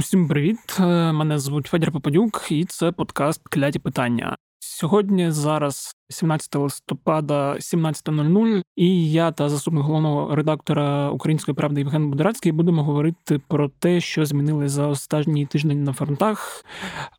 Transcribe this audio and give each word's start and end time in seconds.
Усім 0.00 0.28
привіт! 0.28 0.58
Е, 0.80 1.12
мене 1.12 1.38
звуть 1.38 1.66
Федір 1.66 1.92
Попадюк, 1.92 2.46
і 2.50 2.64
це 2.64 2.92
подкаст 2.92 3.48
Кляті 3.48 3.78
питання. 3.78 4.36
Сьогодні 4.62 5.30
зараз 5.30 5.96
17 6.08 6.56
листопада, 6.56 7.52
17.00, 7.52 8.62
і 8.76 9.12
я 9.12 9.32
та 9.32 9.48
заступник 9.48 9.84
головного 9.84 10.34
редактора 10.34 11.10
Української 11.10 11.54
правди 11.54 11.80
Євген 11.80 12.10
Будерацький 12.10 12.52
будемо 12.52 12.84
говорити 12.84 13.40
про 13.48 13.68
те, 13.68 14.00
що 14.00 14.26
змінили 14.26 14.68
за 14.68 14.86
останній 14.86 15.46
тиждень 15.46 15.84
на 15.84 15.92
фронтах, 15.92 16.64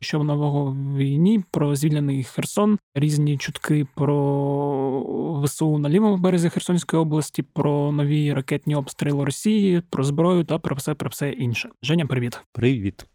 що 0.00 0.20
в 0.20 0.24
нового 0.24 0.76
війні, 0.96 1.44
про 1.50 1.76
звільнений 1.76 2.24
Херсон, 2.24 2.78
різні 2.94 3.38
чутки 3.38 3.86
про 3.94 5.42
ВСУ 5.44 5.78
на 5.78 5.88
лівому 5.88 6.16
березі 6.16 6.48
Херсонської 6.48 7.02
області, 7.02 7.42
про 7.42 7.92
нові 7.92 8.32
ракетні 8.32 8.74
обстріли 8.74 9.24
Росії, 9.24 9.82
про 9.90 10.04
зброю 10.04 10.44
та 10.44 10.58
про 10.58 10.76
все 10.76 10.94
про 10.94 11.10
все 11.10 11.30
інше. 11.30 11.68
Женя, 11.82 12.06
привіт, 12.06 12.40
привіт. 12.52 13.06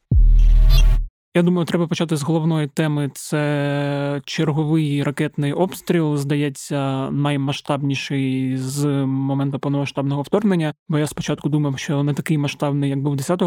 Я 1.37 1.43
думаю, 1.43 1.65
треба 1.65 1.87
почати 1.87 2.15
з 2.15 2.23
головної 2.23 2.67
теми. 2.67 3.11
Це 3.13 4.21
черговий 4.25 5.03
ракетний 5.03 5.53
обстріл, 5.53 6.17
здається, 6.17 7.11
наймасштабніший 7.11 8.57
з 8.57 8.85
моменту 9.05 9.59
повномасштабного 9.59 10.21
вторгнення. 10.21 10.73
Бо 10.89 10.97
я 10.97 11.07
спочатку 11.07 11.49
думав, 11.49 11.79
що 11.79 12.03
не 12.03 12.13
такий 12.13 12.37
масштабний, 12.37 12.89
як 12.89 13.01
був 13.01 13.15
10 13.15 13.41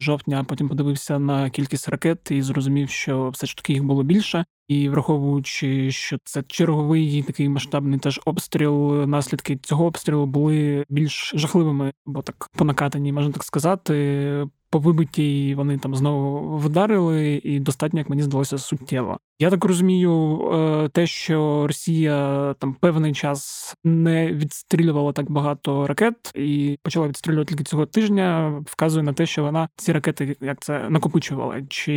жовтня. 0.00 0.38
а 0.40 0.44
Потім 0.44 0.68
подивився 0.68 1.18
на 1.18 1.50
кількість 1.50 1.88
ракет 1.88 2.30
і 2.30 2.42
зрозумів, 2.42 2.90
що 2.90 3.28
все 3.28 3.46
ж 3.46 3.56
таки 3.56 3.72
їх 3.72 3.84
було 3.84 4.02
більше. 4.02 4.44
І 4.68 4.88
враховуючи, 4.88 5.90
що 5.90 6.18
це 6.24 6.42
черговий 6.42 7.22
такий 7.22 7.48
масштабний 7.48 7.98
теж 7.98 8.20
обстріл, 8.24 9.04
наслідки 9.04 9.56
цього 9.56 9.84
обстрілу 9.84 10.26
були 10.26 10.84
більш 10.88 11.32
жахливими, 11.36 11.92
бо 12.06 12.22
так 12.22 12.50
понакатані, 12.56 13.12
можна 13.12 13.32
так 13.32 13.44
сказати 13.44 14.46
по 14.70 14.78
вибитій 14.78 15.54
вони 15.54 15.78
там 15.78 15.96
знову 15.96 16.56
вдарили, 16.58 17.40
і 17.44 17.60
достатньо, 17.60 17.98
як 17.98 18.10
мені 18.10 18.22
здалося, 18.22 18.58
суттєво. 18.58 19.18
Я 19.38 19.50
так 19.50 19.64
розумію, 19.64 20.40
е, 20.52 20.88
те, 20.88 21.06
що 21.06 21.66
Росія 21.66 22.54
там 22.58 22.74
певний 22.74 23.12
час 23.12 23.74
не 23.84 24.32
відстрілювала 24.32 25.12
так 25.12 25.30
багато 25.30 25.86
ракет 25.86 26.32
і 26.34 26.78
почала 26.82 27.08
відстрілювати 27.08 27.48
тільки 27.48 27.64
цього 27.64 27.86
тижня, 27.86 28.58
вказує 28.66 29.02
на 29.02 29.12
те, 29.12 29.26
що 29.26 29.42
вона 29.42 29.68
ці 29.76 29.92
ракети 29.92 30.36
як 30.40 30.60
це 30.60 30.90
накопичувала 30.90 31.62
чи 31.68 31.92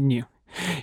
ні. 0.00 0.24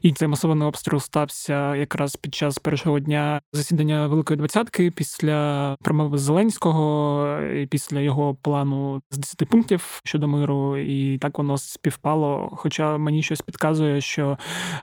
І 0.02 0.12
цей 0.12 0.28
масований 0.28 0.68
обстріл 0.68 1.00
стався 1.00 1.76
якраз 1.76 2.16
під 2.16 2.36
час 2.36 2.60
першого 2.60 3.00
дня 3.00 3.42
засідання 3.54 4.08
Великої 4.08 4.38
Двадцятки 4.38 4.92
після 4.92 5.76
промови 5.82 6.18
Зеленського, 6.18 7.28
і 7.42 7.66
після 7.66 8.00
його 8.00 8.36
плану 8.36 9.02
з 9.12 9.18
10 9.18 9.50
пунктів 9.50 10.02
щодо 10.04 10.28
миру, 10.28 10.78
і 10.78 11.18
так 11.18 11.38
воно 11.38 11.58
співпало. 11.58 12.50
Хоча 12.54 12.98
мені 12.98 13.24
щось 13.24 13.42
підказує, 13.42 14.02
що 14.02 14.38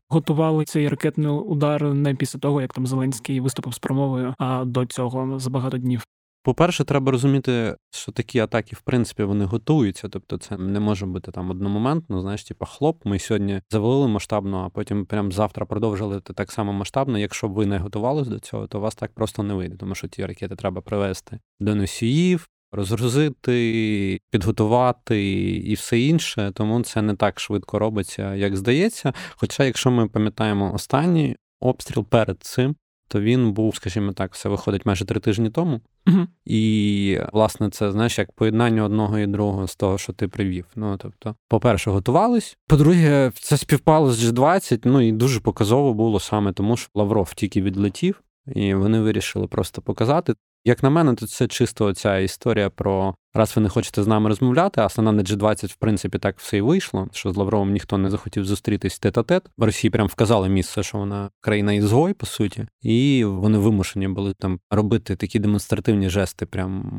готували 0.08 0.64
цей 0.64 0.89
ракетний 0.89 1.28
удар 1.28 1.83
не 1.95 2.14
після 2.14 2.39
того, 2.39 2.61
як 2.61 2.73
там 2.73 2.86
Зеленський 2.86 3.41
виступив 3.41 3.75
з 3.75 3.78
промовою, 3.78 4.34
а 4.39 4.64
до 4.64 4.86
цього 4.86 5.39
за 5.39 5.50
багато 5.50 5.78
днів. 5.78 6.05
По-перше, 6.42 6.84
треба 6.84 7.12
розуміти, 7.12 7.77
що 7.91 8.12
такі 8.12 8.39
атаки, 8.39 8.77
в 8.77 8.81
принципі, 8.81 9.22
вони 9.22 9.44
готуються. 9.44 10.08
Тобто, 10.08 10.39
це 10.39 10.56
не 10.56 10.80
може 10.80 11.06
бути 11.06 11.30
там 11.30 11.50
одномоментно. 11.50 12.20
Знаєш, 12.20 12.45
типа 12.45 12.67
хлоп, 12.67 13.05
ми 13.05 13.19
сьогодні 13.19 13.61
завалили 13.70 14.08
масштабно, 14.08 14.64
а 14.67 14.69
потім 14.69 15.06
прям 15.06 15.33
завтра 15.33 15.67
продовжили 15.67 16.20
так 16.20 16.53
само 16.53 16.72
масштабно. 16.72 17.19
Якщо 17.19 17.48
б 17.48 17.53
ви 17.53 17.67
не 17.67 17.78
готувалися 17.78 18.30
до 18.30 18.39
цього, 18.39 18.67
то 18.67 18.80
вас 18.80 18.95
так 18.95 19.12
просто 19.14 19.42
не 19.42 19.55
вийде, 19.55 19.77
тому 19.77 19.95
що 19.95 20.08
ті 20.08 20.27
ракети 20.27 20.56
треба 20.56 20.80
привезти 20.80 21.39
до 21.61 21.75
носіїв. 21.75 22.48
Розгрузити, 22.73 24.20
підготувати 24.30 25.33
і 25.56 25.75
все 25.75 26.00
інше, 26.00 26.52
тому 26.55 26.83
це 26.83 27.02
не 27.02 27.14
так 27.14 27.41
швидко 27.41 27.78
робиться, 27.78 28.34
як 28.34 28.56
здається. 28.56 29.12
Хоча, 29.36 29.64
якщо 29.64 29.91
ми 29.91 30.08
пам'ятаємо 30.08 30.75
останній 30.75 31.36
обстріл 31.61 32.05
перед 32.05 32.42
цим, 32.42 32.77
то 33.09 33.20
він 33.20 33.53
був, 33.53 33.77
скажімо 33.77 34.12
так, 34.12 34.34
все 34.34 34.48
виходить 34.48 34.87
майже 34.87 35.05
три 35.05 35.20
тижні 35.20 35.51
тому. 35.51 35.80
uh 36.07 36.27
І, 36.45 37.20
власне, 37.33 37.70
це 37.70 37.92
знаєш, 37.92 38.19
як 38.19 38.33
поєднання 38.33 38.85
одного 38.85 39.19
і 39.19 39.27
другого 39.27 39.69
з 39.69 39.77
того, 39.77 39.98
що 39.98 40.13
ти 40.13 40.29
привів. 40.29 40.67
Ну 40.77 40.96
тобто, 40.96 41.35
по-перше, 41.48 41.91
готувались. 41.91 42.58
По-друге, 42.67 43.33
це 43.35 43.57
співпало 43.57 44.13
з 44.13 44.24
G20, 44.24 44.80
ну 44.85 45.01
і 45.01 45.13
дуже 45.13 45.41
показово 45.41 45.95
було 45.95 46.20
саме 46.20 46.52
тому, 46.52 46.77
що 46.77 46.91
Лавров 46.95 47.35
тільки 47.35 47.63
відлетів, 47.63 48.23
і 48.55 48.74
вони 48.74 49.01
вирішили 49.01 49.46
просто 49.46 49.83
показати. 49.83 50.35
Як 50.64 50.83
на 50.83 50.90
мене, 50.90 51.14
то 51.14 51.27
це 51.27 51.46
чисто 51.46 51.95
ця 51.95 52.19
історія 52.19 52.70
про 52.70 53.14
раз 53.39 53.57
ви 53.57 53.63
не 53.63 53.69
хочете 53.69 54.03
з 54.03 54.07
нами 54.07 54.29
розмовляти, 54.29 54.81
а 54.81 55.03
на 55.03 55.23
G20, 55.23 55.67
в 55.67 55.77
принципі, 55.77 56.19
так 56.19 56.39
все 56.39 56.57
і 56.57 56.61
вийшло, 56.61 57.09
що 57.13 57.33
з 57.33 57.37
Лавровим 57.37 57.73
ніхто 57.73 57.99
не 57.99 58.11
захотів 58.11 58.45
зустрітись 58.45 58.99
тет-а-тет. 58.99 59.43
Росії 59.59 59.91
прям 59.91 60.07
вказали 60.07 60.49
місце, 60.49 60.83
що 60.83 60.99
вона 60.99 61.31
країна 61.41 61.73
ізгой, 61.73 62.13
по 62.13 62.27
суті, 62.27 62.67
і 62.83 63.25
вони 63.25 63.59
вимушені 63.59 64.09
були 64.09 64.35
там 64.39 64.61
робити 64.71 65.17
такі 65.17 65.39
демонстративні 65.39 66.09
жести, 66.09 66.47
прям 66.47 66.93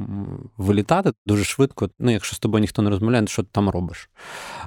вилітати 0.58 1.12
дуже 1.26 1.44
швидко. 1.44 1.90
Ну, 2.00 2.12
якщо 2.12 2.36
з 2.36 2.40
тобою 2.40 2.62
ніхто 2.62 2.82
не 2.82 2.90
розмовляє, 2.90 3.28
що 3.28 3.44
ти 3.44 3.50
там 3.52 3.70
робиш? 3.70 4.10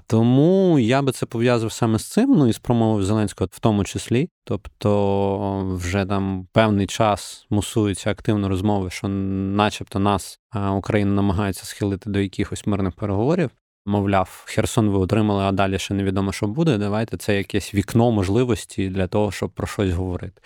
Тому 0.07 0.79
я 0.79 1.03
би 1.03 1.13
це 1.13 1.27
пов'язав 1.27 1.73
саме 1.73 1.99
з 1.99 2.05
цим, 2.05 2.31
ну 2.31 2.49
і 2.49 2.53
з 2.53 2.59
промовою 2.59 3.05
Зеленського 3.05 3.49
в 3.53 3.59
тому 3.59 3.85
числі. 3.85 4.29
Тобто, 4.45 5.77
вже 5.77 6.05
там 6.05 6.49
певний 6.53 6.87
час 6.87 7.47
мусуються 7.51 8.11
активно 8.11 8.49
розмови, 8.49 8.91
що, 8.91 9.09
начебто, 9.09 9.99
нас 9.99 10.39
Україна 10.55 11.13
намагається 11.13 11.65
схилити 11.65 12.11
до 12.11 12.21
якихось 12.21 12.67
мирних 12.67 12.95
переговорів. 12.95 13.51
Мовляв, 13.87 14.45
Херсон 14.47 14.89
ви 14.89 14.99
отримали, 14.99 15.43
а 15.45 15.53
далі 15.53 15.79
ще 15.79 15.95
невідомо, 15.95 16.33
що 16.33 16.47
буде. 16.47 16.79
Давайте 16.79 17.17
це 17.17 17.37
якесь 17.37 17.75
вікно 17.75 18.11
можливості 18.11 18.89
для 18.89 19.07
того, 19.07 19.33
щоб 19.33 19.51
про 19.51 19.67
щось 19.67 19.93
говорити. 19.93 20.43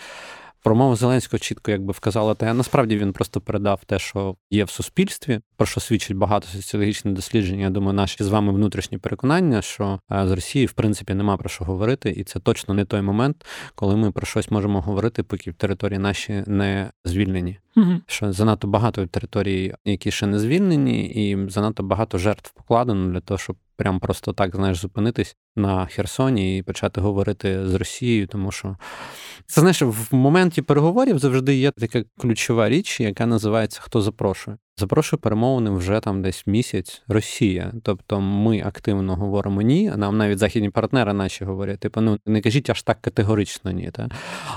Промова 0.67 0.97
Зеленського 0.97 1.39
чітко 1.39 1.71
якби 1.71 1.93
вказала 1.93 2.35
те, 2.35 2.55
насправді 2.55 2.97
він 2.97 3.13
просто 3.13 3.41
передав 3.41 3.85
те, 3.85 3.99
що 3.99 4.37
є 4.51 4.65
в 4.65 4.71
суспільстві, 4.71 5.41
про 5.57 5.67
що 5.67 5.81
свідчить 5.81 6.17
багато 6.17 6.49
соціологічних 6.49 7.15
досліджень. 7.15 7.61
Я 7.61 7.71
думаю, 7.71 7.93
наші 7.93 8.25
з 8.25 8.29
вами 8.29 8.53
внутрішні 8.53 8.99
переконання, 8.99 9.63
що 9.63 10.01
з 10.11 10.31
Росії 10.31 10.67
в 10.67 10.73
принципі 10.73 11.15
нема 11.15 11.37
про 11.37 11.49
що 11.49 11.65
говорити, 11.65 12.11
і 12.11 12.25
це 12.25 12.41
точно 12.41 12.75
не 12.75 12.85
той 12.85 13.03
момент, 13.03 13.47
коли 13.75 13.97
ми 13.97 14.13
про 14.13 14.27
щось 14.27 14.51
можемо 14.51 14.81
говорити, 14.81 15.23
поки 15.23 15.53
території 15.53 15.99
наші 15.99 16.45
не 16.47 16.91
звільнені. 17.05 17.59
Угу. 17.77 17.93
Що 18.07 18.33
занадто 18.33 18.69
багато 18.69 19.07
територій, 19.07 19.75
які 19.85 20.11
ще 20.11 20.27
не 20.27 20.39
звільнені, 20.39 21.07
і 21.07 21.51
занадто 21.51 21.83
багато 21.83 22.19
жертв 22.19 22.53
покладено 22.55 23.13
для 23.13 23.21
того, 23.21 23.39
щоб 23.39 23.57
прям 23.77 24.01
просто 24.01 24.33
так 24.33 24.57
знаєш 24.57 24.79
зупинитись 24.79 25.37
на 25.57 25.87
Херсоні 25.87 26.59
і 26.59 26.63
почати 26.63 27.01
говорити 27.01 27.69
з 27.69 27.75
Росією, 27.75 28.27
тому 28.27 28.53
що 28.53 28.77
це 29.47 29.61
знаєш, 29.61 29.83
в 29.83 30.09
моменті 30.11 30.63
переговорів 30.63 31.19
завжди 31.19 31.57
є 31.57 31.71
така 31.71 32.05
ключова 32.19 32.69
річ, 32.69 33.01
яка 33.01 33.27
називається 33.27 33.81
Хто 33.83 34.03
запрошує. 34.03 34.57
Запрошую 34.79 35.21
перемовини 35.21 35.71
вже 35.71 36.01
там 36.01 36.23
десь 36.23 36.47
місяць 36.47 37.03
Росія. 37.09 37.73
Тобто 37.83 38.21
ми 38.21 38.63
активно 38.67 39.17
говоримо 39.17 39.63
ні. 39.63 39.93
Нам 39.97 40.17
навіть 40.19 40.39
західні 40.39 40.71
партнери 40.71 41.13
наші 41.13 41.45
говорять, 41.45 41.81
типу, 41.81 42.01
ну 42.01 42.19
не 42.27 42.41
кажіть 42.41 42.71
аж 42.71 42.83
так 42.83 43.01
категорично 43.01 43.71
ні. 43.71 43.91
Та? 43.91 44.09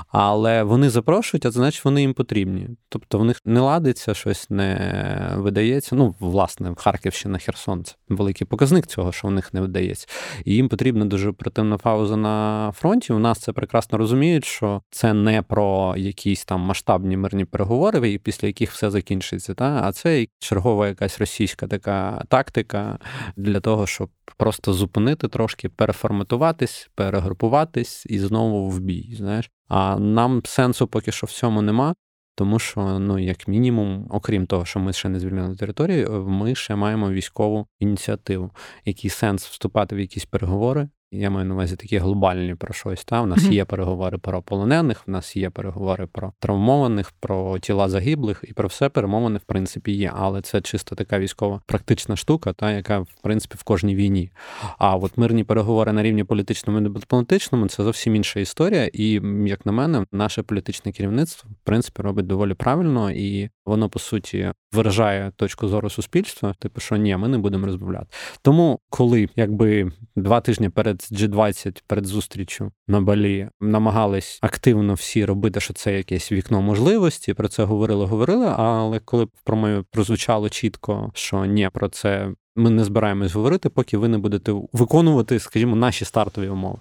Але 0.07 0.63
вони 0.63 0.89
запрошують, 0.89 1.45
а 1.45 1.51
значить 1.51 1.85
вони 1.85 2.01
їм 2.01 2.13
потрібні. 2.13 2.67
Тобто 2.89 3.19
в 3.19 3.25
них 3.25 3.41
не 3.45 3.59
ладиться, 3.59 4.13
щось 4.13 4.49
не 4.49 5.33
видається. 5.35 5.95
Ну, 5.95 6.15
власне, 6.19 6.71
в 6.71 6.75
Харківщина, 6.75 7.37
Херсон 7.37 7.83
це 7.83 7.95
великий 8.09 8.47
показник 8.47 8.87
цього, 8.87 9.11
що 9.11 9.27
в 9.27 9.31
них 9.31 9.53
не 9.53 9.61
видається. 9.61 10.07
І 10.45 10.53
їм 10.53 10.69
потрібна 10.89 11.05
дуже 11.05 11.29
оперативна 11.29 11.77
пауза 11.77 12.17
на 12.17 12.71
фронті. 12.75 13.13
У 13.13 13.19
нас 13.19 13.39
це 13.39 13.53
прекрасно 13.53 13.97
розуміють, 13.97 14.45
що 14.45 14.81
це 14.89 15.13
не 15.13 15.41
про 15.41 15.95
якісь 15.97 16.45
там 16.45 16.61
масштабні 16.61 17.17
мирні 17.17 17.45
переговори, 17.45 18.17
після 18.17 18.47
яких 18.47 18.71
все 18.71 18.91
закінчиться. 18.91 19.53
Та? 19.53 19.81
А 19.83 19.91
це 19.91 20.25
чергова 20.39 20.87
якась 20.87 21.19
російська 21.19 21.67
така 21.67 22.23
тактика 22.27 22.99
для 23.37 23.59
того, 23.59 23.87
щоб 23.87 24.09
просто 24.37 24.73
зупинити 24.73 25.27
трошки, 25.27 25.69
переформатуватись, 25.69 26.89
перегрупуватись 26.95 28.05
і 28.09 28.19
знову 28.19 28.69
в 28.69 28.79
бій. 28.79 29.15
Знаєш, 29.17 29.51
а 29.67 29.99
нам 29.99 30.41
сенсу 30.45 30.87
поки 30.87 31.11
що 31.11 31.27
в 31.27 31.31
цьому 31.31 31.61
нема. 31.61 31.93
Тому 32.39 32.59
що, 32.59 32.99
ну, 32.99 33.19
як 33.19 33.47
мінімум, 33.47 34.07
окрім 34.09 34.45
того, 34.45 34.65
що 34.65 34.79
ми 34.79 34.93
ще 34.93 35.09
не 35.09 35.19
звільнили 35.19 35.55
територію, 35.55 36.25
ми 36.29 36.55
ще 36.55 36.75
маємо 36.75 37.11
військову 37.11 37.67
ініціативу. 37.79 38.51
Який 38.85 39.09
сенс 39.09 39.47
вступати 39.47 39.95
в 39.95 39.99
якісь 39.99 40.25
переговори, 40.25 40.89
я 41.11 41.29
маю 41.29 41.45
на 41.45 41.53
увазі 41.53 41.75
такі 41.75 41.97
глобальні 41.97 42.55
про 42.55 42.73
щось. 42.73 43.05
Та? 43.05 43.21
У 43.21 43.25
нас 43.25 43.43
є 43.43 43.65
переговори 43.65 44.17
про 44.17 44.41
полонених, 44.41 45.07
в 45.07 45.11
нас 45.11 45.35
є 45.35 45.49
переговори 45.49 46.07
про 46.07 46.33
травмованих, 46.39 47.11
про 47.11 47.59
тіла 47.59 47.89
загиблих, 47.89 48.45
і 48.47 48.53
про 48.53 48.67
все 48.67 48.89
перемовини, 48.89 49.37
в 49.37 49.43
принципі, 49.43 49.91
є. 49.91 50.11
Але 50.15 50.41
це 50.41 50.61
чисто 50.61 50.95
така 50.95 51.19
військова 51.19 51.61
практична 51.65 52.15
штука, 52.15 52.53
та 52.53 52.71
яка, 52.71 52.99
в 52.99 53.07
принципі, 53.23 53.55
в 53.57 53.63
кожній 53.63 53.95
війні. 53.95 54.31
А 54.77 54.95
от 54.95 55.17
мирні 55.17 55.43
переговори 55.43 55.93
на 55.93 56.03
рівні 56.03 56.23
політичному 56.23 56.79
і 56.79 56.89
дипломатичному 56.89 57.67
це 57.67 57.83
зовсім 57.83 58.15
інша 58.15 58.39
історія. 58.39 58.89
І, 58.93 59.21
як 59.45 59.65
на 59.65 59.71
мене, 59.71 60.05
наше 60.11 60.43
політичне 60.43 60.91
керівництво 60.91 61.49
в 61.49 61.65
принципі 61.65 62.01
робить 62.01 62.27
доволі 62.27 62.53
правильно, 62.53 63.11
і 63.11 63.49
воно 63.69 63.89
по 63.89 63.99
суті 63.99 64.51
виражає 64.71 65.31
точку 65.35 65.67
зору 65.67 65.89
суспільства, 65.89 66.53
типу, 66.59 66.81
що 66.81 66.95
ні, 66.95 67.17
ми 67.17 67.27
не 67.27 67.37
будемо 67.37 67.65
розмовляти. 67.65 68.07
Тому, 68.41 68.79
коли 68.89 69.29
якби 69.35 69.91
два 70.15 70.41
тижні 70.41 70.69
перед 70.69 70.97
G20, 70.97 71.83
перед 71.87 72.05
зустрічю 72.05 72.71
на 72.87 73.01
Балі, 73.01 73.49
намагались 73.61 74.39
активно 74.41 74.93
всі 74.93 75.25
робити, 75.25 75.59
що 75.59 75.73
це 75.73 75.97
якесь 75.97 76.31
вікно 76.31 76.61
можливості, 76.61 77.33
про 77.33 77.47
це 77.47 77.63
говорили, 77.63 78.05
говорили. 78.05 78.53
Але 78.57 78.99
коли 78.99 79.23
в 79.23 79.41
промові 79.43 79.83
прозвучало 79.91 80.49
чітко, 80.49 81.11
що 81.13 81.45
ні, 81.45 81.69
про 81.73 81.89
це 81.89 82.31
ми 82.55 82.69
не 82.69 82.83
збираємось 82.83 83.33
говорити, 83.33 83.69
поки 83.69 83.97
ви 83.97 84.07
не 84.07 84.17
будете 84.17 84.53
виконувати, 84.73 85.39
скажімо, 85.39 85.75
наші 85.75 86.05
стартові 86.05 86.49
умови. 86.49 86.77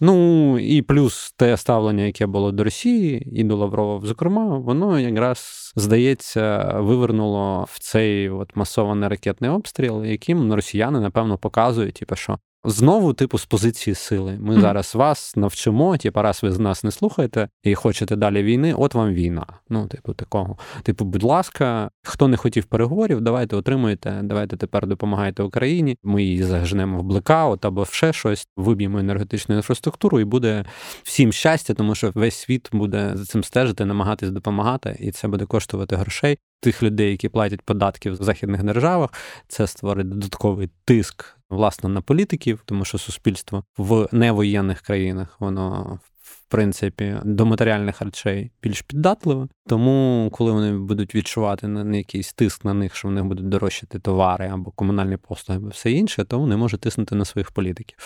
Ну 0.00 0.58
і 0.58 0.82
плюс 0.82 1.32
те 1.36 1.56
ставлення, 1.56 2.02
яке 2.02 2.26
було 2.26 2.52
до 2.52 2.64
Росії 2.64 3.28
і 3.32 3.44
до 3.44 3.56
Лаврова, 3.56 4.06
зокрема, 4.06 4.58
воно 4.58 5.00
якраз 5.00 5.72
здається 5.76 6.74
вивернуло 6.80 7.66
в 7.68 7.78
цей 7.78 8.30
от 8.30 8.56
масований 8.56 9.08
ракетний 9.08 9.50
обстріл, 9.50 10.04
яким 10.04 10.52
росіяни 10.52 11.00
напевно 11.00 11.38
показують, 11.38 11.94
типу, 11.94 12.16
що 12.16 12.38
Знову, 12.70 13.12
типу, 13.12 13.38
з 13.38 13.46
позиції 13.46 13.94
сили. 13.94 14.38
Ми 14.40 14.56
mm. 14.56 14.60
зараз 14.60 14.94
вас 14.94 15.36
навчимо, 15.36 15.96
типу, 15.96 16.22
раз 16.22 16.42
ви 16.42 16.52
з 16.52 16.58
нас 16.58 16.84
не 16.84 16.90
слухаєте 16.90 17.48
і 17.62 17.74
хочете 17.74 18.16
далі 18.16 18.42
війни, 18.42 18.74
от 18.74 18.94
вам 18.94 19.14
війна. 19.14 19.46
Ну, 19.68 19.86
типу, 19.86 20.14
такого. 20.14 20.58
Типу, 20.82 21.04
будь 21.04 21.22
ласка, 21.22 21.90
хто 22.02 22.28
не 22.28 22.36
хотів 22.36 22.64
переговорів, 22.64 23.20
давайте 23.20 23.56
отримуйте, 23.56 24.20
давайте 24.22 24.56
тепер 24.56 24.86
допомагайте 24.86 25.42
Україні. 25.42 25.96
Ми 26.02 26.22
її 26.22 26.42
зажнемо 26.42 26.98
в 26.98 27.02
блекаут 27.02 27.64
або 27.64 27.82
в 27.82 27.92
ще 27.92 28.12
щось, 28.12 28.48
виб'ємо 28.56 28.98
енергетичну 28.98 29.56
інфраструктуру, 29.56 30.20
і 30.20 30.24
буде 30.24 30.64
всім 31.02 31.32
щастя, 31.32 31.74
тому 31.74 31.94
що 31.94 32.12
весь 32.14 32.34
світ 32.34 32.68
буде 32.72 33.12
за 33.14 33.24
цим 33.24 33.44
стежити, 33.44 33.84
намагатись 33.84 34.30
допомагати, 34.30 34.96
і 35.00 35.10
це 35.10 35.28
буде 35.28 35.44
коштувати 35.44 35.96
грошей. 35.96 36.38
Тих 36.60 36.82
людей, 36.82 37.10
які 37.10 37.28
платять 37.28 37.62
податки 37.62 38.10
в 38.10 38.16
західних 38.16 38.62
державах, 38.62 39.10
це 39.48 39.66
створить 39.66 40.08
додатковий 40.08 40.70
тиск 40.84 41.37
власне 41.50 41.88
на 41.88 42.00
політиків, 42.00 42.62
тому 42.64 42.84
що 42.84 42.98
суспільство 42.98 43.64
в 43.78 44.08
невоєнних 44.12 44.80
країнах 44.80 45.36
воно 45.40 45.98
в 46.22 46.50
принципі 46.50 47.16
до 47.24 47.46
матеріальних 47.46 48.02
речей 48.02 48.50
більш 48.62 48.82
піддатливе. 48.82 49.48
Тому, 49.66 50.28
коли 50.32 50.52
вони 50.52 50.78
будуть 50.78 51.14
відчувати 51.14 51.68
на 51.68 51.96
якийсь 51.96 52.32
тиск 52.32 52.64
на 52.64 52.74
них, 52.74 52.94
що 52.94 53.08
в 53.08 53.10
них 53.10 53.24
будуть 53.24 53.48
дорожчати 53.48 53.98
товари 53.98 54.48
або 54.48 54.70
комунальні 54.70 55.16
послуги, 55.16 55.60
або 55.60 55.68
все 55.68 55.90
інше, 55.90 56.24
то 56.24 56.38
вони 56.38 56.56
можуть 56.56 56.80
тиснути 56.80 57.14
на 57.14 57.24
своїх 57.24 57.50
політиків. 57.50 57.98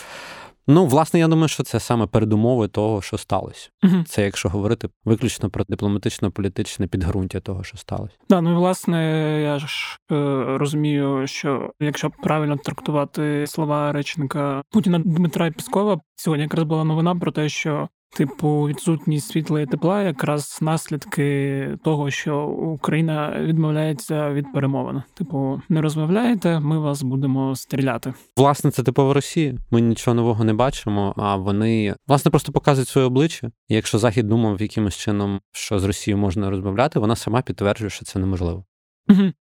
Ну, 0.67 0.85
власне, 0.85 1.19
я 1.19 1.27
думаю, 1.27 1.47
що 1.47 1.63
це 1.63 1.79
саме 1.79 2.07
передумови 2.07 2.67
того, 2.67 3.01
що 3.01 3.17
сталося. 3.17 3.69
Угу. 3.83 4.03
Це 4.07 4.23
якщо 4.23 4.49
говорити 4.49 4.89
виключно 5.05 5.49
про 5.49 5.63
дипломатично-політичне 5.69 6.87
підґрунтя 6.87 7.39
того, 7.39 7.63
що 7.63 7.77
сталося. 7.77 8.15
Да, 8.29 8.41
ну 8.41 8.55
власне, 8.55 9.01
я 9.41 9.59
ж 9.59 9.97
е, 10.11 10.15
розумію, 10.57 11.27
що 11.27 11.71
якщо 11.79 12.09
правильно 12.09 12.57
трактувати 12.57 13.47
слова 13.47 13.91
речника 13.91 14.63
Путіна 14.71 14.99
Дмитра 14.99 15.51
Піскова, 15.51 15.99
сьогодні 16.15 16.43
якраз 16.43 16.63
була 16.63 16.83
новина 16.83 17.15
про 17.15 17.31
те, 17.31 17.49
що 17.49 17.89
Типу, 18.15 18.63
відсутність 18.67 19.27
світла 19.27 19.61
і 19.61 19.65
тепла, 19.65 20.01
якраз 20.01 20.59
наслідки 20.61 21.67
того, 21.83 22.11
що 22.11 22.45
Україна 22.47 23.37
відмовляється 23.41 24.31
від 24.33 24.45
перемовин. 24.53 25.01
Типу, 25.13 25.61
не 25.69 25.81
розмовляєте, 25.81 26.59
ми 26.59 26.79
вас 26.79 27.03
будемо 27.03 27.55
стріляти. 27.55 28.13
Власне, 28.37 28.71
це 28.71 28.83
типова 28.83 29.13
Росія. 29.13 29.55
Ми 29.71 29.81
нічого 29.81 30.15
нового 30.15 30.43
не 30.43 30.53
бачимо. 30.53 31.13
А 31.17 31.35
вони 31.35 31.95
власне 32.07 32.31
просто 32.31 32.51
показують 32.51 32.87
своє 32.87 33.07
обличчя. 33.07 33.51
І 33.67 33.75
Якщо 33.75 33.97
захід 33.97 34.27
думав 34.27 34.61
якимось 34.61 34.97
чином, 34.97 35.39
що 35.51 35.79
з 35.79 35.83
Росією 35.83 36.17
можна 36.17 36.49
розмовляти, 36.49 36.99
вона 36.99 37.15
сама 37.15 37.41
підтверджує, 37.41 37.89
що 37.89 38.05
це 38.05 38.19
неможливо. 38.19 38.65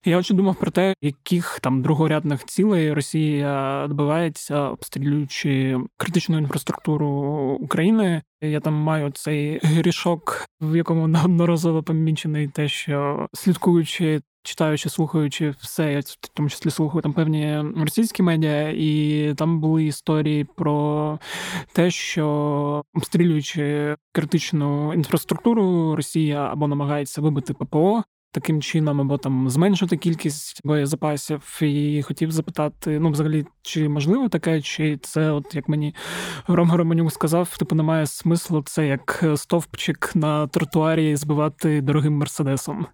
Я 0.04 0.18
очі 0.18 0.34
думав 0.34 0.56
про 0.56 0.70
те, 0.70 0.94
яких 1.00 1.60
там 1.60 1.82
другорядних 1.82 2.44
цілей 2.44 2.92
Росія 2.92 3.86
добивається, 3.88 4.60
обстрілюючи 4.60 5.78
критичну 5.96 6.38
інфраструктуру 6.38 7.08
України. 7.60 8.22
Я 8.40 8.60
там 8.60 8.74
маю 8.74 9.10
цей 9.10 9.60
грішок, 9.62 10.46
в 10.60 10.76
якому 10.76 11.08
неодноразово 11.08 11.82
помічений 11.82 12.48
те, 12.48 12.68
що 12.68 13.26
слідкуючи. 13.32 14.20
Читаючи, 14.44 14.88
слухаючи 14.88 15.50
все, 15.50 15.92
я 15.92 16.00
в 16.00 16.28
тому 16.34 16.48
числі 16.48 16.70
слухаю 16.70 17.02
там 17.02 17.12
певні 17.12 17.64
російські 17.76 18.22
медіа, 18.22 18.74
і 18.76 19.34
там 19.36 19.60
були 19.60 19.84
історії 19.84 20.44
про 20.56 21.18
те, 21.72 21.90
що 21.90 22.82
обстрілюючи 22.94 23.96
критичну 24.12 24.94
інфраструктуру, 24.94 25.96
Росія 25.96 26.38
або 26.52 26.68
намагається 26.68 27.20
вибити 27.20 27.54
ППО, 27.54 28.02
таким 28.32 28.62
чином, 28.62 29.00
або 29.00 29.18
там 29.18 29.50
зменшити 29.50 29.96
кількість 29.96 30.60
боєзапасів. 30.64 31.58
І 31.62 32.02
хотів 32.02 32.30
запитати: 32.30 32.98
ну, 33.00 33.10
взагалі, 33.10 33.44
чи 33.62 33.88
можливо 33.88 34.28
таке, 34.28 34.60
чи 34.60 34.96
це, 35.02 35.30
от 35.30 35.54
як 35.54 35.68
мені 35.68 35.94
Рома 36.46 36.76
Романюк 36.76 37.12
сказав, 37.12 37.58
типу 37.58 37.74
немає 37.74 38.06
смислу 38.06 38.62
це 38.66 38.86
як 38.86 39.24
стовпчик 39.36 40.10
на 40.14 40.46
тротуарі 40.46 41.16
збивати 41.16 41.80
дорогим 41.80 42.12
мерседесом. 42.12 42.86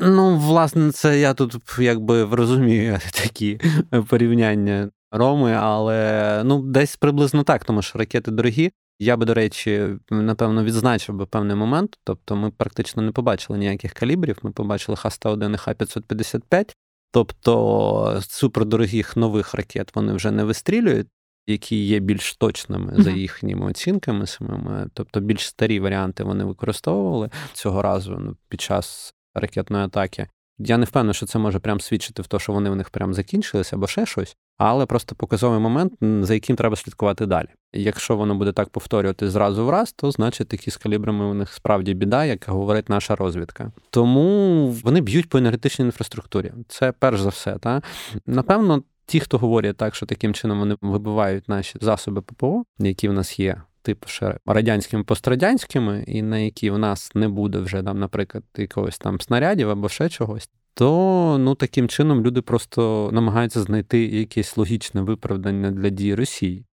Ну, 0.00 0.36
власне, 0.36 0.92
це 0.92 1.20
я 1.20 1.34
тут 1.34 1.56
якби 1.78 2.24
розумію 2.24 2.98
такі 3.12 3.60
порівняння 4.08 4.90
Роми, 5.10 5.52
але 5.52 6.42
ну 6.44 6.62
десь 6.62 6.96
приблизно 6.96 7.42
так, 7.42 7.64
тому 7.64 7.82
що 7.82 7.98
ракети 7.98 8.30
дорогі. 8.30 8.72
Я 8.98 9.16
би, 9.16 9.26
до 9.26 9.34
речі, 9.34 9.88
напевно, 10.10 10.64
відзначив 10.64 11.14
би 11.14 11.26
певний 11.26 11.56
момент. 11.56 11.98
Тобто, 12.04 12.36
ми 12.36 12.50
практично 12.50 13.02
не 13.02 13.12
побачили 13.12 13.58
ніяких 13.58 13.92
калібрів. 13.92 14.38
Ми 14.42 14.50
побачили 14.50 14.96
Х-101 14.96 15.54
і 15.54 15.56
Х-555. 15.56 16.74
Тобто 17.12 18.22
супердорогих 18.28 19.16
нових 19.16 19.54
ракет 19.54 19.94
вони 19.94 20.12
вже 20.12 20.30
не 20.30 20.44
вистрілюють, 20.44 21.08
які 21.46 21.84
є 21.84 21.98
більш 21.98 22.36
точними 22.36 22.94
за 23.02 23.10
їхніми 23.10 23.66
оцінками 23.66 24.26
самими. 24.26 24.88
Тобто 24.94 25.20
більш 25.20 25.46
старі 25.46 25.80
варіанти 25.80 26.24
вони 26.24 26.44
використовували 26.44 27.30
цього 27.52 27.82
разу 27.82 28.16
ну, 28.18 28.36
під 28.48 28.60
час 28.60 29.14
ракетної 29.34 29.84
атаки. 29.84 30.28
Я 30.58 30.78
не 30.78 30.84
впевнений, 30.84 31.14
що 31.14 31.26
це 31.26 31.38
може 31.38 31.58
прям 31.58 31.80
свідчити 31.80 32.22
в 32.22 32.26
те, 32.26 32.38
що 32.38 32.52
вони 32.52 32.70
в 32.70 32.76
них 32.76 32.90
прям 32.90 33.14
закінчилися 33.14 33.76
або 33.76 33.86
ще 33.86 34.06
щось, 34.06 34.36
але 34.58 34.86
просто 34.86 35.14
показовий 35.14 35.60
момент, 35.60 35.92
за 36.00 36.34
яким 36.34 36.56
треба 36.56 36.76
слідкувати 36.76 37.26
далі. 37.26 37.48
Якщо 37.72 38.16
воно 38.16 38.34
буде 38.34 38.52
так 38.52 38.68
повторювати 38.68 39.30
зразу 39.30 39.66
в 39.66 39.70
раз, 39.70 39.92
то 39.92 40.10
значить 40.10 40.48
такі 40.48 40.70
з 40.70 40.76
калібрами 40.76 41.24
у 41.24 41.34
них 41.34 41.52
справді 41.52 41.94
біда, 41.94 42.24
як 42.24 42.44
говорить 42.48 42.88
наша 42.88 43.16
розвідка. 43.16 43.72
Тому 43.90 44.68
вони 44.70 45.00
б'ють 45.00 45.28
по 45.28 45.38
енергетичній 45.38 45.84
інфраструктурі. 45.84 46.52
Це 46.68 46.92
перш 46.92 47.20
за 47.20 47.28
все. 47.28 47.58
Та 47.58 47.82
напевно, 48.26 48.82
ті, 49.06 49.20
хто 49.20 49.38
говорять 49.38 49.76
так, 49.76 49.94
що 49.94 50.06
таким 50.06 50.34
чином 50.34 50.58
вони 50.58 50.76
вибивають 50.80 51.48
наші 51.48 51.78
засоби 51.80 52.22
ППО, 52.22 52.64
які 52.78 53.08
в 53.08 53.12
нас 53.12 53.38
є 53.38 53.62
типу 53.84 54.08
ще 54.08 54.36
радянськими 54.46 55.04
пострадянськими, 55.04 56.04
і 56.06 56.22
на 56.22 56.38
які 56.38 56.70
в 56.70 56.78
нас 56.78 57.14
не 57.14 57.28
буде 57.28 57.58
вже 57.58 57.82
там, 57.82 57.98
наприклад, 57.98 58.44
якогось 58.56 58.98
там 58.98 59.20
снарядів 59.20 59.70
або 59.70 59.88
ще 59.88 60.08
чогось. 60.08 60.50
То 60.74 61.36
ну 61.40 61.54
таким 61.54 61.88
чином 61.88 62.22
люди 62.22 62.42
просто 62.42 63.10
намагаються 63.12 63.62
знайти 63.62 64.04
якесь 64.04 64.56
логічне 64.56 65.02
виправдання 65.02 65.70
для 65.70 65.88
дії 65.88 66.14
Росії. 66.14 66.64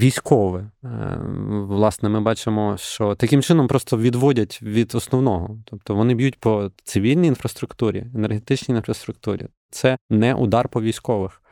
Військове. 0.00 0.70
Е, 0.84 1.18
власне, 1.68 2.08
ми 2.08 2.20
бачимо, 2.20 2.76
що 2.78 3.14
таким 3.14 3.42
чином 3.42 3.68
просто 3.68 3.98
відводять 3.98 4.62
від 4.62 4.94
основного. 4.94 5.58
Тобто 5.64 5.94
вони 5.94 6.14
б'ють 6.14 6.40
по 6.40 6.70
цивільній 6.84 7.28
інфраструктурі, 7.28 8.06
енергетичній 8.14 8.74
інфраструктурі. 8.74 9.46
Це 9.70 9.96
не 10.10 10.34
удар 10.34 10.68
по 10.68 10.82
військових. 10.82 11.42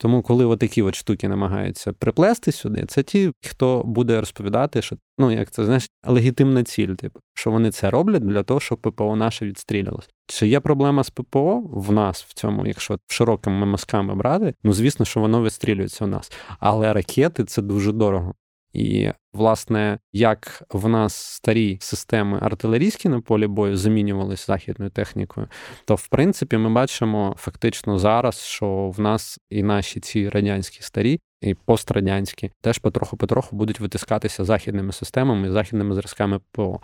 Тому, 0.00 0.22
коли 0.22 0.44
отакі 0.44 0.82
от 0.82 0.94
штуки 0.94 1.28
намагаються 1.28 1.92
приплести 1.92 2.52
сюди, 2.52 2.84
це 2.88 3.02
ті, 3.02 3.32
хто 3.46 3.82
буде 3.86 4.20
розповідати, 4.20 4.82
що 4.82 4.96
ну 5.18 5.30
як 5.30 5.50
це 5.50 5.64
знаєш, 5.64 5.90
легітимна 6.06 6.64
ціль, 6.64 6.94
типу, 6.94 7.20
що 7.34 7.50
вони 7.50 7.70
це 7.70 7.90
роблять 7.90 8.26
для 8.26 8.42
того, 8.42 8.60
щоб 8.60 8.78
ППО 8.78 9.16
наше 9.16 9.46
відстрілялось. 9.46 10.08
Чи 10.26 10.48
є 10.48 10.60
проблема 10.60 11.04
з 11.04 11.10
ППО 11.10 11.62
в 11.72 11.92
нас 11.92 12.24
в 12.28 12.34
цьому, 12.34 12.66
якщо 12.66 12.98
широкими 13.08 13.66
мазками 13.66 14.14
брати? 14.14 14.54
Ну 14.64 14.72
звісно, 14.72 15.06
що 15.06 15.20
воно 15.20 15.40
вистрілюється 15.40 16.04
у 16.04 16.08
нас, 16.08 16.32
але 16.58 16.92
ракети 16.92 17.44
це 17.44 17.62
дуже 17.62 17.92
дорого. 17.92 18.34
І, 18.72 19.10
власне, 19.32 19.98
як 20.12 20.62
в 20.70 20.88
нас 20.88 21.14
старі 21.14 21.78
системи 21.80 22.38
артилерійські 22.42 23.08
на 23.08 23.20
полі 23.20 23.46
бою 23.46 23.76
замінювалися 23.76 24.44
західною 24.46 24.90
технікою, 24.90 25.48
то 25.84 25.94
в 25.94 26.08
принципі 26.08 26.56
ми 26.56 26.70
бачимо 26.70 27.34
фактично 27.38 27.98
зараз, 27.98 28.40
що 28.40 28.92
в 28.96 29.00
нас 29.00 29.38
і 29.50 29.62
наші 29.62 30.00
ці 30.00 30.28
радянські 30.28 30.82
старі 30.82 31.20
і 31.40 31.54
пострадянські, 31.54 32.50
теж 32.60 32.78
потроху-потроху 32.78 33.56
будуть 33.56 33.80
витискатися 33.80 34.44
західними 34.44 34.92
системами, 34.92 35.50
західними 35.50 35.94
зразками 35.94 36.40
ПО. 36.52 36.80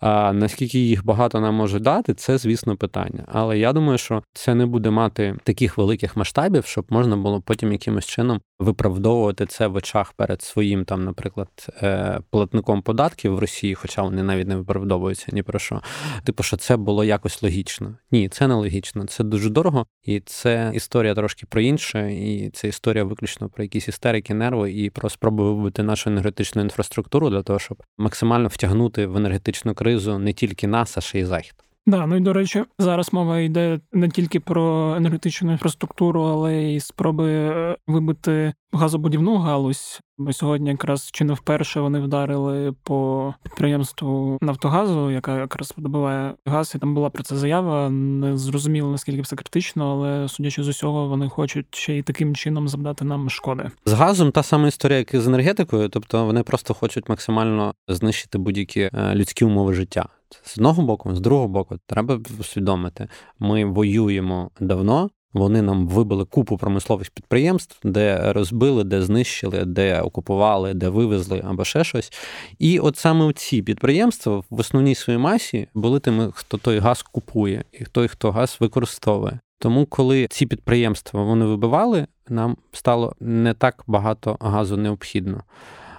А 0.00 0.32
наскільки 0.32 0.78
їх 0.78 1.04
багато 1.04 1.40
нам 1.40 1.54
може 1.54 1.80
дати, 1.80 2.14
це, 2.14 2.38
звісно, 2.38 2.76
питання. 2.76 3.24
Але 3.26 3.58
я 3.58 3.72
думаю, 3.72 3.98
що 3.98 4.22
це 4.32 4.54
не 4.54 4.66
буде 4.66 4.90
мати 4.90 5.36
таких 5.44 5.78
великих 5.78 6.16
масштабів, 6.16 6.64
щоб 6.64 6.86
можна 6.88 7.16
було 7.16 7.40
потім 7.40 7.72
якимось 7.72 8.06
чином 8.06 8.40
виправдовувати 8.58 9.46
це 9.46 9.66
в 9.66 9.74
очах 9.74 10.12
перед 10.12 10.42
своїм, 10.42 10.84
там, 10.84 11.04
наприклад, 11.04 11.48
е, 11.82 12.20
платником 12.30 12.82
податків 12.82 13.34
в 13.34 13.38
Росії, 13.38 13.74
хоча 13.74 14.02
вони 14.02 14.22
навіть 14.22 14.48
не 14.48 14.56
виправдовуються 14.56 15.26
ні 15.32 15.42
про 15.42 15.58
що. 15.58 15.82
Типу, 16.24 16.42
що 16.42 16.56
це 16.56 16.76
було 16.76 17.04
якось 17.04 17.42
логічно. 17.42 17.96
Ні, 18.10 18.28
це 18.28 18.46
не 18.46 18.54
логічно, 18.54 19.04
це 19.04 19.24
дуже 19.24 19.50
дорого, 19.50 19.86
і 20.04 20.20
це 20.20 20.72
історія 20.74 21.14
трошки 21.14 21.46
про 21.46 21.60
інше, 21.60 22.12
і 22.12 22.50
це 22.50 22.68
історія 22.68 23.04
виключно 23.04 23.48
про 23.48 23.64
якісь 23.64 23.88
істерики, 23.98 24.34
нерви 24.34 24.72
і 24.72 24.90
про 24.90 25.10
спробу 25.10 25.54
вибити 25.54 25.82
нашу 25.82 26.10
енергетичну 26.10 26.62
інфраструктуру 26.62 27.30
для 27.30 27.42
того, 27.42 27.58
щоб 27.58 27.82
максимально 27.98 28.48
втягнути 28.48 29.06
в 29.06 29.16
енергетичну 29.16 29.74
кризу 29.74 30.18
не 30.18 30.32
тільки 30.32 30.66
нас, 30.66 30.98
а 30.98 31.00
ще 31.00 31.18
й 31.18 31.24
захід. 31.24 31.54
Да, 31.88 32.06
ну 32.06 32.16
і 32.16 32.20
до 32.20 32.32
речі, 32.32 32.64
зараз 32.78 33.12
мова 33.12 33.38
йде 33.38 33.80
не 33.92 34.08
тільки 34.08 34.40
про 34.40 34.94
енергетичну 34.96 35.52
інфраструктуру, 35.52 36.22
але 36.22 36.54
й 36.54 36.80
спроби 36.80 37.32
е, 37.32 37.76
вибити 37.86 38.54
газобудівну 38.72 39.36
галузь. 39.36 40.00
Бо 40.18 40.32
сьогодні 40.32 40.70
якраз 40.70 41.10
чи 41.12 41.24
не 41.24 41.32
вперше 41.32 41.80
вони 41.80 42.00
вдарили 42.00 42.72
по 42.82 43.34
підприємству 43.42 44.38
Нафтогазу, 44.40 45.10
яка 45.10 45.38
якраз 45.38 45.74
видобуває 45.76 46.34
газ, 46.46 46.72
і 46.74 46.78
там 46.78 46.94
була 46.94 47.10
про 47.10 47.22
це 47.22 47.36
заява. 47.36 47.90
Не 47.90 48.36
зрозуміло 48.36 48.90
наскільки 48.90 49.20
все 49.20 49.36
критично, 49.36 49.92
але 49.92 50.28
судячи 50.28 50.62
з 50.62 50.68
усього, 50.68 51.08
вони 51.08 51.28
хочуть 51.28 51.66
ще 51.74 51.94
й 51.94 52.02
таким 52.02 52.34
чином 52.34 52.68
завдати 52.68 53.04
нам 53.04 53.30
шкоди. 53.30 53.70
З 53.84 53.92
газом 53.92 54.32
та 54.32 54.42
сама 54.42 54.68
історія, 54.68 54.98
як 54.98 55.14
і 55.14 55.18
з 55.18 55.26
енергетикою, 55.26 55.88
тобто 55.88 56.24
вони 56.24 56.42
просто 56.42 56.74
хочуть 56.74 57.08
максимально 57.08 57.74
знищити 57.88 58.38
будь-які 58.38 58.80
е, 58.80 59.14
людські 59.14 59.44
умови 59.44 59.74
життя. 59.74 60.08
З 60.44 60.58
одного 60.58 60.82
боку, 60.82 61.14
з 61.14 61.20
другого 61.20 61.48
боку, 61.48 61.78
треба 61.86 62.20
усвідомити, 62.40 63.08
ми 63.38 63.64
воюємо 63.64 64.50
давно. 64.60 65.10
Вони 65.32 65.62
нам 65.62 65.88
вибили 65.88 66.24
купу 66.24 66.56
промислових 66.56 67.10
підприємств, 67.10 67.78
де 67.84 68.32
розбили, 68.32 68.84
де 68.84 69.02
знищили, 69.02 69.64
де 69.64 70.00
окупували, 70.00 70.74
де 70.74 70.88
вивезли 70.88 71.42
або 71.48 71.64
ще 71.64 71.84
щось. 71.84 72.12
І 72.58 72.78
от 72.78 72.96
саме 72.96 73.32
ці 73.32 73.62
підприємства 73.62 74.42
в 74.50 74.60
основній 74.60 74.94
своїй 74.94 75.18
масі 75.18 75.68
були 75.74 76.00
тими, 76.00 76.30
хто 76.34 76.58
той 76.58 76.78
газ 76.78 77.02
купує, 77.02 77.64
і 77.72 77.84
той, 77.84 78.08
хто 78.08 78.30
газ 78.30 78.56
використовує. 78.60 79.38
Тому, 79.58 79.86
коли 79.86 80.26
ці 80.30 80.46
підприємства 80.46 81.22
вони 81.22 81.44
вибивали, 81.44 82.06
нам 82.28 82.56
стало 82.72 83.14
не 83.20 83.54
так 83.54 83.84
багато 83.86 84.36
газу 84.40 84.76
необхідно. 84.76 85.42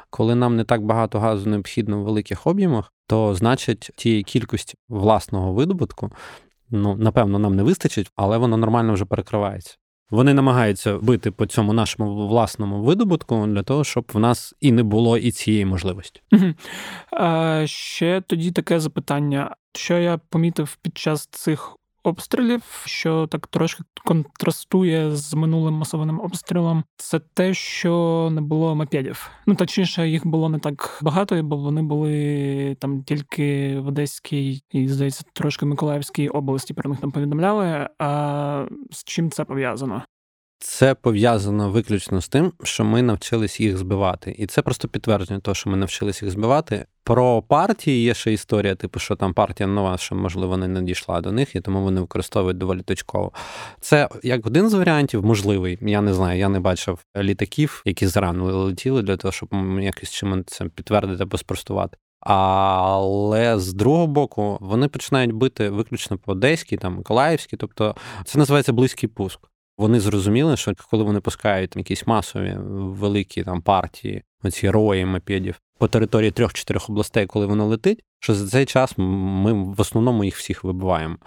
Коли 0.09 0.35
нам 0.35 0.55
не 0.55 0.63
так 0.63 0.85
багато 0.85 1.19
газу 1.19 1.49
необхідно 1.49 2.01
в 2.01 2.03
великих 2.03 2.47
об'ємах, 2.47 2.93
то 3.09 3.35
значить 3.35 3.89
тієї 3.95 4.23
кількості 4.23 4.75
власного 4.89 5.53
видобутку, 5.53 6.11
ну 6.69 6.95
напевно, 6.95 7.39
нам 7.39 7.55
не 7.55 7.63
вистачить, 7.63 8.11
але 8.15 8.37
воно 8.37 8.57
нормально 8.57 8.93
вже 8.93 9.05
перекривається. 9.05 9.77
Вони 10.09 10.33
намагаються 10.33 10.97
бити 10.97 11.31
по 11.31 11.45
цьому 11.45 11.73
нашому 11.73 12.27
власному 12.27 12.83
видобутку 12.83 13.47
для 13.47 13.63
того, 13.63 13.83
щоб 13.83 14.11
в 14.13 14.19
нас 14.19 14.53
і 14.59 14.71
не 14.71 14.83
було 14.83 15.17
і 15.17 15.31
цієї 15.31 15.65
можливості. 15.65 16.21
Ще 17.65 18.21
тоді 18.27 18.51
таке 18.51 18.79
запитання, 18.79 19.55
що 19.73 19.97
я 19.97 20.17
помітив 20.17 20.77
під 20.81 20.97
час 20.97 21.27
цих 21.31 21.75
обстрілів, 22.03 22.63
що 22.85 23.27
так 23.27 23.47
трошки 23.47 23.83
контрастує 24.05 25.11
з 25.15 25.33
минулим 25.33 25.73
масованим 25.73 26.19
обстрілом, 26.19 26.83
це 26.97 27.19
те, 27.19 27.53
що 27.53 28.29
не 28.31 28.41
було 28.41 28.75
мопедів. 28.75 29.31
Ну 29.47 29.55
точніше, 29.55 30.09
їх 30.09 30.27
було 30.27 30.49
не 30.49 30.59
так 30.59 30.99
багато, 31.01 31.43
бо 31.43 31.57
вони 31.57 31.81
були 31.81 32.77
там 32.79 33.03
тільки 33.03 33.79
в 33.79 33.87
Одеській 33.87 34.63
і 34.71 34.87
здається, 34.87 35.23
трошки 35.33 35.65
Миколаївській 35.65 36.29
області 36.29 36.73
про 36.73 36.89
них 36.89 36.99
там 36.99 37.11
повідомляли. 37.11 37.89
А 37.99 38.65
з 38.91 39.03
чим 39.03 39.31
це 39.31 39.45
пов'язано? 39.45 40.03
Це 40.61 40.95
пов'язано 40.95 41.69
виключно 41.69 42.21
з 42.21 42.29
тим, 42.29 42.53
що 42.63 42.85
ми 42.85 43.01
навчились 43.01 43.59
їх 43.59 43.77
збивати, 43.77 44.35
і 44.37 44.45
це 44.45 44.61
просто 44.61 44.87
підтвердження 44.87 45.39
того, 45.39 45.55
що 45.55 45.69
ми 45.69 45.77
навчились 45.77 46.21
їх 46.21 46.31
збивати. 46.31 46.85
Про 47.03 47.41
партії 47.41 48.03
є 48.03 48.13
ще 48.13 48.33
історія, 48.33 48.75
типу, 48.75 48.99
що 48.99 49.15
там 49.15 49.33
партія 49.33 49.67
нова, 49.67 49.97
що 49.97 50.15
можливо 50.15 50.57
не 50.57 50.67
надійшла 50.67 51.21
до 51.21 51.31
них, 51.31 51.55
і 51.55 51.61
тому 51.61 51.81
вони 51.81 52.01
використовують 52.01 52.57
доволі 52.57 52.81
точково. 52.81 53.31
Це 53.79 54.09
як 54.23 54.45
один 54.45 54.69
з 54.69 54.73
варіантів, 54.73 55.25
можливий. 55.25 55.77
Я 55.81 56.01
не 56.01 56.13
знаю, 56.13 56.39
я 56.39 56.49
не 56.49 56.59
бачив 56.59 56.99
літаків, 57.17 57.81
які 57.85 58.07
зранили 58.07 58.53
летіли 58.53 59.01
для 59.01 59.17
того, 59.17 59.31
щоб 59.31 59.49
якось 59.81 60.11
чим 60.11 60.43
це 60.47 60.65
підтвердити 60.65 61.23
або 61.23 61.37
спростувати. 61.37 61.97
Але 62.19 63.59
з 63.59 63.73
другого 63.73 64.07
боку, 64.07 64.57
вони 64.61 64.87
починають 64.87 65.31
бити 65.31 65.69
виключно 65.69 66.17
по 66.17 66.31
Одеській, 66.31 66.77
там 66.77 66.95
Миколаївській, 66.95 67.57
тобто 67.57 67.95
це 68.25 68.39
називається 68.39 68.73
близький 68.73 69.09
пуск. 69.09 69.39
Вони 69.79 69.99
зрозуміли, 69.99 70.57
що 70.57 70.73
коли 70.89 71.03
вони 71.03 71.19
пускають 71.19 71.75
якісь 71.75 72.07
масові 72.07 72.57
великі 72.69 73.43
там 73.43 73.61
партії, 73.61 74.23
оці 74.43 74.69
рої 74.69 75.05
мопедів 75.05 75.61
по 75.77 75.87
території 75.87 76.31
трьох-чотирьох 76.31 76.89
областей, 76.89 77.25
коли 77.25 77.45
воно 77.45 77.65
летить, 77.65 78.03
що 78.19 78.35
за 78.35 78.47
цей 78.47 78.65
час 78.65 78.93
ми 78.97 79.53
в 79.53 79.81
основному 79.81 80.23
їх 80.23 80.37
всіх 80.37 80.63
вибиваємо. 80.63 81.17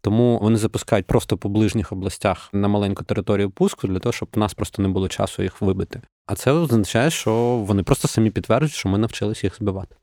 Тому 0.00 0.38
вони 0.42 0.56
запускають 0.56 1.06
просто 1.06 1.36
по 1.36 1.48
ближніх 1.48 1.92
областях 1.92 2.50
на 2.52 2.68
маленьку 2.68 3.04
територію 3.04 3.50
пуску 3.50 3.88
для 3.88 3.98
того, 3.98 4.12
щоб 4.12 4.28
у 4.36 4.40
нас 4.40 4.54
просто 4.54 4.82
не 4.82 4.88
було 4.88 5.08
часу 5.08 5.42
їх 5.42 5.62
вибити. 5.62 6.00
А 6.26 6.34
це 6.34 6.52
означає, 6.52 7.10
що 7.10 7.32
вони 7.66 7.82
просто 7.82 8.08
самі 8.08 8.30
підтверджують, 8.30 8.74
що 8.74 8.88
ми 8.88 8.98
навчилися 8.98 9.46
їх 9.46 9.56
збивати. 9.56 9.96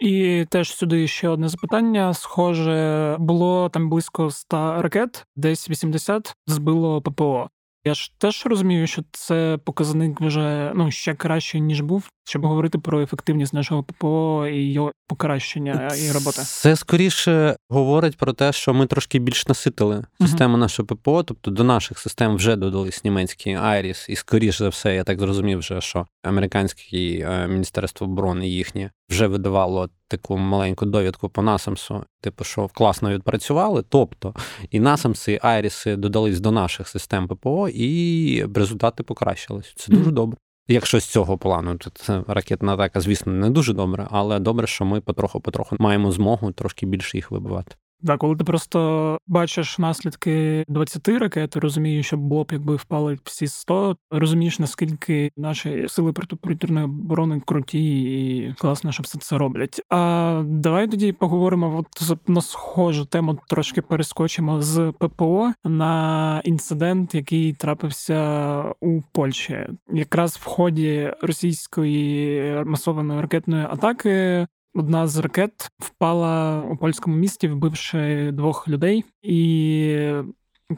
І 0.00 0.46
теж 0.50 0.74
сюди 0.74 1.06
ще 1.06 1.28
одне 1.28 1.48
запитання. 1.48 2.14
Схоже, 2.14 3.16
було 3.18 3.68
там 3.68 3.90
близько 3.90 4.30
100 4.30 4.82
ракет, 4.82 5.26
десь 5.36 5.70
80 5.70 6.34
збило 6.46 7.02
ППО. 7.02 7.50
Я 7.84 7.94
ж 7.94 8.12
теж 8.18 8.46
розумію, 8.46 8.86
що 8.86 9.02
це 9.12 9.58
показник 9.64 10.20
вже 10.20 10.72
ну 10.74 10.90
ще 10.90 11.14
краще 11.14 11.60
ніж 11.60 11.80
був, 11.80 12.10
щоб 12.28 12.46
говорити 12.46 12.78
про 12.78 13.02
ефективність 13.02 13.54
нашого 13.54 13.82
ППО 13.82 14.46
і 14.46 14.72
його 14.72 14.92
покращення 15.06 15.90
і 16.08 16.12
роботи. 16.12 16.42
Це 16.42 16.76
скоріше 16.76 17.56
говорить 17.68 18.16
про 18.16 18.32
те, 18.32 18.52
що 18.52 18.74
ми 18.74 18.86
трошки 18.86 19.18
більш 19.18 19.48
наситили 19.48 20.04
систему 20.20 20.56
uh-huh. 20.56 20.60
нашого 20.60 20.86
ППО, 20.86 21.22
тобто 21.22 21.50
до 21.50 21.64
наших 21.64 21.98
систем 21.98 22.36
вже 22.36 22.56
додались 22.56 23.04
німецькі 23.04 23.54
Айріс, 23.54 24.08
і 24.08 24.16
скоріше 24.16 24.58
за 24.58 24.68
все, 24.68 24.94
я 24.94 25.04
так 25.04 25.20
зрозумів, 25.20 25.58
вже 25.58 25.80
що 25.80 26.06
американське 26.22 26.96
е, 26.96 27.48
міністерство 27.48 28.06
оборони 28.06 28.48
їхнє 28.48 28.90
вже 29.10 29.26
видавало 29.26 29.88
таку 30.08 30.38
маленьку 30.38 30.86
довідку 30.86 31.28
по 31.28 31.42
насамсу, 31.42 32.04
типу, 32.20 32.44
що 32.44 32.68
класно 32.68 33.10
відпрацювали. 33.10 33.84
Тобто 33.88 34.34
і 34.70 34.80
насамси, 34.80 35.32
і 35.32 35.38
Айріси 35.42 35.96
додались 35.96 36.40
до 36.40 36.50
наших 36.50 36.88
систем 36.88 37.28
ППО, 37.28 37.68
і 37.68 38.44
результати 38.54 39.02
покращились. 39.02 39.74
Це 39.76 39.92
дуже 39.92 40.10
добре. 40.10 40.38
Якщо 40.70 41.00
з 41.00 41.04
цього 41.04 41.38
плану, 41.38 41.76
то 41.76 41.90
це 41.90 42.22
ракетна 42.26 42.74
атака, 42.74 43.00
звісно, 43.00 43.32
не 43.32 43.50
дуже 43.50 43.72
добре, 43.72 44.08
але 44.10 44.38
добре, 44.38 44.66
що 44.66 44.84
ми 44.84 45.00
потроху-потроху 45.00 45.76
маємо 45.78 46.12
змогу 46.12 46.52
трошки 46.52 46.86
більше 46.86 47.18
їх 47.18 47.30
вибивати. 47.30 47.74
Так, 48.06 48.18
коли 48.18 48.36
ти 48.36 48.44
просто 48.44 49.18
бачиш 49.26 49.78
наслідки 49.78 50.64
20 50.68 51.08
ракет, 51.08 51.56
розумієш, 51.56 52.06
що 52.06 52.16
було 52.16 52.46
якби 52.50 52.76
впали 52.76 53.18
всі 53.24 53.46
100, 53.46 53.96
розумієш, 54.10 54.58
наскільки 54.58 55.30
наші 55.36 55.86
сили 55.88 56.12
протиповітряної 56.12 56.84
оборони 56.84 57.42
круті 57.46 58.02
і 58.02 58.54
класно, 58.58 58.92
що 58.92 59.02
все 59.02 59.18
це 59.18 59.38
роблять. 59.38 59.80
А 59.90 60.42
давай 60.46 60.88
тоді 60.88 61.12
поговоримо 61.12 61.84
от 62.00 62.28
на 62.28 62.40
схожу 62.40 63.04
тему, 63.04 63.38
трошки 63.48 63.82
перескочимо 63.82 64.62
з 64.62 64.92
ППО 64.98 65.52
на 65.64 66.42
інцидент, 66.44 67.14
який 67.14 67.52
трапився 67.52 68.62
у 68.80 69.02
Польщі, 69.12 69.66
якраз 69.92 70.36
в 70.36 70.44
ході 70.44 71.12
російської 71.22 72.64
масованої 72.64 73.20
ракетної 73.20 73.64
атаки 73.64 74.46
Одна 74.74 75.06
з 75.06 75.18
ракет 75.18 75.70
впала 75.78 76.62
у 76.62 76.76
польському 76.76 77.16
місті, 77.16 77.48
вбивши 77.48 78.30
двох 78.32 78.68
людей, 78.68 79.04
і 79.22 80.12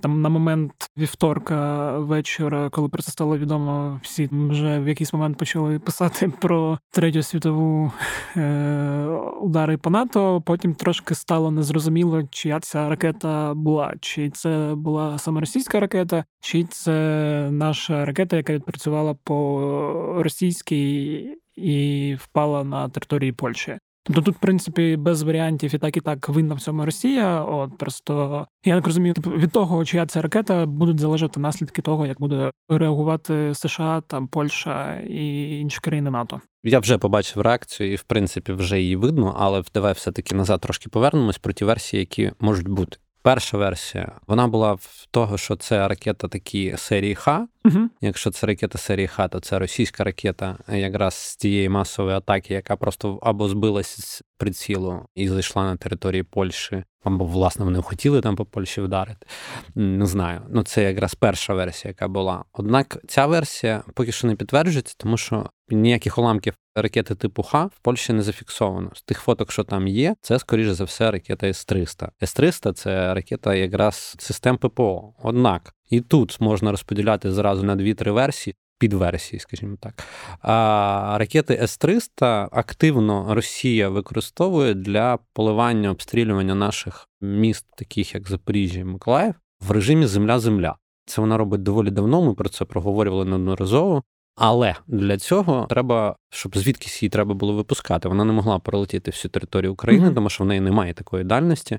там 0.00 0.23
на 0.23 0.28
момент 0.28 0.73
вівторка 0.99 1.90
вечора, 1.99 2.70
коли 2.70 2.88
про 2.88 3.02
це 3.02 3.12
стало 3.12 3.38
відомо, 3.38 4.00
всі 4.02 4.28
вже 4.32 4.80
в 4.80 4.88
якийсь 4.88 5.12
момент 5.12 5.38
почали 5.38 5.78
писати 5.78 6.28
про 6.40 6.78
третю 6.90 7.23
світову 7.23 7.92
е- 8.37 9.06
удари 9.40 9.76
по 9.76 9.90
НАТО. 9.90 10.42
Потім 10.47 10.75
трошки 10.75 11.14
стало 11.14 11.50
незрозуміло, 11.50 12.23
чия 12.30 12.61
ця 12.61 12.88
ракета 12.88 13.54
була, 13.54 13.94
чи 14.00 14.30
це 14.30 14.73
була 14.76 15.18
саме 15.18 15.40
російська 15.40 15.80
ракета, 15.80 16.25
чи 16.40 16.64
це 16.64 17.49
наша 17.52 18.04
ракета, 18.04 18.37
яка 18.37 18.52
відпрацювала 18.52 19.14
по 19.14 20.23
російській 20.23 21.37
і 21.62 22.14
впала 22.14 22.64
на 22.64 22.88
території 22.88 23.33
Польщі. 23.33 23.79
Тобто 24.05 24.23
тут, 24.23 24.37
в 24.37 24.38
принципі, 24.38 24.97
без 24.97 25.23
варіантів 25.23 25.75
і 25.75 25.79
так 25.79 25.97
і 25.97 26.00
так 26.00 26.29
винна 26.29 26.55
в 26.55 26.61
цьому 26.61 26.85
Росія. 26.85 27.45
От 27.45 27.79
просто 27.79 28.47
я 28.64 28.75
так 28.75 28.87
розумію, 28.87 29.14
типу, 29.14 29.31
від 29.31 29.52
того, 29.52 29.85
чия 29.85 30.07
це 30.07 30.23
ракета, 30.23 30.67
будуть 30.67 31.00
залежати 31.00 31.40
наслідки 31.40 31.83
того, 31.83 32.07
як 32.07 32.21
буде 32.21 32.50
реагувати 32.69 33.55
США, 33.55 34.02
там 34.07 34.29
Польща 34.29 35.00
і 35.00 35.59
інші 35.59 35.79
країни 35.81 36.11
НАТО. 36.11 36.40
Я 36.64 36.79
вже 36.79 36.99
побачив 36.99 37.43
реакцію, 37.43 37.93
і 37.93 37.97
в 37.97 38.02
принципі 38.02 38.52
вже 38.52 38.81
її 38.81 38.97
видно, 38.97 39.35
але 39.38 39.62
давай 39.75 39.93
все 39.93 40.12
таки 40.12 40.35
назад 40.35 40.61
трошки 40.61 40.88
повернемось 40.88 41.38
про 41.38 41.52
ті 41.52 41.64
версії, 41.64 42.00
які 42.00 42.33
можуть 42.40 42.69
бути. 42.69 42.97
Перша 43.23 43.59
версія 43.59 44.12
вона 44.27 44.49
була 44.49 44.73
в 44.73 45.07
того, 45.11 45.39
що 45.39 45.57
це 45.57 45.89
ракета 45.89 46.29
такі 46.29 46.75
серії 46.77 47.15
Х. 47.15 47.47
Угу. 47.65 47.89
Якщо 48.00 48.31
це 48.31 48.47
ракета 48.47 48.79
серії 48.79 49.07
Х, 49.07 49.29
то 49.29 49.41
це 49.41 49.59
російська 49.59 50.05
ракета, 50.05 50.59
якраз 50.69 51.15
з 51.15 51.37
тієї 51.37 51.69
масової 51.69 52.17
атаки, 52.17 52.55
яка 52.55 52.77
просто 52.77 53.19
або 53.23 53.49
збилася 53.49 54.03
з 54.03 54.23
прицілу 54.39 55.05
і 55.15 55.29
зайшла 55.29 55.65
на 55.65 55.77
території 55.77 56.23
Польщі, 56.23 56.85
або 57.05 57.25
власне 57.25 57.65
вони 57.65 57.83
хотіли 57.83 58.21
там 58.21 58.37
по 58.37 58.45
Польщі 58.45 58.81
вдарити. 58.81 59.27
Не 59.75 60.07
знаю. 60.07 60.41
Ну 60.49 60.62
це 60.62 60.83
якраз 60.83 61.15
перша 61.15 61.55
версія, 61.55 61.91
яка 61.91 62.09
була. 62.09 62.45
Однак 62.53 62.99
ця 63.09 63.27
версія 63.27 63.83
поки 63.95 64.12
що 64.12 64.27
не 64.27 64.35
підтверджується, 64.35 64.95
тому 64.99 65.17
що 65.17 65.50
ніяких 65.69 66.19
уламків 66.19 66.55
ракети 66.75 67.15
типу 67.15 67.43
Х 67.43 67.65
в 67.65 67.79
Польщі 67.83 68.12
не 68.12 68.23
зафіксовано. 68.23 68.91
З 68.95 69.03
тих 69.03 69.21
фоток, 69.21 69.53
що 69.53 69.65
там 69.65 69.89
є, 69.89 70.15
це 70.21 70.39
скоріше 70.39 70.75
за 70.75 70.85
все 70.85 71.11
ракета 71.11 71.47
С-300. 71.47 72.09
С-300 72.23 72.73
це 72.73 73.15
ракета 73.15 73.55
якраз 73.55 74.17
систем 74.19 74.57
ППО. 74.57 75.15
Однак 75.23 75.75
і 75.91 76.00
тут 76.00 76.41
можна 76.41 76.71
розподіляти 76.71 77.33
зразу 77.33 77.62
на 77.62 77.77
дві-три 77.77 78.12
версії. 78.12 78.55
Підверсії, 78.79 79.41
скажімо 79.41 79.77
так. 79.81 80.05
А 80.41 81.17
ракети 81.19 81.55
С-300 81.62 82.49
активно 82.53 83.35
Росія 83.35 83.89
використовує 83.89 84.75
для 84.75 85.19
поливання 85.33 85.91
обстрілювання 85.91 86.55
наших 86.55 87.09
міст, 87.21 87.67
таких 87.77 88.15
як 88.15 88.29
Запоріжжя 88.29 88.81
і 88.81 88.85
Миколаїв, 88.85 89.35
в 89.61 89.71
режимі 89.71 90.07
Земля-Земля. 90.07 90.75
Це 91.07 91.21
вона 91.21 91.37
робить 91.37 91.62
доволі 91.62 91.91
давно. 91.91 92.23
Ми 92.23 92.35
про 92.35 92.49
це 92.49 92.65
проговорювали 92.65 93.25
неодноразово. 93.25 94.03
Але 94.42 94.75
для 94.87 95.18
цього 95.18 95.66
треба, 95.70 96.16
щоб 96.30 96.59
звідкись 96.59 97.02
її 97.02 97.11
треба 97.11 97.35
було 97.35 97.52
випускати. 97.52 98.09
Вона 98.09 98.25
не 98.25 98.32
могла 98.32 98.59
пролетіти 98.59 99.11
всю 99.11 99.30
територію 99.30 99.73
України, 99.73 100.09
mm-hmm. 100.09 100.14
тому 100.14 100.30
що 100.30 100.44
в 100.44 100.47
неї 100.47 100.61
немає 100.61 100.94
такої 100.94 101.25
дальності. 101.25 101.78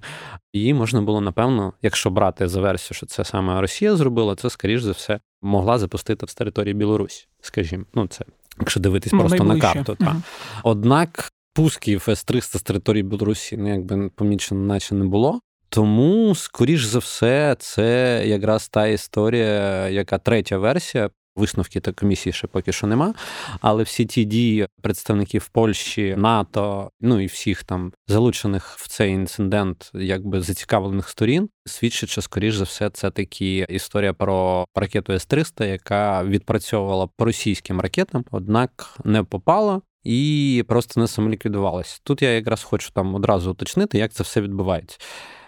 Її 0.53 0.73
можна 0.73 1.01
було, 1.01 1.21
напевно, 1.21 1.73
якщо 1.81 2.09
брати 2.09 2.47
за 2.47 2.61
версію, 2.61 2.95
що 2.95 3.05
це 3.05 3.25
саме 3.25 3.61
Росія 3.61 3.95
зробила, 3.95 4.35
це 4.35 4.49
скоріш 4.49 4.81
за 4.81 4.91
все 4.91 5.19
могла 5.41 5.79
запустити 5.79 6.27
з 6.27 6.35
території 6.35 6.73
Білорусі. 6.73 7.27
Скажімо, 7.41 7.83
ну 7.93 8.07
це 8.07 8.25
якщо 8.59 8.79
дивитись 8.79 9.11
просто 9.11 9.43
Найближче. 9.43 9.67
на 9.67 9.73
карту. 9.73 9.91
Mm-hmm. 9.91 10.05
Та. 10.05 10.21
Однак 10.63 11.31
пусків 11.53 12.09
С-300 12.09 12.57
з 12.57 12.61
території 12.61 13.03
Білорусі 13.03 13.57
ну, 13.57 13.69
якби 13.69 14.09
помічено, 14.09 14.61
наче 14.61 14.95
не 14.95 15.05
було. 15.05 15.39
Тому, 15.69 16.35
скоріш 16.35 16.83
за 16.83 16.99
все, 16.99 17.55
це 17.59 18.23
якраз 18.25 18.69
та 18.69 18.87
історія, 18.87 19.89
яка 19.89 20.17
третя 20.17 20.57
версія, 20.57 21.09
Висновки 21.35 21.79
та 21.79 21.91
комісії 21.91 22.33
ще 22.33 22.47
поки 22.47 22.71
що 22.71 22.87
нема. 22.87 23.13
Але 23.61 23.83
всі 23.83 24.05
ті 24.05 24.23
дії 24.23 24.67
представників 24.81 25.47
Польщі, 25.47 26.15
НАТО, 26.17 26.91
ну 27.01 27.19
і 27.19 27.25
всіх 27.25 27.63
там 27.63 27.93
залучених 28.07 28.75
в 28.77 28.87
цей 28.87 29.11
інцидент, 29.11 29.91
якби 29.93 30.41
зацікавлених 30.41 31.09
сторін, 31.09 31.49
свідчить, 31.65 32.09
що 32.09 32.21
скоріш 32.21 32.55
за 32.55 32.63
все 32.63 32.89
це 32.89 33.11
такі 33.11 33.65
історія 33.69 34.13
про 34.13 34.65
ракету 34.75 35.13
С-300, 35.13 35.65
яка 35.65 36.23
відпрацьовувала 36.23 37.07
по 37.17 37.25
російським 37.25 37.81
ракетам, 37.81 38.25
однак 38.31 38.97
не 39.05 39.23
попала. 39.23 39.81
І 40.03 40.63
просто 40.67 41.01
не 41.01 41.07
самоліквідувалася. 41.07 41.99
Тут 42.03 42.21
я 42.21 42.29
якраз 42.29 42.63
хочу 42.63 42.91
там 42.93 43.15
одразу 43.15 43.51
уточнити, 43.51 43.97
як 43.97 44.13
це 44.13 44.23
все 44.23 44.41
відбувається. 44.41 44.97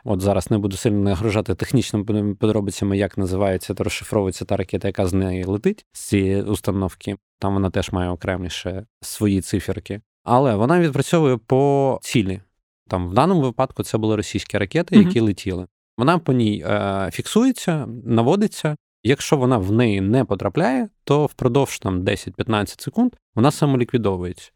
От 0.04 0.22
зараз 0.22 0.52
не 0.52 0.58
буду 0.58 0.78
сильно 0.78 1.00
нагружати 1.00 1.56
технічними 1.56 2.36
подробицями, 2.36 2.98
як 2.98 3.18
називається 3.18 3.74
та 3.74 3.84
розшифровується 3.84 4.46
та 4.46 4.58
ракета, 4.58 4.88
яка 4.88 5.08
з 5.08 5.14
неї 5.14 5.44
летить 5.44 5.86
з 5.92 6.00
цієї 6.00 6.42
установки. 6.42 7.18
Там 7.40 7.54
вона 7.54 7.70
теж 7.70 7.92
має 7.92 8.10
окреміше 8.10 8.86
свої 9.02 9.42
циферки. 9.42 10.02
Але 10.24 10.56
вона 10.56 10.80
відпрацьовує 10.80 11.38
по 11.38 12.00
цілі. 12.02 12.42
Там 12.90 13.10
в 13.10 13.14
даному 13.14 13.42
випадку 13.42 13.84
це 13.84 13.98
були 13.98 14.16
російські 14.16 14.58
ракети, 14.58 14.96
які 14.96 15.22
mm 15.22 15.24
летіли. 15.24 15.68
Вона 15.98 16.18
по 16.18 16.34
ній 16.34 16.64
е, 16.68 17.10
фіксується, 17.14 17.88
наводиться. 18.06 18.76
Якщо 19.04 19.38
вона 19.38 19.58
в 19.58 19.72
неї 19.72 20.02
не 20.02 20.26
потрапляє, 20.26 20.90
то 21.04 21.26
впродовж 21.26 21.80
там 21.80 22.02
10-15 22.04 22.82
секунд 22.82 23.16
вона 23.36 23.52
самоліквідовується. 23.52 24.52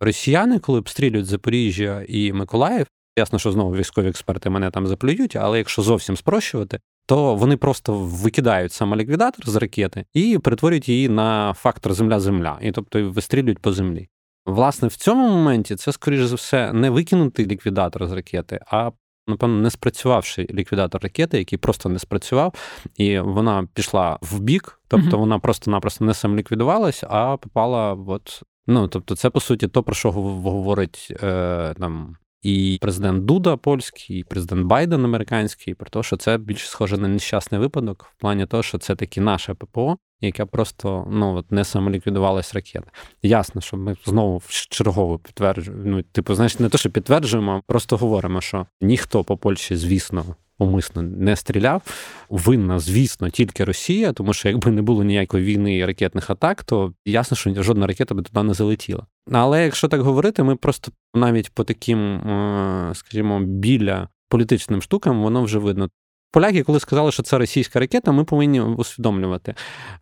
Росіяни, 0.00 0.58
коли 0.58 0.78
обстрілюють 0.78 1.26
Запоріжжя 1.26 2.04
і 2.08 2.32
Миколаїв, 2.32 2.86
Ясно, 3.18 3.38
що 3.38 3.52
знову 3.52 3.76
військові 3.76 4.08
експерти 4.08 4.50
мене 4.50 4.70
там 4.70 4.86
заплюють, 4.86 5.36
але 5.36 5.58
якщо 5.58 5.82
зовсім 5.82 6.16
спрощувати, 6.16 6.80
то 7.06 7.34
вони 7.34 7.56
просто 7.56 7.98
викидають 7.98 8.72
самоліквідатор 8.72 9.48
з 9.50 9.56
ракети 9.56 10.04
і 10.14 10.38
перетворюють 10.38 10.88
її 10.88 11.08
на 11.08 11.54
фактор 11.54 11.94
земля-земля, 11.94 12.58
і 12.60 12.72
тобто 12.72 13.10
вистрілюють 13.10 13.58
по 13.58 13.72
землі. 13.72 14.08
Власне, 14.46 14.88
в 14.88 14.96
цьому 14.96 15.28
моменті 15.28 15.76
це, 15.76 15.92
скоріш 15.92 16.20
за 16.20 16.34
все, 16.34 16.72
не 16.72 16.90
викинутий 16.90 17.46
ліквідатор 17.46 18.06
з 18.08 18.12
ракети, 18.12 18.60
а 18.66 18.90
напевно 19.26 19.60
не 19.60 19.70
спрацювавший 19.70 20.50
ліквідатор 20.54 21.02
ракети, 21.02 21.38
який 21.38 21.58
просто 21.58 21.88
не 21.88 21.98
спрацював, 21.98 22.54
і 22.96 23.18
вона 23.18 23.68
пішла 23.74 24.18
в 24.22 24.40
бік, 24.40 24.80
тобто 24.88 25.18
вона 25.18 25.38
просто-напросто 25.38 26.04
не 26.04 26.14
самоліквідувалась, 26.14 27.04
а 27.08 27.36
попала. 27.36 27.94
от 28.06 28.42
Ну, 28.66 28.88
тобто, 28.88 29.16
це 29.16 29.30
по 29.30 29.40
суті 29.40 29.68
то, 29.68 29.82
про 29.82 29.94
що 29.94 30.12
говорить 30.12 31.08
е, 31.22 31.74
там 31.78 32.16
і 32.44 32.78
президент 32.80 33.24
Дуда 33.24 33.56
польський, 33.56 34.18
і 34.18 34.24
президент 34.24 34.66
Байден 34.66 35.04
американський, 35.04 35.74
про 35.74 35.90
те, 35.90 36.02
що 36.02 36.16
це 36.16 36.38
більш 36.38 36.68
схоже 36.68 36.98
на 36.98 37.08
нещасний 37.08 37.60
випадок, 37.60 38.06
в 38.16 38.20
плані 38.20 38.46
того, 38.46 38.62
що 38.62 38.78
це 38.78 38.96
таки 38.96 39.20
наше 39.20 39.54
ППО, 39.54 39.96
яке 40.20 40.44
просто 40.44 41.06
ну 41.10 41.34
от 41.34 41.52
не 41.52 41.64
самоліквідувалась 41.64 42.54
ракета. 42.54 42.90
Ясно, 43.22 43.60
що 43.60 43.76
ми 43.76 43.96
знову 44.04 44.42
чергово 44.48 45.18
підтверджуємо. 45.18 45.82
Ну, 45.86 46.02
типу, 46.02 46.34
знаєш, 46.34 46.58
не 46.58 46.68
те, 46.68 46.78
що 46.78 46.90
підтверджуємо, 46.90 47.52
а 47.52 47.60
просто 47.66 47.96
говоримо, 47.96 48.40
що 48.40 48.66
ніхто 48.80 49.24
по 49.24 49.36
Польщі, 49.36 49.76
звісно, 49.76 50.24
умисно 50.58 51.02
не 51.02 51.36
стріляв. 51.36 51.82
Винна, 52.28 52.78
звісно, 52.78 53.30
тільки 53.30 53.64
Росія, 53.64 54.12
тому 54.12 54.32
що 54.32 54.48
якби 54.48 54.70
не 54.70 54.82
було 54.82 55.04
ніякої 55.04 55.44
війни 55.44 55.76
і 55.76 55.84
ракетних 55.84 56.30
атак, 56.30 56.64
то 56.64 56.92
ясно, 57.04 57.36
що 57.36 57.62
жодна 57.62 57.86
ракета 57.86 58.14
би 58.14 58.22
туди 58.22 58.42
не 58.42 58.54
залетіла. 58.54 59.06
Але 59.32 59.64
якщо 59.64 59.88
так 59.88 60.00
говорити, 60.00 60.42
ми 60.42 60.56
просто 60.56 60.92
навіть 61.14 61.50
по 61.50 61.64
таким, 61.64 61.98
е, 61.98 62.90
скажімо, 62.94 63.40
біля 63.40 64.08
політичним 64.28 64.82
штукам, 64.82 65.22
воно 65.22 65.42
вже 65.42 65.58
видно. 65.58 65.88
Поляки, 66.32 66.62
коли 66.62 66.80
сказали, 66.80 67.12
що 67.12 67.22
це 67.22 67.38
російська 67.38 67.80
ракета, 67.80 68.12
ми 68.12 68.24
повинні 68.24 68.60
усвідомлювати. 68.60 69.54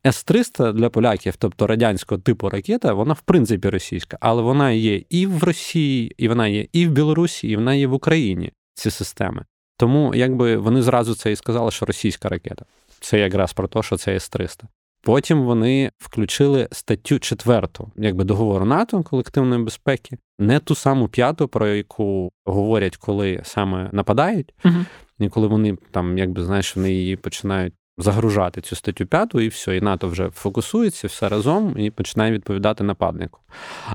С-300 0.07 0.73
для 0.73 0.91
поляків, 0.91 1.37
тобто 1.37 1.67
радянського 1.67 2.21
типу 2.21 2.49
ракета, 2.49 2.93
вона 2.93 3.15
в 3.15 3.21
принципі 3.21 3.69
російська, 3.69 4.19
але 4.21 4.43
вона 4.43 4.71
є 4.71 5.03
і 5.11 5.27
в 5.27 5.45
Росії, 5.45 6.15
і 6.19 6.29
вона 6.29 6.49
є 6.49 6.67
і 6.73 6.87
в 6.87 6.91
Білорусі, 6.91 7.49
і 7.49 7.57
вона 7.57 7.75
є 7.75 7.87
в 7.87 7.93
Україні. 7.93 8.53
Ці 8.75 8.91
системи. 8.91 9.45
Тому 9.83 10.15
якби 10.15 10.57
вони 10.57 10.83
зразу 10.83 11.15
це 11.15 11.33
і 11.33 11.37
сказали, 11.37 11.71
що 11.71 11.87
російська 11.87 12.29
ракета. 12.29 12.65
Це 13.01 13.19
якраз 13.19 13.53
про 13.53 13.69
те, 13.69 13.83
що 13.83 13.97
це 13.97 14.15
С-300. 14.15 14.63
Потім 15.01 15.43
вони 15.43 15.91
включили 15.99 16.69
статтю 16.73 17.19
четверту, 17.19 17.91
якби 17.97 18.25
договору 18.25 18.65
НАТО 18.65 19.03
колективної 19.03 19.63
безпеки, 19.63 20.19
не 20.39 20.59
ту 20.59 20.75
саму 20.75 21.09
п'яту, 21.09 21.49
про 21.49 21.69
яку 21.69 22.33
говорять, 22.45 22.97
коли 22.97 23.41
саме 23.45 23.89
нападають, 23.93 24.55
uh-huh. 24.65 24.85
і 25.19 25.29
коли 25.29 25.47
вони 25.47 25.77
там, 25.91 26.19
якби 26.19 26.45
знаєш, 26.45 26.77
вони 26.77 26.93
її 26.93 27.17
починають 27.17 27.75
загружати 27.99 28.61
цю 28.61 28.77
статтю 28.77 29.07
п'яту, 29.07 29.41
і 29.41 29.49
все, 29.49 29.77
і 29.77 29.81
НАТО 29.81 30.09
вже 30.09 30.31
фокусується 30.31 31.07
все 31.07 31.29
разом 31.29 31.79
і 31.79 31.91
починає 31.91 32.33
відповідати 32.33 32.85
нападнику. 32.85 33.41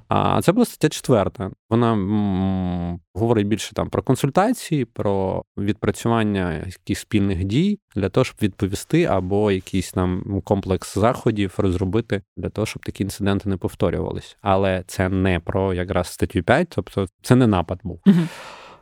А 0.07 0.41
це 0.41 0.51
була 0.51 0.65
стаття 0.65 0.89
четверта. 0.89 1.51
Вона 1.69 1.93
м- 1.93 2.99
говорить 3.13 3.47
більше 3.47 3.73
там 3.75 3.89
про 3.89 4.03
консультації, 4.03 4.85
про 4.85 5.43
відпрацювання 5.57 6.53
якихось 6.53 7.01
спільних 7.01 7.43
дій 7.43 7.79
для 7.95 8.09
того, 8.09 8.23
щоб 8.23 8.35
відповісти, 8.41 9.05
або 9.05 9.51
якийсь 9.51 9.91
там 9.91 10.41
комплекс 10.43 10.97
заходів 10.97 11.53
розробити 11.57 12.21
для 12.37 12.49
того, 12.49 12.65
щоб 12.65 12.85
такі 12.85 13.03
інциденти 13.03 13.49
не 13.49 13.57
повторювалися. 13.57 14.35
Але 14.41 14.83
це 14.87 15.09
не 15.09 15.39
про 15.39 15.73
якраз 15.73 16.07
статтю 16.07 16.43
5, 16.43 16.67
тобто 16.69 17.07
це 17.21 17.35
не 17.35 17.47
напад 17.47 17.79
був. 17.83 18.01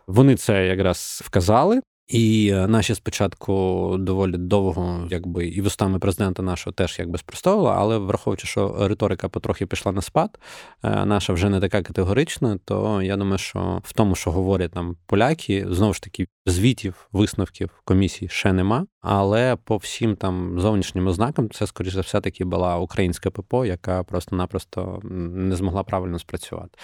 Вони 0.08 0.36
це 0.36 0.68
якраз 0.68 1.22
вказали. 1.26 1.82
І 2.08 2.52
е, 2.54 2.68
наші 2.68 2.96
спочатку 2.96 3.96
доволі 4.00 4.38
довго, 4.38 5.08
якби 5.12 5.48
і 5.48 5.62
вустами 5.62 6.00
президента 6.00 6.44
нашого 6.44 6.74
теж 6.74 7.00
якби 7.00 7.18
спростовувала, 7.18 7.76
але 7.78 7.98
враховуючи, 7.98 8.48
що 8.48 8.88
риторика 8.88 9.30
потрохи 9.30 9.66
пішла 9.66 9.92
на 9.92 10.02
спад, 10.02 10.40
е, 10.84 11.06
наша 11.06 11.34
вже 11.34 11.50
не 11.50 11.60
така 11.60 11.82
категорична, 11.82 12.60
то 12.66 13.02
я 13.02 13.18
думаю, 13.18 13.38
що 13.38 13.82
в 13.84 13.94
тому, 13.94 14.16
що 14.16 14.32
говорять 14.32 14.72
там 14.72 14.98
поляки, 15.06 15.68
знову 15.70 15.94
ж 15.94 16.02
таки 16.02 16.28
звітів, 16.46 17.10
висновків 17.12 17.70
комісії 17.86 18.30
ще 18.30 18.54
нема. 18.54 18.86
Але 19.08 19.56
по 19.56 19.78
всім 19.78 20.16
там 20.16 20.60
зовнішнім 20.60 21.08
ознакам 21.08 21.50
це, 21.50 21.68
скоріш 21.68 21.94
за 21.94 22.02
все, 22.02 22.22
таки 22.22 22.46
була 22.46 22.78
українська 22.78 23.32
ППО, 23.32 23.66
яка 23.66 24.04
просто-напросто 24.04 25.00
не 25.04 25.56
змогла 25.56 25.84
правильно 25.84 26.20
спрацювати. 26.20 26.78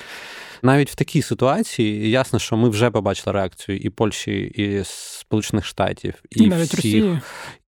Навіть 0.62 0.90
в 0.90 0.96
такій 0.96 1.22
ситуації 1.22 2.10
ясно, 2.10 2.40
що 2.40 2.58
ми 2.58 2.70
вже 2.70 2.92
побачили 2.92 3.34
реакцію 3.34 3.78
і 3.78 3.90
Польщі, 3.90 4.42
і 4.42 4.82
Сполучених 4.86 5.66
Штатів, 5.66 6.14
і, 6.30 6.44
і 6.44 6.48
навіть 6.48 6.74
всіх. 6.74 6.76
Росії. 6.76 7.20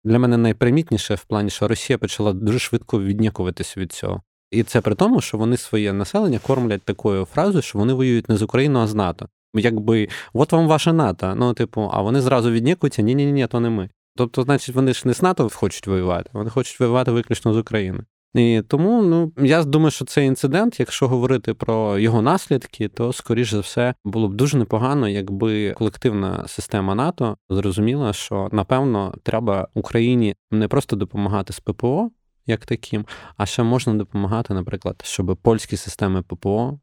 Для 0.05 0.19
мене 0.19 0.37
найпримітніше 0.37 1.15
в 1.15 1.25
плані, 1.25 1.51
що 1.51 1.69
Росія 1.69 1.99
почала 1.99 2.33
дуже 2.33 2.59
швидко 2.59 3.03
віднякуватися 3.03 3.81
від 3.81 3.93
цього. 3.93 4.23
І 4.51 4.63
це 4.63 4.81
при 4.81 4.95
тому, 4.95 5.21
що 5.21 5.39
вони 5.39 5.57
своє 5.57 5.93
населення 5.93 6.39
кормлять 6.39 6.83
такою 6.83 7.25
фразою, 7.25 7.63
що 7.63 7.79
вони 7.79 7.93
воюють 7.93 8.29
не 8.29 8.37
з 8.37 8.43
Україною, 8.43 8.85
а 8.85 8.89
з 8.89 8.95
НАТО. 8.95 9.29
Якби 9.55 10.09
от 10.33 10.53
вам 10.53 10.69
ваше 10.69 10.93
НАТО. 10.93 11.35
Ну, 11.37 11.55
типу, 11.55 11.91
а 11.93 12.03
вони 12.03 12.21
зразу 12.21 12.51
віднікуються, 12.51 13.03
ні, 13.03 13.15
ні, 13.15 13.33
ні, 13.33 13.47
то 13.47 13.61
не 13.61 13.71
ми. 13.71 13.89
Тобто, 14.16 14.42
значить, 14.42 14.75
вони 14.75 14.92
ж 14.92 15.03
не 15.05 15.14
з 15.14 15.23
НАТО 15.23 15.49
хочуть 15.55 15.87
воювати, 15.87 16.31
вони 16.33 16.51
хочуть 16.51 16.81
воювати 16.81 17.11
виключно 17.12 17.55
з 17.55 17.57
України. 17.57 18.05
І 18.35 18.62
тому 18.68 19.03
ну 19.03 19.33
я 19.38 19.64
думаю, 19.64 19.90
що 19.90 20.05
цей 20.05 20.27
інцидент, 20.27 20.81
якщо 20.81 21.09
говорити 21.09 21.55
про 21.55 21.99
його 21.99 22.23
наслідки, 22.23 22.88
то 22.88 23.12
скоріш 23.12 23.51
за 23.51 23.61
все 23.61 23.94
було 24.05 24.29
б 24.29 24.35
дуже 24.35 24.59
непогано, 24.59 25.09
якби 25.09 25.73
колективна 25.73 26.44
система 26.49 26.94
НАТО 26.94 27.37
зрозуміла, 27.51 28.12
що 28.12 28.49
напевно 28.53 29.14
треба 29.23 29.68
Україні 29.75 30.35
не 30.51 30.68
просто 30.68 30.96
допомагати 30.96 31.53
з 31.53 31.61
ППО 31.61 32.11
як 32.46 32.66
таким, 32.66 33.07
а 33.37 33.46
ще 33.46 33.62
можна 33.62 33.94
допомагати, 33.94 34.55
наприклад, 34.55 35.03
щоб 35.05 35.38
польські 35.42 35.77
системи 35.77 36.23
ППО 36.23 36.79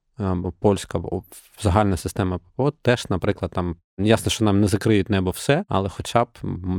польська 0.60 0.98
або 0.98 1.24
загальна 1.62 1.98
система 1.98 2.38
ППО 2.38 2.72
теж, 2.72 3.06
наприклад, 3.10 3.52
там 3.52 3.76
ясно, 3.98 4.32
що 4.32 4.46
нам 4.46 4.62
не 4.62 4.68
закриють 4.68 5.10
небо 5.10 5.32
все, 5.32 5.66
але 5.68 5.90
хоча 5.90 6.24
б 6.24 6.28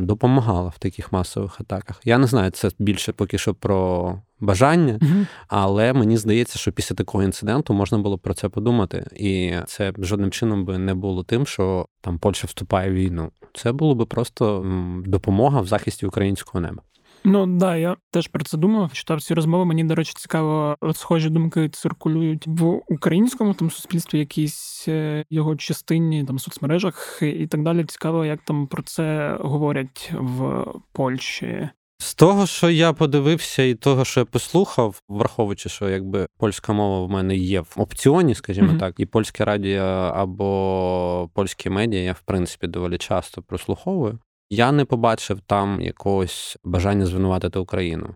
допомагала 0.01 0.69
в 0.69 0.79
таких 0.79 1.13
масових 1.13 1.61
атаках. 1.61 2.01
Я 2.05 2.19
не 2.19 2.27
знаю, 2.27 2.51
це 2.51 2.71
більше 2.79 3.13
поки 3.13 3.39
що 3.39 3.55
про 3.55 4.15
бажання, 4.41 5.01
але 5.49 5.93
мені 5.93 6.17
здається, 6.17 6.59
що 6.59 6.73
після 6.73 6.97
такого 6.97 7.25
інциденту 7.25 7.75
можна 7.75 7.99
було 7.99 8.19
про 8.19 8.35
це 8.35 8.49
подумати, 8.49 9.07
і 9.17 9.55
це 9.67 9.93
жодним 9.99 10.31
чином 10.31 10.65
би 10.65 10.79
не 10.79 10.95
було 10.95 11.25
тим, 11.25 11.47
що 11.47 11.87
там 12.01 12.19
Польща 12.19 12.47
вступає 12.47 12.91
в 12.91 12.95
війну. 12.95 13.31
Це 13.55 13.73
було 13.73 13.95
би 13.95 14.07
просто 14.07 14.67
допомога 15.07 15.61
в 15.61 15.67
захисті 15.67 16.07
українського 16.07 16.61
неба. 16.61 16.83
Ну 17.25 17.47
да, 17.47 17.77
я 17.77 17.97
теж 18.11 18.29
про 18.29 18.45
це 18.45 18.59
думав. 18.59 18.93
Читав 18.93 19.23
ці 19.23 19.35
розмови. 19.35 19.65
Мені, 19.65 19.85
до 19.85 19.95
речі, 19.95 20.13
цікаво, 20.17 20.77
от 20.81 20.97
схожі 20.97 21.29
думки 21.31 21.69
циркулюють 21.69 22.45
в 22.47 22.81
українському 22.87 23.55
там 23.55 23.71
суспільстві, 23.71 24.19
якійсь 24.19 24.85
е, 24.89 25.25
його 25.31 25.57
частині, 25.57 26.25
там 26.25 26.39
соцмережах 26.39 27.19
і 27.23 27.47
так 27.47 27.63
далі. 27.63 27.85
Цікаво, 27.85 28.25
як 28.25 28.41
там 28.45 28.67
про 28.67 28.83
це 28.83 29.37
говорять 29.41 30.13
в 30.15 30.65
Польщі. 30.93 31.69
З 32.01 32.15
того, 32.15 32.47
що 32.47 32.71
я 32.71 32.93
подивився, 32.93 33.63
і 33.63 33.75
того, 33.75 34.05
що 34.05 34.21
я 34.21 34.25
послухав, 34.27 35.03
враховуючи, 35.09 35.69
що 35.69 35.89
якби 35.89 36.27
польська 36.39 36.73
мова 36.73 37.07
в 37.07 37.11
мене 37.11 37.37
є 37.37 37.61
в 37.61 37.75
опціоні, 37.77 38.35
скажімо 38.35 38.69
Мгм. 38.69 38.79
так, 38.79 38.95
і 38.99 39.07
польське 39.07 39.45
радіо 39.45 39.83
або 40.15 41.31
польські 41.35 41.71
медіа 41.71 42.01
я 42.01 42.13
в 42.13 42.21
принципі 42.21 42.67
доволі 42.67 42.99
часто 42.99 43.43
прослуховую. 43.43 44.19
Я 44.51 44.73
не 44.73 44.85
побачив 44.85 45.41
там 45.41 45.81
якогось 45.81 46.59
бажання 46.65 47.07
звинуватити 47.07 47.59
Україну. 47.59 48.15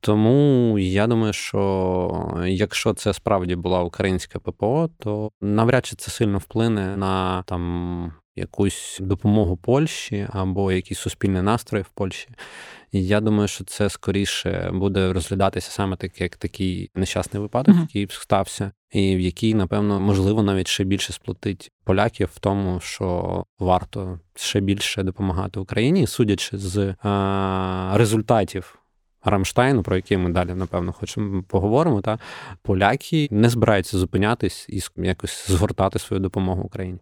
Тому 0.00 0.78
я 0.78 1.06
думаю, 1.06 1.32
що 1.32 2.42
якщо 2.46 2.94
це 2.94 3.12
справді 3.12 3.56
була 3.56 3.82
українська 3.82 4.38
ППО, 4.38 4.90
то 4.98 5.30
навряд 5.40 5.86
чи 5.86 5.96
це 5.96 6.10
сильно 6.10 6.38
вплине 6.38 6.96
на 6.96 7.42
там 7.42 8.12
якусь 8.36 8.98
допомогу 9.00 9.56
Польщі 9.56 10.28
або 10.32 10.72
якісь 10.72 10.98
суспільні 10.98 11.42
настрої 11.42 11.84
в 11.84 11.88
Польщі. 11.88 12.28
І 12.92 13.06
я 13.06 13.20
думаю, 13.20 13.48
що 13.48 13.64
це 13.64 13.90
скоріше 13.90 14.70
буде 14.74 15.12
розглядатися 15.12 15.70
саме 15.70 15.96
так, 15.96 16.20
як 16.20 16.36
такий 16.36 16.90
нещасний 16.94 17.42
випадок, 17.42 17.74
Мгм. 17.74 17.88
який 17.92 18.08
стався, 18.10 18.72
і 18.90 19.16
в 19.16 19.20
який, 19.20 19.54
напевно, 19.54 20.00
можливо, 20.00 20.42
навіть 20.42 20.68
ще 20.68 20.84
більше 20.84 21.12
сплотить 21.12 21.72
поляків 21.84 22.30
в 22.34 22.38
тому, 22.38 22.80
що 22.80 23.44
варто 23.58 24.20
ще 24.34 24.60
більше 24.60 25.02
допомагати 25.02 25.60
Україні, 25.60 26.06
судячи 26.06 26.58
з 26.58 26.76
е, 26.78 26.94
результатів. 27.98 28.78
Рамштайну, 29.24 29.82
про 29.82 29.96
який 29.96 30.16
ми 30.16 30.30
далі, 30.30 30.54
напевно, 30.54 30.92
хочемо 30.92 31.42
поговоримо, 31.42 32.00
та 32.00 32.18
поляки 32.62 33.28
не 33.30 33.48
збираються 33.48 33.98
зупинятись 33.98 34.66
і 34.68 34.80
якось 34.96 35.50
згортати 35.50 35.98
свою 35.98 36.20
допомогу 36.20 36.62
Україні. 36.62 36.98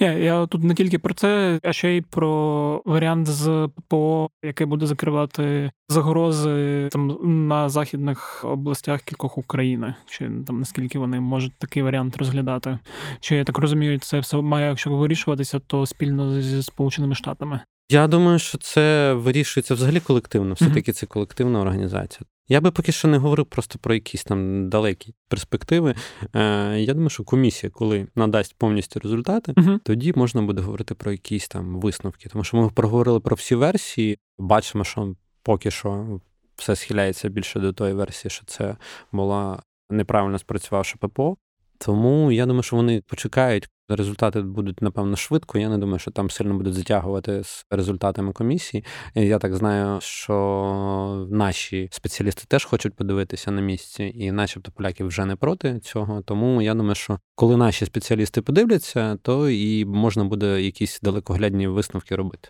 Ні, 0.00 0.06
я 0.06 0.46
тут 0.46 0.64
не 0.64 0.74
тільки 0.74 0.98
про 0.98 1.14
це, 1.14 1.60
а 1.62 1.72
ще 1.72 1.96
й 1.96 2.00
про 2.00 2.82
варіант 2.84 3.26
з 3.26 3.68
ППО, 3.76 4.30
який 4.42 4.66
буде 4.66 4.86
закривати 4.86 5.70
загрози 5.88 6.88
там 6.92 7.18
на 7.48 7.68
західних 7.68 8.44
областях 8.44 9.02
кількох 9.02 9.38
України. 9.38 9.94
Чи 10.06 10.30
там 10.46 10.58
наскільки 10.58 10.98
вони 10.98 11.20
можуть 11.20 11.52
такий 11.58 11.82
варіант 11.82 12.16
розглядати? 12.16 12.78
Чи 13.20 13.36
я 13.36 13.44
так 13.44 13.58
розумію, 13.58 13.98
це 13.98 14.20
все 14.20 14.36
має, 14.36 14.68
якщо 14.68 14.90
вирішуватися, 14.90 15.58
то 15.58 15.86
спільно 15.86 16.40
зі 16.42 16.62
Сполученими 16.62 17.14
Штатами. 17.14 17.60
Я 17.90 18.06
думаю, 18.06 18.38
що 18.38 18.58
це 18.58 19.12
вирішується 19.12 19.74
взагалі 19.74 20.00
колективно. 20.00 20.54
Все 20.54 20.70
таки 20.70 20.92
це 20.92 21.06
колективна 21.06 21.60
організація. 21.60 22.26
Я 22.52 22.60
би 22.60 22.70
поки 22.70 22.92
що 22.92 23.08
не 23.08 23.18
говорив 23.18 23.46
просто 23.46 23.78
про 23.78 23.94
якісь 23.94 24.24
там 24.24 24.68
далекі 24.68 25.14
перспективи. 25.28 25.94
Е, 26.34 26.80
Я 26.80 26.92
думаю, 26.94 27.10
що 27.10 27.24
комісія, 27.24 27.70
коли 27.70 28.06
надасть 28.14 28.54
повністю 28.58 29.00
результати, 29.00 29.54
Угу. 29.56 29.78
тоді 29.84 30.12
можна 30.16 30.42
буде 30.42 30.62
говорити 30.62 30.94
про 30.94 31.12
якісь 31.12 31.48
там 31.48 31.80
висновки. 31.80 32.28
Тому 32.28 32.44
що 32.44 32.56
ми 32.56 32.68
проговорили 32.70 33.20
про 33.20 33.36
всі 33.36 33.54
версії, 33.54 34.18
бачимо, 34.38 34.84
що 34.84 35.14
поки 35.42 35.70
що 35.70 36.20
все 36.56 36.76
схиляється 36.76 37.28
більше 37.28 37.60
до 37.60 37.72
тої 37.72 37.92
версії, 37.94 38.30
що 38.30 38.44
це 38.46 38.76
була 39.12 39.62
неправильно 39.90 40.38
спрацювавши 40.38 40.96
ППО. 41.00 41.36
Тому 41.78 42.32
я 42.32 42.46
думаю, 42.46 42.62
що 42.62 42.76
вони 42.76 43.02
почекають. 43.06 43.68
Результати 43.96 44.42
будуть 44.42 44.82
напевно 44.82 45.16
швидко. 45.16 45.58
Я 45.58 45.68
не 45.68 45.78
думаю, 45.78 45.98
що 45.98 46.10
там 46.10 46.30
сильно 46.30 46.54
будуть 46.54 46.74
затягувати 46.74 47.44
з 47.44 47.66
результатами 47.70 48.32
комісії. 48.32 48.84
Я 49.14 49.38
так 49.38 49.54
знаю, 49.54 50.00
що 50.00 51.26
наші 51.30 51.88
спеціалісти 51.92 52.44
теж 52.48 52.64
хочуть 52.64 52.94
подивитися 52.94 53.50
на 53.50 53.60
місці, 53.60 54.12
і, 54.14 54.32
начебто, 54.32 54.72
поляки 54.72 55.04
вже 55.04 55.24
не 55.24 55.36
проти 55.36 55.78
цього. 55.78 56.22
Тому 56.22 56.62
я 56.62 56.74
думаю, 56.74 56.94
що 56.94 57.18
коли 57.34 57.56
наші 57.56 57.86
спеціалісти 57.86 58.42
подивляться, 58.42 59.16
то 59.22 59.50
і 59.50 59.84
можна 59.84 60.24
буде 60.24 60.62
якісь 60.62 61.00
далекоглядні 61.00 61.66
висновки 61.66 62.16
робити. 62.16 62.48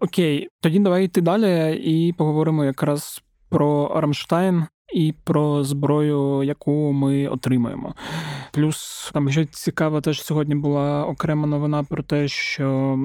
Окей, 0.00 0.48
тоді 0.60 0.78
давай 0.78 1.04
йти 1.04 1.20
далі 1.20 1.76
і 1.76 2.12
поговоримо 2.12 2.64
якраз 2.64 3.22
про 3.48 4.00
Рамштайн 4.00 4.66
і 4.94 5.14
про 5.24 5.64
зброю, 5.64 6.42
яку 6.42 6.92
ми 6.92 7.28
отримаємо. 7.28 7.94
Плюс 8.52 9.10
там 9.14 9.30
ще 9.30 9.46
цікаво, 9.46 10.00
теж 10.00 10.22
сьогодні 10.22 10.54
була 10.54 11.04
окрема 11.04 11.46
новина 11.46 11.84
про 11.84 12.02
те, 12.02 12.28
що 12.28 12.98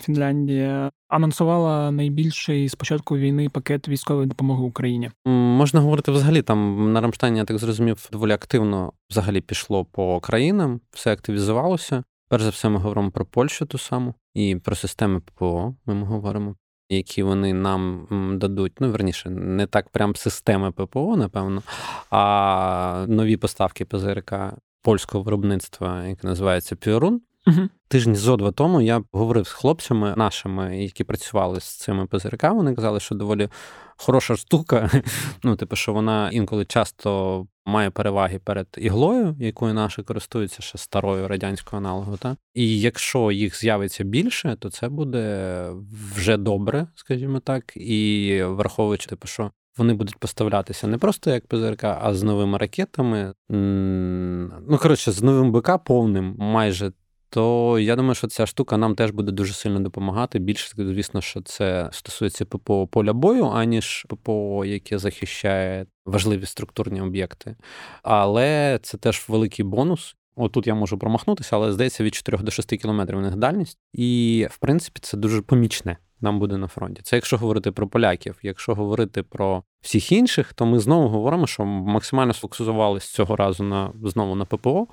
Фінляндія 0.00 0.90
анонсувала 1.08 1.90
найбільший 1.90 2.68
з 2.68 2.74
початку 2.74 3.16
війни 3.16 3.48
пакет 3.48 3.88
військової 3.88 4.26
допомоги 4.26 4.62
Україні. 4.62 5.10
Можна 5.26 5.80
говорити 5.80 6.12
взагалі 6.12 6.42
там 6.42 6.92
на 6.92 7.00
Рамштайні, 7.00 7.38
я 7.38 7.44
так 7.44 7.58
зрозумів, 7.58 8.08
доволі 8.12 8.32
активно 8.32 8.92
взагалі 9.10 9.40
пішло 9.40 9.84
по 9.84 10.20
країнам, 10.20 10.80
все 10.90 11.12
активізувалося. 11.12 12.04
Перш 12.28 12.42
за 12.42 12.50
все, 12.50 12.68
ми 12.68 12.78
говоримо 12.78 13.10
про 13.10 13.24
Польщу 13.24 13.66
ту 13.66 13.78
саму 13.78 14.14
і 14.34 14.56
про 14.56 14.76
системи 14.76 15.20
ППО. 15.20 15.74
Ми 15.86 16.04
говоримо. 16.04 16.56
Які 16.88 17.22
вони 17.22 17.52
нам 17.52 18.08
дадуть, 18.38 18.72
ну 18.80 18.90
верніше, 18.90 19.30
не 19.30 19.66
так 19.66 19.88
прям 19.88 20.16
системи 20.16 20.72
ППО, 20.72 21.16
напевно, 21.16 21.62
а 22.10 23.04
нові 23.08 23.36
поставки 23.36 23.84
ПЗРК 23.84 24.34
польського 24.82 25.24
виробництва, 25.24 26.04
яке 26.04 26.26
називається 26.26 26.76
Піорун. 26.76 27.20
Угу. 27.46 27.68
Тижні 27.88 28.14
зо 28.14 28.36
два 28.36 28.52
тому 28.52 28.80
я 28.80 29.02
говорив 29.12 29.46
з 29.46 29.52
хлопцями 29.52 30.14
нашими, 30.16 30.82
які 30.82 31.04
працювали 31.04 31.60
з 31.60 31.64
цими 31.64 32.06
ПЗРК. 32.06 32.42
Вони 32.42 32.74
казали, 32.74 33.00
що 33.00 33.14
доволі 33.14 33.48
хороша 33.96 34.36
штука. 34.36 34.90
Ну, 35.44 35.56
типу, 35.56 35.76
що 35.76 35.92
вона 35.92 36.30
інколи 36.30 36.64
часто 36.64 37.46
має 37.66 37.90
переваги 37.90 38.38
перед 38.38 38.66
іглою, 38.76 39.36
якою 39.40 39.74
наші 39.74 40.02
користуються 40.02 40.62
ще 40.62 40.78
старою 40.78 41.28
радянською 41.28 41.78
аналогою. 41.78 42.16
Та? 42.16 42.36
І 42.54 42.80
якщо 42.80 43.32
їх 43.32 43.58
з'явиться 43.60 44.04
більше, 44.04 44.56
то 44.58 44.70
це 44.70 44.88
буде 44.88 45.66
вже 46.14 46.36
добре, 46.36 46.86
скажімо 46.94 47.40
так, 47.40 47.76
і 47.76 48.42
враховуючи, 48.44 49.06
типу, 49.06 49.26
що. 49.26 49.50
Вони 49.76 49.94
будуть 49.94 50.16
поставлятися 50.16 50.86
не 50.86 50.98
просто 50.98 51.30
як 51.30 51.46
ПЗРК, 51.46 51.84
а 51.84 52.14
з 52.14 52.22
новими 52.22 52.58
ракетами. 52.58 53.32
Ну, 53.48 54.78
коротше, 54.82 55.12
з 55.12 55.22
новим 55.22 55.52
БК 55.52 55.78
повним 55.84 56.34
майже. 56.38 56.92
То 57.32 57.78
я 57.78 57.96
думаю, 57.96 58.14
що 58.14 58.26
ця 58.26 58.46
штука 58.46 58.76
нам 58.76 58.94
теж 58.94 59.10
буде 59.10 59.32
дуже 59.32 59.52
сильно 59.54 59.80
допомагати. 59.80 60.38
Більше, 60.38 60.72
звісно, 60.76 61.20
що 61.20 61.40
це 61.42 61.88
стосується 61.92 62.44
ППО 62.44 62.86
поля 62.86 63.12
бою, 63.12 63.46
аніж 63.46 64.06
ППО, 64.08 64.64
яке 64.64 64.98
захищає 64.98 65.86
важливі 66.06 66.46
структурні 66.46 67.00
об'єкти. 67.00 67.56
Але 68.02 68.78
це 68.82 68.98
теж 68.98 69.24
великий 69.28 69.64
бонус. 69.64 70.16
Отут 70.36 70.66
я 70.66 70.74
можу 70.74 70.98
промахнутися, 70.98 71.56
але 71.56 71.72
здається, 71.72 72.04
від 72.04 72.14
4 72.14 72.38
до 72.38 72.50
6 72.50 72.68
кілометрів 72.76 73.18
у 73.18 73.22
них 73.22 73.36
дальність. 73.36 73.78
І, 73.92 74.46
в 74.50 74.58
принципі, 74.58 75.00
це 75.02 75.16
дуже 75.16 75.42
помічне 75.42 75.96
нам 76.22 76.38
буде 76.38 76.56
на 76.56 76.66
фронті. 76.66 77.02
Це 77.02 77.16
якщо 77.16 77.36
говорити 77.36 77.72
про 77.72 77.88
поляків. 77.88 78.38
Якщо 78.42 78.74
говорити 78.74 79.22
про 79.22 79.62
всіх 79.80 80.12
інших, 80.12 80.52
то 80.52 80.66
ми 80.66 80.78
знову 80.78 81.08
говоримо, 81.08 81.46
що 81.46 81.64
максимально 81.64 82.32
сфокусувалися 82.32 83.12
цього 83.12 83.36
разу 83.36 83.64
на 83.64 83.92
знову 84.04 84.34
на 84.34 84.44
ППО 84.44 84.86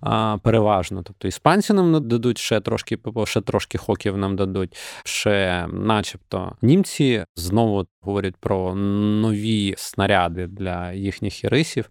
а, 0.00 0.38
переважно. 0.42 1.02
Тобто 1.02 1.28
іспанці 1.28 1.72
нам 1.72 2.08
дадуть 2.08 2.38
ще 2.38 2.60
трошки 2.60 2.96
ППО, 2.96 3.26
ще 3.26 3.40
трошки 3.40 3.78
хоків 3.78 4.16
нам 4.16 4.36
дадуть, 4.36 4.76
ще, 5.04 5.66
начебто, 5.72 6.56
німці 6.62 7.24
знову 7.36 7.86
говорять 8.00 8.36
про 8.40 8.74
нові 8.74 9.74
снаряди 9.76 10.46
для 10.46 10.92
їхніх 10.92 11.44
ірисів, 11.44 11.90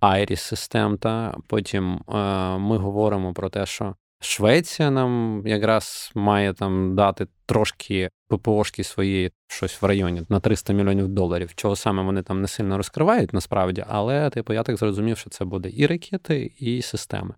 айріс 0.00 0.40
систем. 0.40 0.98
Та 0.98 1.36
потім 1.46 1.94
е, 1.94 2.14
ми 2.58 2.76
говоримо 2.76 3.32
про 3.32 3.48
те, 3.48 3.66
що 3.66 3.94
Швеція 4.20 4.90
нам 4.90 5.42
якраз 5.46 6.12
має 6.14 6.54
там 6.54 6.94
дати 6.94 7.26
трошки 7.48 8.10
ППОшки 8.28 8.84
свої 8.84 9.32
щось 9.46 9.82
в 9.82 9.84
районі 9.84 10.22
на 10.28 10.40
300 10.40 10.72
мільйонів 10.72 11.08
доларів. 11.08 11.54
Чого 11.54 11.76
саме 11.76 12.02
вони 12.02 12.22
там 12.22 12.40
не 12.40 12.48
сильно 12.48 12.76
розкривають 12.76 13.32
насправді, 13.32 13.84
але 13.88 14.30
типу 14.30 14.52
я 14.52 14.62
так 14.62 14.76
зрозумів, 14.76 15.18
що 15.18 15.30
це 15.30 15.44
буде 15.44 15.70
і 15.76 15.86
ракети, 15.86 16.52
і 16.58 16.82
системи. 16.82 17.34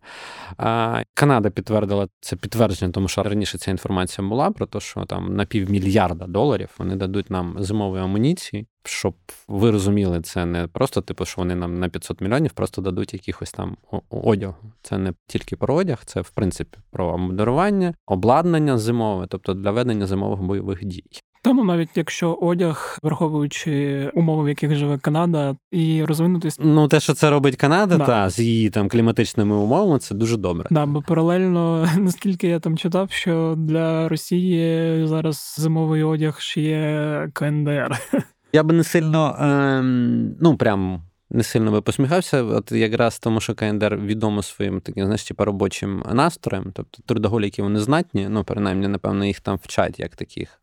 А, 0.56 1.02
Канада 1.14 1.50
підтвердила 1.50 2.08
це 2.20 2.36
підтвердження, 2.36 2.92
тому 2.92 3.08
що 3.08 3.22
раніше 3.22 3.58
ця 3.58 3.70
інформація 3.70 4.28
була 4.28 4.50
про 4.50 4.66
те, 4.66 4.80
що 4.80 5.04
там 5.04 5.36
на 5.36 5.44
півмільярда 5.44 6.26
доларів 6.26 6.70
вони 6.78 6.96
дадуть 6.96 7.30
нам 7.30 7.56
зимової 7.58 8.02
амуніції. 8.02 8.66
Щоб 8.84 9.14
ви 9.48 9.70
розуміли, 9.70 10.20
це 10.20 10.46
не 10.46 10.66
просто 10.66 11.00
типу, 11.00 11.24
що 11.24 11.40
вони 11.40 11.54
нам 11.54 11.78
на 11.78 11.88
500 11.88 12.20
мільйонів 12.20 12.52
просто 12.52 12.82
дадуть 12.82 13.14
якихось 13.14 13.50
там 13.50 13.76
одягу. 14.10 14.54
Це 14.82 14.98
не 14.98 15.12
тільки 15.26 15.56
про 15.56 15.74
одяг, 15.74 16.02
це 16.04 16.20
в 16.20 16.30
принципі 16.30 16.78
про 16.90 17.18
модерування, 17.18 17.94
обладнання 18.06 18.78
зимове, 18.78 19.26
тобто 19.28 19.54
для 19.54 19.70
ведення 19.70 19.99
зимових 20.06 20.40
бойових 20.40 20.84
дій. 20.84 21.04
Тому 21.42 21.64
навіть 21.64 21.88
якщо 21.94 22.32
одяг, 22.32 22.98
враховуючи 23.02 24.10
умови, 24.14 24.44
в 24.44 24.48
яких 24.48 24.74
живе 24.74 24.98
Канада, 24.98 25.56
і 25.70 26.04
розвинутись, 26.04 26.58
ну 26.60 26.88
те, 26.88 27.00
що 27.00 27.14
це 27.14 27.30
робить 27.30 27.56
Канада, 27.56 27.96
да. 27.96 28.06
та 28.06 28.30
з 28.30 28.38
її 28.38 28.70
там 28.70 28.88
кліматичними 28.88 29.56
умовами, 29.56 29.98
це 29.98 30.14
дуже 30.14 30.36
добре. 30.36 30.68
Да, 30.70 30.86
бо 30.86 31.02
паралельно, 31.02 31.88
наскільки 31.98 32.48
я 32.48 32.60
там 32.60 32.76
читав, 32.76 33.10
що 33.10 33.54
для 33.58 34.08
Росії 34.08 35.06
зараз 35.06 35.54
зимовий 35.58 36.02
одяг 36.02 36.40
ще 36.40 36.60
є 36.60 37.28
КНДР. 37.32 37.98
Я 38.52 38.62
би 38.62 38.74
не 38.74 38.84
сильно 38.84 39.36
ем, 39.40 40.36
ну 40.40 40.56
прям 40.56 41.02
не 41.30 41.42
сильно 41.42 41.70
би 41.70 41.80
посміхався, 41.80 42.42
от 42.42 42.72
якраз 42.72 43.18
тому, 43.18 43.40
що 43.40 43.54
КНДР 43.54 43.96
відомо 43.96 44.42
своїм 44.42 44.80
таким, 44.80 45.04
знаєш, 45.04 45.24
типу, 45.24 45.44
робочим 45.44 46.04
настроєм. 46.12 46.72
Тобто 46.74 47.02
трудоголіки 47.06 47.62
вони 47.62 47.80
знатні, 47.80 48.28
ну, 48.28 48.44
принаймні, 48.44 48.88
напевно, 48.88 49.24
їх 49.24 49.40
там 49.40 49.58
вчать 49.62 50.00
як 50.00 50.16
таких, 50.16 50.60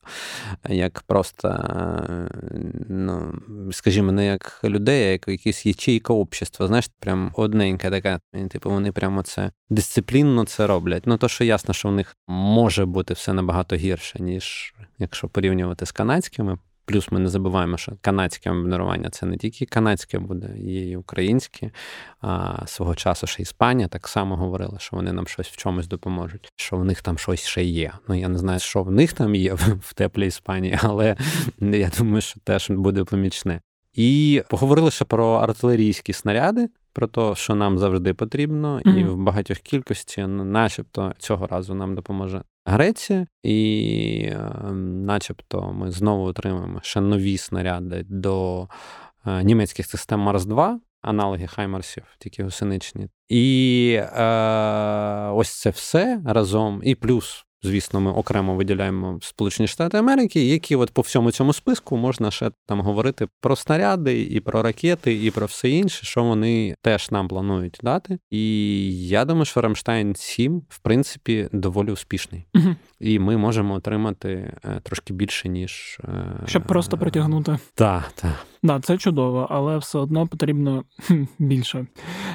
як 0.70 1.04
просто, 1.08 1.66
ну, 2.90 3.34
скажімо, 3.72 4.12
не 4.12 4.26
як 4.26 4.60
людей, 4.64 5.04
а 5.04 5.12
як 5.12 5.28
якісь 5.28 5.66
ячейка 5.66 6.14
общества. 6.14 6.68
Знаєш, 6.68 6.90
прям 7.00 7.32
одненька 7.34 7.90
така. 7.90 8.20
Типу, 8.50 8.70
вони 8.70 8.92
прямо 8.92 9.24
це 9.24 9.52
дисциплінно 9.70 10.46
це 10.46 10.68
роблять. 10.68 11.04
Ну, 11.06 11.18
то, 11.18 11.28
що 11.28 11.44
ясно, 11.44 11.74
що 11.74 11.90
в 11.90 11.92
них 11.92 12.16
може 12.28 12.86
бути 12.86 13.14
все 13.14 13.34
набагато 13.34 13.76
гірше, 13.76 14.20
ніж 14.20 14.76
якщо 15.00 15.28
порівнювати 15.28 15.86
з 15.86 15.92
канадськими. 15.92 16.58
Плюс 16.88 17.12
ми 17.12 17.20
не 17.20 17.30
забуваємо, 17.30 17.78
що 17.78 17.92
канадське 18.02 18.50
обмінування 18.50 19.10
це 19.10 19.26
не 19.26 19.38
тільки 19.38 19.66
канадське 19.66 20.20
буде, 20.20 20.58
є 20.58 20.90
і 20.90 20.96
українське. 20.96 21.72
А 22.22 22.62
свого 22.68 22.96
часу 22.96 23.28
ще 23.28 23.42
Іспанія 23.42 23.88
так 23.88 24.08
само 24.08 24.36
говорила, 24.36 24.80
що 24.80 24.96
вони 24.96 25.14
нам 25.14 25.28
щось 25.28 25.48
в 25.48 25.58
чомусь 25.58 25.88
допоможуть, 25.88 26.52
що 26.56 26.78
в 26.78 26.86
них 26.86 27.02
там 27.02 27.18
щось 27.18 27.46
ще 27.46 27.64
є. 27.64 27.92
Ну 28.08 28.16
я 28.16 28.28
не 28.28 28.38
знаю, 28.38 28.60
що 28.60 28.84
в 28.84 28.92
них 28.92 29.14
там 29.14 29.36
є 29.36 29.54
в 29.54 29.94
теплій 29.94 30.28
Іспанії, 30.28 30.80
але 30.84 31.16
я 31.60 31.92
думаю, 31.98 32.22
що 32.22 32.40
теж 32.44 32.70
буде 32.70 33.04
помічне. 33.04 33.62
І 33.94 34.42
поговорили 34.50 34.92
ще 34.92 35.06
про 35.06 35.34
артилерійські 35.34 36.14
снаряди, 36.14 36.70
про 36.98 37.08
те, 37.08 37.36
що 37.36 37.56
нам 37.56 37.78
завжди 37.78 38.14
потрібно, 38.14 38.82
mm-hmm. 38.86 38.98
і 38.98 39.04
в 39.04 39.18
багатьох 39.18 39.58
кількості, 39.58 40.28
начебто, 40.28 41.14
цього 41.18 41.48
разу 41.48 41.76
нам 41.76 41.96
допоможе 41.96 42.42
Греція, 42.66 43.28
і, 43.44 44.30
ем, 44.32 45.06
начебто, 45.06 45.74
ми 45.74 45.92
знову 45.92 46.26
отримаємо 46.26 46.80
ще 46.84 47.02
нові 47.02 47.38
снаряди 47.38 48.06
до 48.10 48.68
е, 49.26 49.44
німецьких 49.44 49.86
систем 49.86 50.20
Марс 50.20 50.46
2 50.46 50.80
аналоги 51.02 51.48
Хаймарсів, 51.48 52.04
тільки 52.20 52.44
гусеничні. 52.44 53.10
І 53.30 54.00
е, 54.02 55.32
ось 55.34 55.60
це 55.60 55.70
все 55.70 56.22
разом, 56.26 56.82
і 56.84 56.96
плюс 56.96 57.46
Звісно, 57.64 58.02
ми 58.02 58.12
окремо 58.12 58.56
виділяємо 58.56 59.20
Сполучені 59.22 59.68
Штати 59.68 59.98
Америки, 59.98 60.46
які 60.46 60.76
от 60.76 60.92
по 60.92 61.02
всьому 61.02 61.32
цьому 61.32 61.54
списку 61.54 61.98
можна 61.98 62.32
ще 62.32 62.52
там 62.68 62.82
говорити 62.82 63.28
про 63.42 63.56
снаряди, 63.56 64.22
і 64.22 64.40
про 64.40 64.62
ракети, 64.62 65.26
і 65.26 65.32
про 65.32 65.46
все 65.46 65.70
інше, 65.70 66.06
що 66.06 66.24
вони 66.24 66.76
теж 66.82 67.12
нам 67.12 67.28
планують 67.28 67.80
дати. 67.84 68.20
І 68.30 69.08
я 69.08 69.26
думаю, 69.26 69.46
що 69.46 69.62
Рамштайн 69.62 70.16
7, 70.16 70.62
в 70.70 70.80
принципі, 70.80 71.50
доволі 71.52 71.92
успішний. 71.92 72.46
Угу. 72.56 72.76
І 73.00 73.20
ми 73.20 73.38
можемо 73.38 73.74
отримати 73.74 74.30
е, 74.30 74.82
трошки 74.84 75.14
більше, 75.14 75.50
ніж 75.50 76.00
е, 76.04 76.44
щоб 76.46 76.64
просто 76.64 76.98
притягнути. 76.98 77.58
Так, 77.76 78.12
так. 78.16 78.46
Да, 78.68 78.80
це 78.80 78.98
чудово, 78.98 79.48
але 79.50 79.78
все 79.78 80.00
одно 80.00 80.28
потрібно 80.28 80.84
більше. 81.40 81.88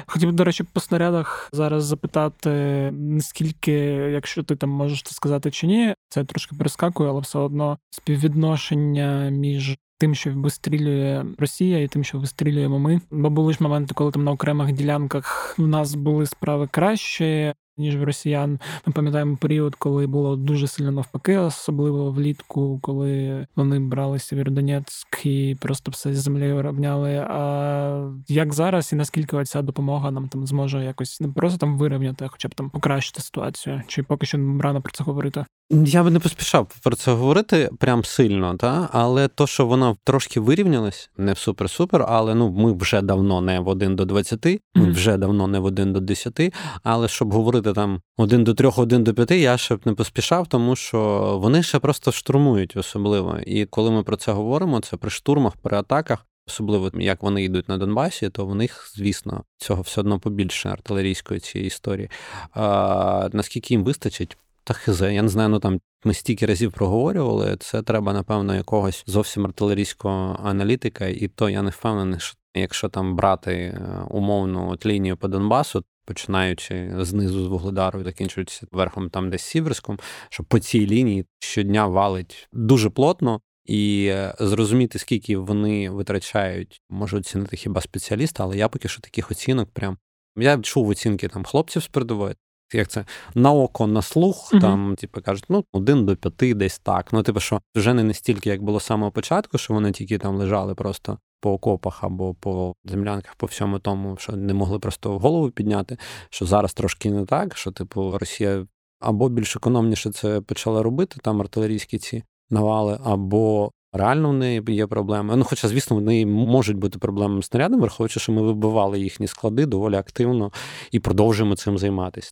Хотів, 0.05 0.33
до 0.33 0.43
речі, 0.43 0.63
по 0.63 0.79
снарядах 0.79 1.49
зараз 1.51 1.83
запитати, 1.85 2.49
наскільки, 2.91 3.71
якщо 4.11 4.43
ти 4.43 4.55
там 4.55 4.69
можеш 4.69 5.03
це 5.03 5.15
сказати 5.15 5.51
чи 5.51 5.67
ні, 5.67 5.93
це 6.09 6.23
трошки 6.23 6.55
перескакує, 6.55 7.09
але 7.09 7.19
все 7.19 7.39
одно 7.39 7.77
співвідношення 7.89 9.29
між. 9.29 9.77
Тим, 9.99 10.15
що 10.15 10.33
вистрілює 10.35 11.25
Росія, 11.37 11.81
і 11.81 11.87
тим, 11.87 12.03
що 12.03 12.19
вистрілюємо 12.19 12.79
ми. 12.79 13.01
Бо 13.11 13.29
були 13.29 13.53
ж 13.53 13.57
моменти, 13.61 13.93
коли 13.93 14.11
там 14.11 14.23
на 14.23 14.31
окремих 14.31 14.71
ділянках 14.71 15.55
в 15.59 15.67
нас 15.67 15.95
були 15.95 16.25
справи 16.25 16.67
краще, 16.71 17.53
ніж 17.77 17.95
в 17.95 18.03
росіян. 18.03 18.59
Ми 18.85 18.93
пам'ятаємо 18.93 19.37
період, 19.37 19.75
коли 19.75 20.07
було 20.07 20.35
дуже 20.35 20.67
сильно 20.67 20.91
навпаки, 20.91 21.37
особливо 21.37 22.11
влітку, 22.11 22.79
коли 22.81 23.47
вони 23.55 23.79
брали 23.79 24.19
Сєвєродонецьк 24.19 25.25
і 25.25 25.57
просто 25.61 25.91
все 25.91 26.13
з 26.13 26.17
землею 26.17 26.61
рівняли. 26.61 27.27
А 27.29 28.11
як 28.27 28.53
зараз 28.53 28.93
і 28.93 28.95
наскільки 28.95 29.37
оця 29.37 29.61
допомога 29.61 30.11
нам 30.11 30.27
там 30.27 30.47
зможе 30.47 30.83
якось 30.83 31.21
не 31.21 31.27
просто 31.27 31.57
там 31.57 31.77
вирівняти, 31.77 32.25
а 32.25 32.27
хоча 32.27 32.47
б 32.47 32.55
там 32.55 32.69
покращити 32.69 33.21
ситуацію? 33.21 33.81
Чи 33.87 34.03
поки 34.03 34.25
що 34.25 34.37
рано 34.37 34.81
про 34.81 34.91
це 34.91 35.03
говорити? 35.03 35.45
Я 35.69 36.03
би 36.03 36.11
не 36.11 36.19
поспішав 36.19 36.75
про 36.83 36.95
це 36.95 37.11
говорити 37.11 37.69
прям 37.79 38.03
сильно, 38.03 38.55
та 38.55 38.89
але 38.91 39.27
то, 39.27 39.47
що 39.47 39.65
вона 39.65 39.95
трошки 40.03 40.39
вирівнялась, 40.39 41.09
не 41.17 41.33
в 41.33 41.35
супер-супер, 41.35 42.05
але 42.07 42.35
ну 42.35 42.51
ми 42.51 42.73
вже 42.73 43.01
давно 43.01 43.41
не 43.41 43.59
в 43.59 43.67
1 43.67 43.95
до 43.95 44.05
20, 44.05 44.45
ми 44.45 44.51
mm-hmm. 44.51 44.91
вже 44.91 45.17
давно 45.17 45.47
не 45.47 45.59
в 45.59 45.65
1 45.65 45.93
до 45.93 45.99
10, 45.99 46.53
Але 46.83 47.07
щоб 47.07 47.33
говорити 47.33 47.62
там 47.71 48.01
1 48.17 48.43
до 48.43 48.53
3, 48.53 48.69
1 48.77 49.03
до 49.03 49.13
5, 49.13 49.31
я 49.31 49.57
ще 49.57 49.75
б 49.75 49.81
не 49.85 49.93
поспішав, 49.93 50.47
тому 50.47 50.75
що 50.75 50.99
вони 51.41 51.63
ще 51.63 51.79
просто 51.79 52.11
штурмують 52.11 52.77
особливо. 52.77 53.37
І 53.45 53.65
коли 53.65 53.91
ми 53.91 54.03
про 54.03 54.15
це 54.15 54.31
говоримо, 54.31 54.79
це 54.79 54.97
при 54.97 55.09
штурмах, 55.09 55.53
при 55.57 55.77
атаках. 55.77 56.25
Особливо 56.47 56.91
як 56.93 57.23
вони 57.23 57.43
йдуть 57.43 57.69
на 57.69 57.77
Донбасі, 57.77 58.29
то 58.29 58.45
в 58.45 58.55
них, 58.55 58.91
звісно, 58.95 59.43
цього 59.57 59.81
все 59.81 60.01
одно 60.01 60.19
побільше 60.19 60.69
артилерійської 60.69 61.39
цієї 61.39 61.67
історії. 61.67 62.09
А, 62.51 63.29
Наскільки 63.33 63.73
їм 63.73 63.83
вистачить, 63.83 64.37
та 64.63 64.73
хизе, 64.73 65.13
я 65.13 65.21
не 65.21 65.29
знаю, 65.29 65.49
ну 65.49 65.59
там 65.59 65.79
ми 66.03 66.13
стільки 66.13 66.45
разів 66.45 66.71
проговорювали. 66.71 67.57
Це 67.59 67.81
треба, 67.81 68.13
напевно, 68.13 68.55
якогось 68.55 69.03
зовсім 69.07 69.45
артилерійського 69.45 70.39
аналітика, 70.43 71.05
і 71.05 71.27
то 71.27 71.49
я 71.49 71.61
не 71.61 71.69
впевнений, 71.69 72.19
що 72.19 72.37
якщо 72.55 72.89
там 72.89 73.15
брати 73.15 73.51
е, 73.53 74.05
умовну 74.09 74.69
от 74.69 74.85
лінію 74.85 75.17
по 75.17 75.27
Донбасу. 75.27 75.83
Починаючи 76.05 76.93
знизу 76.99 77.43
з 77.43 77.47
Вугледару 77.47 78.01
і 78.01 78.03
закінчуючи 78.03 78.65
верхом 78.71 79.09
там 79.09 79.29
десь 79.29 79.43
Сіверськом, 79.43 79.99
що 80.29 80.43
по 80.43 80.59
цій 80.59 80.87
лінії 80.87 81.25
щодня 81.39 81.87
валить 81.87 82.47
дуже 82.53 82.89
плотно, 82.89 83.41
і 83.65 84.05
е, 84.11 84.35
зрозуміти, 84.39 84.99
скільки 84.99 85.37
вони 85.37 85.89
витрачають, 85.89 86.81
може 86.89 87.17
оцінити 87.17 87.57
хіба 87.57 87.81
спеціаліста, 87.81 88.43
але 88.43 88.57
я 88.57 88.69
поки 88.69 88.87
що 88.87 89.01
таких 89.01 89.31
оцінок 89.31 89.69
прям. 89.71 89.97
Я 90.37 90.57
чув 90.57 90.89
оцінки 90.89 91.27
там 91.27 91.43
хлопців 91.43 91.83
з 91.83 91.87
передової, 91.87 92.35
як 92.73 92.87
це 92.87 93.05
на 93.35 93.53
око, 93.53 93.87
на 93.87 94.01
слух, 94.01 94.53
uh-huh. 94.53 94.61
там, 94.61 94.95
типу, 94.95 95.21
кажуть, 95.21 95.45
ну, 95.49 95.65
один 95.71 96.05
до 96.05 96.15
п'яти 96.15 96.53
десь 96.53 96.79
так. 96.79 97.13
Ну, 97.13 97.23
типу, 97.23 97.39
що 97.39 97.61
вже 97.75 97.93
не 97.93 98.03
настільки, 98.03 98.49
як 98.49 98.63
було 98.63 98.79
з 98.79 98.83
самого 98.83 99.11
початку, 99.11 99.57
що 99.57 99.73
вони 99.73 99.91
тільки 99.91 100.17
там 100.17 100.35
лежали 100.35 100.75
просто 100.75 101.19
по 101.43 101.53
окопах 101.53 102.03
або 102.03 102.33
по 102.33 102.75
землянках, 102.85 103.35
по 103.35 103.45
всьому 103.45 103.79
тому, 103.79 104.17
що 104.17 104.33
не 104.33 104.53
могли 104.53 104.79
просто 104.79 105.19
голову 105.19 105.49
підняти. 105.49 105.97
Що 106.29 106.45
зараз 106.45 106.73
трошки 106.73 107.11
не 107.11 107.25
так, 107.25 107.57
що, 107.57 107.71
типу, 107.71 108.17
Росія 108.17 108.65
або 108.99 109.29
більш 109.29 109.55
економніше 109.55 110.11
це 110.11 110.41
почала 110.41 110.83
робити, 110.83 111.15
там 111.23 111.41
артилерійські 111.41 111.97
ці 111.97 112.23
навали, 112.49 112.99
або. 113.03 113.71
Реально 113.95 114.29
в 114.29 114.33
неї 114.33 114.63
є 114.67 114.87
проблеми. 114.87 115.35
Ну, 115.35 115.43
хоча, 115.43 115.67
звісно, 115.67 115.97
в 115.97 116.01
неї 116.01 116.25
можуть 116.25 116.77
бути 116.77 116.99
проблеми 116.99 117.41
з 117.41 117.45
снарядом, 117.45 117.81
враховуючи, 117.81 118.19
що 118.19 118.31
ми 118.31 118.41
вибивали 118.41 118.99
їхні 118.99 119.27
склади 119.27 119.65
доволі 119.65 119.95
активно 119.95 120.51
і 120.91 120.99
продовжуємо 120.99 121.55
цим 121.55 121.77
займатися. 121.77 122.31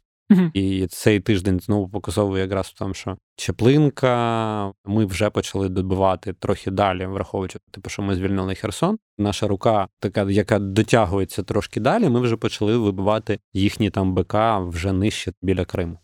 І 0.54 0.88
цей 0.88 1.20
тиждень 1.20 1.60
знову 1.60 1.89
показовує 1.89 2.44
якраз 2.44 2.67
в 2.67 2.74
тому, 2.74 2.94
що 2.94 3.17
Чеплинка, 3.36 4.72
ми 4.86 5.06
вже 5.06 5.30
почали 5.30 5.70
добивати 5.70 6.34
трохи 6.34 6.72
далі, 6.72 7.06
враховуючи, 7.06 7.60
типу, 7.72 7.89
що 7.89 8.02
ми 8.02 8.15
звільнили 8.15 8.56
Херсон. 8.56 8.98
Наша 9.17 9.48
рука, 9.48 9.88
така, 10.00 10.24
яка 10.24 10.60
дотягується 10.60 11.44
трошки 11.44 11.80
далі, 11.80 12.10
ми 12.10 12.20
вже 12.20 12.38
почали 12.38 12.78
вибивати 12.78 13.39
їхні 13.54 13.89
там 13.89 14.13
БК 14.15 14.36
вже 14.67 14.91
нижче 14.91 15.32
біля 15.41 15.65
Криму. 15.65 15.98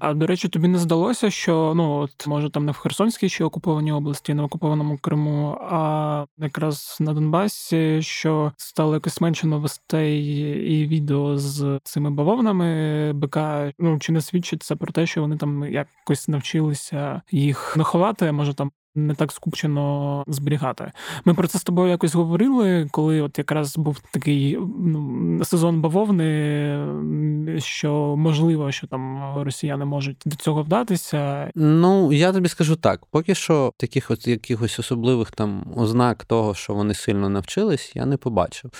А 0.00 0.14
до 0.14 0.26
речі, 0.26 0.48
тобі 0.48 0.68
не 0.68 0.78
здалося, 0.78 1.30
що 1.30 1.72
ну 1.76 1.92
от 1.98 2.26
може 2.26 2.50
там 2.50 2.64
не 2.64 2.72
в 2.72 2.76
Херсонській 2.76 3.28
чи 3.28 3.44
окупованій 3.44 3.92
області, 3.92 4.34
не 4.34 4.42
в 4.42 4.44
окупованому 4.44 4.98
Криму, 4.98 5.58
а 5.60 6.26
якраз 6.38 6.96
на 7.00 7.12
Донбасі, 7.14 8.02
що 8.02 8.52
стало 8.56 8.94
якось 8.94 9.20
менше 9.20 9.46
новостей 9.46 10.24
і 10.72 10.86
відео 10.86 11.38
з 11.38 11.80
цими 11.84 12.10
бавовнами 12.10 13.12
БК. 13.12 13.38
Ну 13.78 13.98
чи 13.98 14.12
не 14.12 14.20
свідчить 14.20 14.62
це 14.62 14.76
про 14.76 14.92
те, 14.92 15.06
що 15.06 15.20
вони 15.20 15.36
там 15.36 15.64
якось 15.64 16.28
навчилися 16.28 17.22
їх 17.30 17.76
наховати, 17.76 18.32
може 18.32 18.54
там 18.54 18.72
не 18.94 19.14
так 19.14 19.32
скупчено 19.32 20.24
зберігати. 20.26 20.92
Ми 21.24 21.34
про 21.34 21.48
це 21.48 21.58
з 21.58 21.62
тобою 21.62 21.90
якось 21.90 22.14
говорили, 22.14 22.88
коли 22.90 23.20
от 23.20 23.38
якраз 23.38 23.78
був 23.78 24.00
такий 24.10 24.58
ну, 24.78 25.44
сезон 25.44 25.80
бавовни, 25.80 27.58
що 27.58 28.14
можливо, 28.16 28.72
що 28.72 28.86
там 28.86 29.32
росіяни 29.42 29.84
можуть 29.84 30.22
до 30.24 30.36
цього 30.36 30.62
вдатися. 30.62 31.50
Ну 31.54 32.12
я 32.12 32.32
тобі 32.32 32.48
скажу 32.48 32.76
так: 32.76 33.06
поки 33.06 33.34
що 33.34 33.72
таких 33.76 34.10
от 34.10 34.26
якихось 34.26 34.78
особливих 34.78 35.30
там 35.30 35.66
ознак 35.76 36.24
того, 36.24 36.54
що 36.54 36.74
вони 36.74 36.94
сильно 36.94 37.28
навчились, 37.28 37.92
я 37.94 38.06
не 38.06 38.16
побачив. 38.16 38.70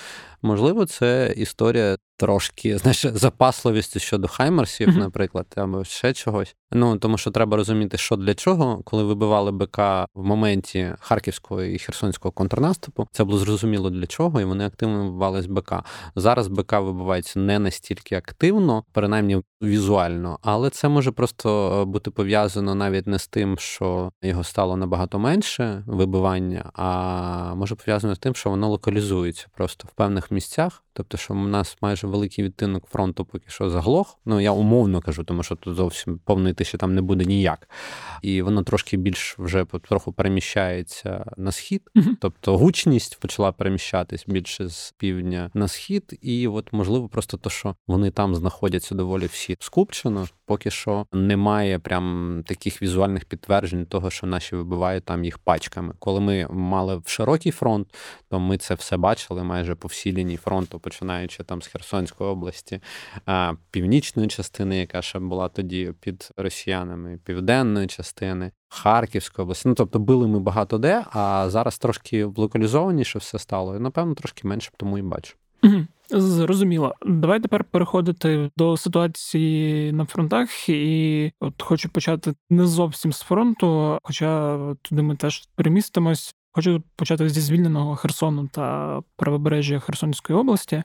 Можливо, 0.45 0.87
це 0.87 1.35
історія 1.37 1.97
трошки 2.17 2.79
знаєш, 2.79 3.07
запасливістю 3.07 4.01
щодо 4.01 4.29
хаймерсів, 4.29 4.89
mm-hmm. 4.89 4.99
наприклад, 4.99 5.47
або 5.57 5.85
ще 5.85 6.13
чогось. 6.13 6.57
Ну 6.73 6.99
тому 6.99 7.19
що 7.19 7.31
треба 7.31 7.57
розуміти, 7.57 7.97
що 7.97 8.17
для 8.17 8.35
чого, 8.35 8.83
коли 8.85 9.05
вибивали 9.05 9.53
БК 9.53 9.79
в 10.15 10.25
моменті 10.25 10.93
харківського 11.01 11.63
і 11.63 11.79
херсонського 11.79 12.33
контрнаступу, 12.33 13.09
це 13.13 13.25
було 13.25 13.39
зрозуміло 13.39 13.91
для 13.91 14.07
чого, 14.07 14.41
і 14.41 14.45
вони 14.45 14.67
активно 14.67 15.05
вибивали 15.05 15.43
з 15.43 15.47
БК. 15.47 15.73
Зараз 16.17 16.49
БК 16.49 16.73
вибивається 16.73 17.39
не 17.39 17.59
настільки 17.59 18.15
активно, 18.17 18.85
принаймні 18.93 19.43
візуально, 19.63 20.39
але 20.43 20.71
це 20.71 20.89
може 20.89 21.13
просто 21.13 21.85
бути 21.87 22.11
пов'язано 22.11 22.75
навіть 22.75 23.07
не 23.07 23.19
з 23.19 23.29
тим, 23.29 23.59
що 23.59 24.11
його 24.23 24.45
стало 24.45 24.77
набагато 24.77 25.19
менше 25.19 25.83
вибивання, 25.87 26.71
а 26.75 27.55
може 27.55 27.75
пов'язано 27.75 28.15
з 28.15 28.19
тим, 28.19 28.35
що 28.35 28.51
воно 28.51 28.69
локалізується 28.69 29.47
просто 29.57 29.89
в 29.89 29.95
певних 29.95 30.31
місцях. 30.35 30.84
Тобто, 30.97 31.17
що 31.17 31.35
у 31.35 31.37
нас 31.37 31.77
майже 31.81 32.07
великий 32.07 32.45
відтинок 32.45 32.87
фронту 32.87 33.25
поки 33.25 33.45
що 33.51 33.71
заглох. 33.71 34.19
Ну 34.25 34.41
я 34.41 34.53
умовно 34.53 35.01
кажу, 35.01 35.25
тому 35.25 35.43
що 35.43 35.55
тут 35.57 35.77
зовсім 35.77 36.21
повної 36.25 36.55
тиші 36.55 36.77
там 36.77 36.95
не 36.95 37.03
буде 37.03 37.25
ніяк. 37.25 37.69
І 38.23 38.43
воно 38.43 38.63
трошки 38.63 38.97
більш 38.97 39.39
вже 39.39 39.65
потроху 39.65 40.13
переміщається 40.13 41.25
на 41.37 41.53
схід. 41.53 41.83
Uh-huh. 41.97 42.17
Тобто 42.21 42.59
гучність 42.59 43.21
почала 43.21 43.53
переміщатись 43.53 44.25
більше 44.29 44.69
з 44.69 44.95
півдня 44.99 45.51
на 45.55 45.69
схід. 45.69 46.19
І 46.23 46.49
от 46.49 46.73
можливо, 46.73 47.09
просто 47.09 47.37
то, 47.37 47.51
що 47.51 47.77
вони 47.87 48.11
там 48.11 48.35
знаходяться 48.35 48.95
доволі 48.95 49.27
всі 49.27 49.57
скупчено. 49.61 50.29
Поки 50.47 50.71
що 50.71 51.07
немає 51.13 51.79
прям 51.79 52.43
таких 52.47 52.83
візуальних 52.83 53.25
підтверджень 53.25 53.87
того, 53.87 54.11
що 54.11 54.27
наші 54.27 54.57
вибивають 54.57 55.05
там 55.05 55.25
їх 55.25 55.39
пачками. 55.39 55.95
Коли 55.99 56.21
ми 56.21 56.47
мали 56.51 56.97
в 56.97 57.09
широкий 57.09 57.53
фронт, 57.53 57.95
то 58.29 58.41
ми 58.41 58.59
це 58.59 58.75
все 58.75 58.97
бачили 58.97 59.45
майже 59.45 59.75
по 59.75 59.89
всій 59.89 60.13
лінії 60.13 60.37
фронту 60.37 60.81
починаючи 60.85 61.45
там 61.45 61.63
з 61.63 61.67
Херсонської 61.67 62.31
області, 62.31 62.81
північної 63.71 64.29
частини, 64.29 64.77
яка 64.79 65.03
ще 65.03 65.19
була 65.19 65.49
тоді 65.49 65.93
під 66.01 66.31
росіянами, 66.37 67.19
південної 67.25 67.87
частини. 67.87 68.51
Харківської 68.69 69.45
області. 69.45 69.69
Ну, 69.69 69.75
тобто 69.75 69.99
били 69.99 70.29
ми 70.29 70.41
багато 70.41 70.79
де, 70.79 71.05
а 71.13 71.51
зараз 71.51 71.79
трошки 71.79 72.25
локалізованіше 72.25 73.19
все 73.19 73.39
стало. 73.39 73.77
І, 73.77 73.79
напевно, 73.79 74.15
трошки 74.15 74.49
менше 74.49 74.71
тому 74.77 74.99
і 74.99 75.03
бачу. 75.03 75.35
Зрозуміло. 76.11 76.95
Давай 77.07 77.41
тепер 77.41 77.65
переходити 77.65 78.51
до 78.57 78.77
ситуації 78.77 79.93
на 79.93 80.05
фронтах, 80.05 80.69
і 80.69 81.33
от 81.41 81.63
хочу 81.63 81.89
почати 81.89 82.35
не 82.51 82.67
зовсім 82.67 83.13
з 83.13 83.21
фронту, 83.21 83.99
хоча 84.03 84.59
туди 84.83 85.03
ми 85.03 85.17
теж 85.17 85.49
перемістимось. 85.55 86.35
Хочу 86.57 86.83
почати 86.97 87.29
зі 87.29 87.41
звільненого 87.41 87.97
Херсону 87.97 88.49
та 88.53 89.01
правобережжя 89.17 89.79
Херсонської 89.79 90.39
області. 90.39 90.83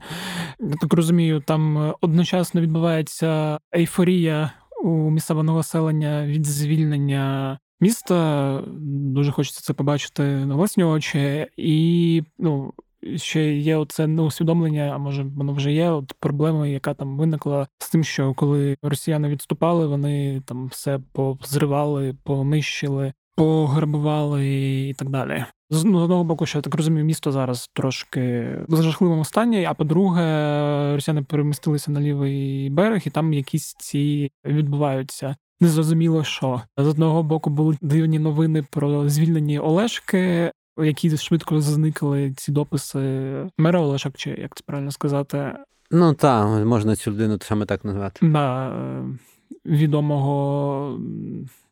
Я 0.59 0.75
так 0.81 0.93
розумію, 0.93 1.39
там 1.39 1.93
одночасно 2.01 2.61
відбувається 2.61 3.59
ейфорія 3.75 4.51
у 4.83 4.89
місцевого 4.89 5.43
населення 5.43 6.25
від 6.25 6.45
звільнення 6.45 7.59
міста. 7.81 8.61
Дуже 9.13 9.31
хочеться 9.31 9.61
це 9.61 9.73
побачити 9.73 10.23
на 10.23 10.55
власні 10.55 10.83
очі, 10.83 11.47
і 11.57 12.23
ну. 12.39 12.73
Ще 13.15 13.53
є 13.53 13.77
оце 13.77 14.07
ну, 14.07 14.25
усвідомлення, 14.25 14.91
а 14.95 14.97
може 14.97 15.23
воно 15.23 15.53
вже 15.53 15.71
є 15.71 15.89
от 15.89 16.13
проблема, 16.19 16.67
яка 16.67 16.93
там 16.93 17.17
виникла 17.17 17.67
з 17.77 17.89
тим, 17.89 18.03
що 18.03 18.33
коли 18.33 18.77
росіяни 18.81 19.29
відступали, 19.29 19.87
вони 19.87 20.41
там 20.45 20.67
все 20.67 20.99
позривали, 21.13 22.15
понищили, 22.23 23.13
пограбували 23.39 24.47
і 24.89 24.93
так 24.93 25.09
далі. 25.09 25.45
З 25.69 25.83
ну, 25.83 25.99
одного 25.99 26.23
боку, 26.23 26.45
що 26.45 26.57
я 26.57 26.61
так 26.61 26.75
розумію, 26.75 27.05
місто 27.05 27.31
зараз 27.31 27.69
трошки 27.73 28.47
в 28.67 28.81
жахливому 28.81 29.25
стані. 29.25 29.65
А 29.65 29.73
по-друге, 29.73 30.23
росіяни 30.95 31.21
перемістилися 31.21 31.91
на 31.91 32.01
лівий 32.01 32.69
берег, 32.69 33.01
і 33.05 33.09
там 33.09 33.33
якісь 33.33 33.75
ці 33.79 34.31
відбуваються. 34.45 35.35
Незрозуміло, 35.59 36.23
що 36.23 36.61
з 36.77 36.87
одного 36.87 37.23
боку 37.23 37.49
були 37.49 37.77
дивні 37.81 38.19
новини 38.19 38.65
про 38.71 39.09
звільнені 39.09 39.59
Олешки, 39.59 40.51
які 40.77 41.17
швидко 41.17 41.61
зникли 41.61 42.33
ці 42.37 42.51
дописи 42.51 42.99
мера 43.57 43.79
Олешок, 43.79 44.13
чи 44.17 44.29
як 44.29 44.55
це 44.55 44.63
правильно 44.65 44.91
сказати? 44.91 45.53
Ну 45.91 46.13
так, 46.13 46.65
можна 46.65 46.95
цю 46.95 47.11
людину 47.11 47.37
саме 47.41 47.65
так 47.65 47.85
назвати. 47.85 48.27
Да, 48.27 48.69
е, 48.69 49.03
відомого 49.65 50.99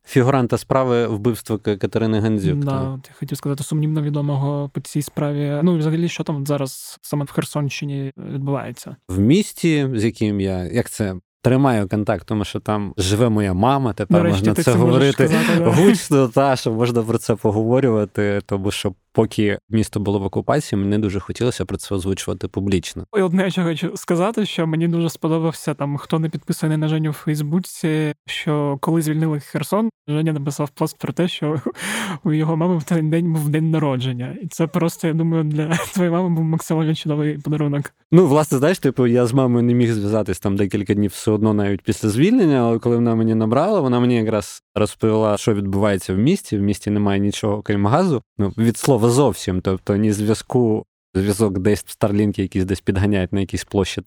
фігуранта 0.07 0.57
справи 0.57 1.07
вбивства 1.07 1.57
Катерини 1.57 2.19
Гандзюк. 2.19 2.59
Да, 2.59 2.99
ти 3.03 3.11
хотів 3.19 3.37
сказати 3.37 3.63
сумнівно 3.63 4.01
відомого 4.01 4.69
по 4.73 4.81
цій 4.81 5.01
справі. 5.01 5.59
Ну 5.63 5.75
і 5.75 5.79
взагалі, 5.79 6.09
що 6.09 6.23
там 6.23 6.45
зараз 6.45 6.99
саме 7.01 7.25
в 7.25 7.31
Херсонщині 7.31 8.11
відбувається 8.17 8.95
в 9.09 9.19
місті, 9.19 9.89
з 9.93 10.05
яким 10.05 10.41
я 10.41 10.63
як 10.63 10.89
це. 10.89 11.15
Тримаю 11.41 11.87
контакт, 11.87 12.27
тому 12.27 12.45
що 12.45 12.59
там 12.59 12.93
живе 12.97 13.29
моя 13.29 13.53
мама. 13.53 13.93
Тепер 13.93 14.23
Нарешті, 14.23 14.49
можна 14.49 14.63
це 14.63 14.71
говорити 14.71 15.11
сказати, 15.27 15.63
гучно, 15.63 16.27
та 16.27 16.55
що 16.55 16.71
можна 16.71 17.03
про 17.03 17.17
це 17.17 17.35
поговорювати, 17.35 18.41
тому 18.45 18.71
що 18.71 18.93
поки 19.17 19.59
місто 19.69 19.99
було 19.99 20.19
в 20.19 20.23
окупації, 20.23 20.81
мені 20.81 20.97
дуже 20.97 21.19
хотілося 21.19 21.65
про 21.65 21.77
це 21.77 21.95
озвучувати 21.95 22.47
публічно. 22.47 23.05
І 23.17 23.21
одне, 23.21 23.51
що 23.51 23.63
хочу 23.63 23.91
сказати, 23.95 24.45
що 24.45 24.67
мені 24.67 24.87
дуже 24.87 25.09
сподобався 25.09 25.73
там, 25.73 25.97
хто 25.97 26.19
не 26.19 26.29
підписаний 26.29 26.77
на 26.77 26.87
Женю 26.87 27.11
в 27.11 27.13
Фейсбуці, 27.13 28.13
що 28.25 28.77
коли 28.81 29.01
звільнили 29.01 29.39
Херсон, 29.39 29.89
Женя 30.07 30.33
написав 30.33 30.69
пост 30.69 30.97
про 30.97 31.13
те, 31.13 31.27
що 31.27 31.61
у 32.23 32.33
його 32.33 32.57
мами 32.57 32.77
в 32.77 32.83
той 32.83 33.01
день 33.01 33.33
був 33.33 33.49
день 33.49 33.71
народження, 33.71 34.37
і 34.41 34.47
це 34.47 34.67
просто 34.67 35.07
я 35.07 35.13
думаю 35.13 35.43
для 35.43 35.67
твоєї 35.93 36.15
мами 36.15 36.35
був 36.35 36.43
максимально 36.43 36.95
чудовий 36.95 37.37
подарунок. 37.37 37.93
Ну, 38.11 38.27
власне, 38.27 38.57
знаєш, 38.57 38.79
типу, 38.79 39.07
я 39.07 39.25
з 39.25 39.33
мамою 39.33 39.63
не 39.63 39.73
міг 39.73 39.93
зв'язатись 39.93 40.39
там 40.39 40.55
декілька 40.55 40.93
днів 40.93 41.11
все 41.11 41.31
одно, 41.31 41.53
навіть 41.53 41.81
після 41.81 42.09
звільнення, 42.09 42.57
але 42.57 42.79
коли 42.79 42.95
вона 42.95 43.15
мені 43.15 43.35
набрала, 43.35 43.79
вона 43.79 43.99
мені 43.99 44.15
якраз 44.15 44.63
розповіла, 44.75 45.37
що 45.37 45.53
відбувається 45.53 46.13
в 46.13 46.17
місті. 46.17 46.57
В 46.57 46.61
місті 46.61 46.89
немає 46.89 47.19
нічого, 47.19 47.61
крім 47.61 47.87
газу. 47.87 48.21
Ну 48.37 48.53
від 48.57 48.77
слова 48.77 49.06
зовсім, 49.11 49.61
тобто 49.61 49.95
ні 49.95 50.11
зв'язку. 50.11 50.85
Зв'язок 51.15 51.59
десь 51.59 51.83
в 51.85 51.91
Старлінки 51.91 52.41
якісь 52.41 52.65
десь 52.65 52.81
підганяють 52.81 53.33
на 53.33 53.39
якійсь 53.39 53.63
площі. 53.63 54.01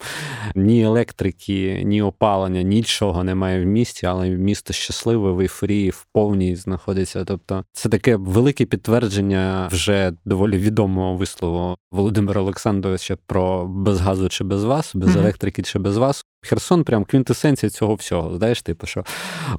Ні 0.55 0.83
електрики, 0.83 1.83
ні 1.85 2.03
опалення, 2.03 2.63
нічого 2.63 3.25
немає 3.25 3.65
в 3.65 3.67
місті, 3.67 4.07
але 4.07 4.31
місто 4.31 4.73
щасливе, 4.73 5.33
в 5.33 5.41
ейфорії, 5.41 5.91
в 5.91 6.07
повній 6.13 6.57
знаходиться. 6.57 7.25
Тобто, 7.25 7.65
це 7.73 7.89
таке 7.89 8.17
велике 8.17 8.65
підтвердження 8.67 9.69
вже 9.73 10.13
доволі 10.25 10.59
відомого 10.59 11.17
вислову 11.17 11.77
Володимира 11.93 12.41
Олександровича 12.41 13.17
про 13.27 13.67
без 13.67 14.01
газу 14.01 14.29
чи 14.29 14.45
без 14.45 14.65
вас, 14.65 14.95
без 14.95 15.09
mm-hmm. 15.09 15.21
електрики 15.21 15.63
чи 15.63 15.79
без 15.79 15.97
вас. 15.97 16.25
Херсон 16.43 16.85
прям 16.85 17.05
квінтесенція 17.05 17.71
цього 17.71 17.95
всього. 17.95 18.37
Знаєш, 18.37 18.63
типу, 18.63 18.87
що 18.87 19.05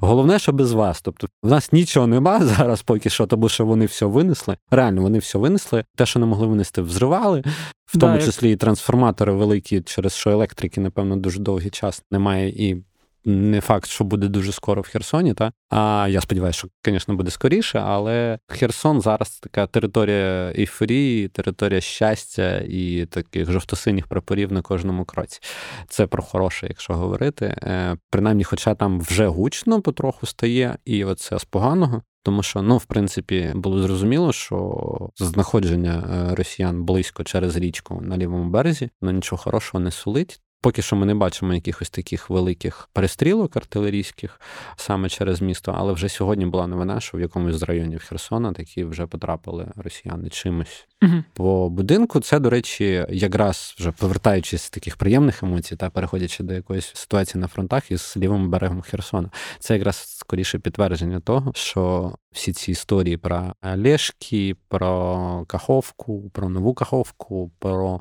головне, 0.00 0.38
що 0.38 0.52
без 0.52 0.72
вас. 0.72 1.02
Тобто, 1.02 1.28
в 1.42 1.50
нас 1.50 1.72
нічого 1.72 2.06
нема 2.06 2.46
зараз, 2.56 2.82
поки 2.82 3.10
що, 3.10 3.26
тому 3.26 3.48
що 3.48 3.66
вони 3.66 3.86
все 3.86 4.06
винесли. 4.06 4.56
Реально, 4.70 5.02
вони 5.02 5.18
все 5.18 5.38
винесли. 5.38 5.84
Те, 5.96 6.06
що 6.06 6.18
не 6.20 6.26
могли 6.26 6.46
винести, 6.46 6.82
взривали, 6.82 7.44
в 7.86 7.98
тому 7.98 8.16
да, 8.16 8.24
числі 8.24 8.52
і 8.52 8.56
трансформатори 8.56 9.32
великі, 9.32 9.80
через 9.80 10.12
що 10.12 10.30
електрики, 10.30 10.80
напевно, 10.80 11.16
дуже 11.16 11.40
довгий 11.40 11.70
час 11.70 12.02
немає 12.10 12.48
і 12.48 12.84
не 13.24 13.60
факт, 13.60 13.88
що 13.88 14.04
буде 14.04 14.28
дуже 14.28 14.52
скоро 14.52 14.82
в 14.82 14.86
Херсоні. 14.86 15.34
Та 15.34 15.52
а 15.70 16.08
я 16.10 16.20
сподіваюся, 16.20 16.58
що, 16.58 16.68
звісно, 16.86 17.14
буде 17.14 17.30
скоріше, 17.30 17.78
але 17.78 18.38
Херсон 18.48 19.00
зараз 19.00 19.38
така 19.38 19.66
територія 19.66 20.52
ейфорії, 20.58 21.28
територія 21.28 21.80
щастя 21.80 22.62
і 22.68 23.06
таких 23.06 23.50
жовто-синіх 23.50 24.06
прапорів 24.06 24.52
на 24.52 24.62
кожному 24.62 25.04
кроці. 25.04 25.40
Це 25.88 26.06
про 26.06 26.22
хороше, 26.22 26.66
якщо 26.68 26.94
говорити. 26.94 27.46
Е, 27.46 27.96
принаймні, 28.10 28.44
хоча 28.44 28.74
там 28.74 29.00
вже 29.00 29.26
гучно 29.26 29.82
потроху 29.82 30.26
стає, 30.26 30.76
і 30.84 31.04
оце 31.04 31.38
з 31.38 31.44
поганого. 31.44 32.02
Тому 32.24 32.42
що, 32.42 32.62
ну, 32.62 32.76
в 32.76 32.84
принципі, 32.84 33.52
було 33.54 33.82
зрозуміло, 33.82 34.32
що 34.32 35.10
знаходження 35.16 36.04
е, 36.30 36.34
росіян 36.34 36.84
близько 36.84 37.24
через 37.24 37.56
річку 37.56 38.00
на 38.00 38.16
лівому 38.16 38.50
березі 38.50 38.90
ну, 39.02 39.10
нічого 39.10 39.42
хорошого 39.42 39.80
не 39.80 39.90
сулить. 39.90 40.40
Поки 40.62 40.82
що 40.82 40.96
ми 40.96 41.06
не 41.06 41.14
бачимо 41.14 41.54
якихось 41.54 41.90
таких 41.90 42.30
великих 42.30 42.88
перестрілок 42.92 43.56
артилерійських 43.56 44.40
саме 44.76 45.08
через 45.08 45.42
місто, 45.42 45.74
але 45.78 45.92
вже 45.92 46.08
сьогодні 46.08 46.46
була 46.46 46.66
новина, 46.66 47.00
що 47.00 47.18
в 47.18 47.20
якомусь 47.20 47.56
з 47.56 47.62
районів 47.62 48.04
Херсона 48.08 48.52
такі 48.52 48.84
вже 48.84 49.06
потрапили 49.06 49.66
росіяни 49.76 50.28
чимось 50.28 50.86
угу. 51.02 51.24
по 51.34 51.68
будинку. 51.68 52.20
Це, 52.20 52.38
до 52.38 52.50
речі, 52.50 53.06
якраз 53.10 53.74
вже 53.78 53.90
повертаючись 53.92 54.62
з 54.62 54.70
таких 54.70 54.96
приємних 54.96 55.42
емоцій 55.42 55.76
та 55.76 55.90
переходячи 55.90 56.42
до 56.42 56.54
якоїсь 56.54 56.90
ситуації 56.94 57.40
на 57.40 57.48
фронтах 57.48 57.90
із 57.90 58.14
лівим 58.16 58.50
берегом 58.50 58.82
Херсона. 58.82 59.30
Це 59.58 59.74
якраз 59.74 59.96
скоріше 59.96 60.58
підтвердження 60.58 61.20
того, 61.20 61.52
що 61.54 62.12
всі 62.32 62.52
ці 62.52 62.70
історії 62.70 63.16
про 63.16 63.54
Лешки, 63.76 64.56
про 64.68 65.44
Каховку, 65.48 66.30
про 66.30 66.48
нову 66.48 66.74
Каховку, 66.74 67.50
про 67.58 68.00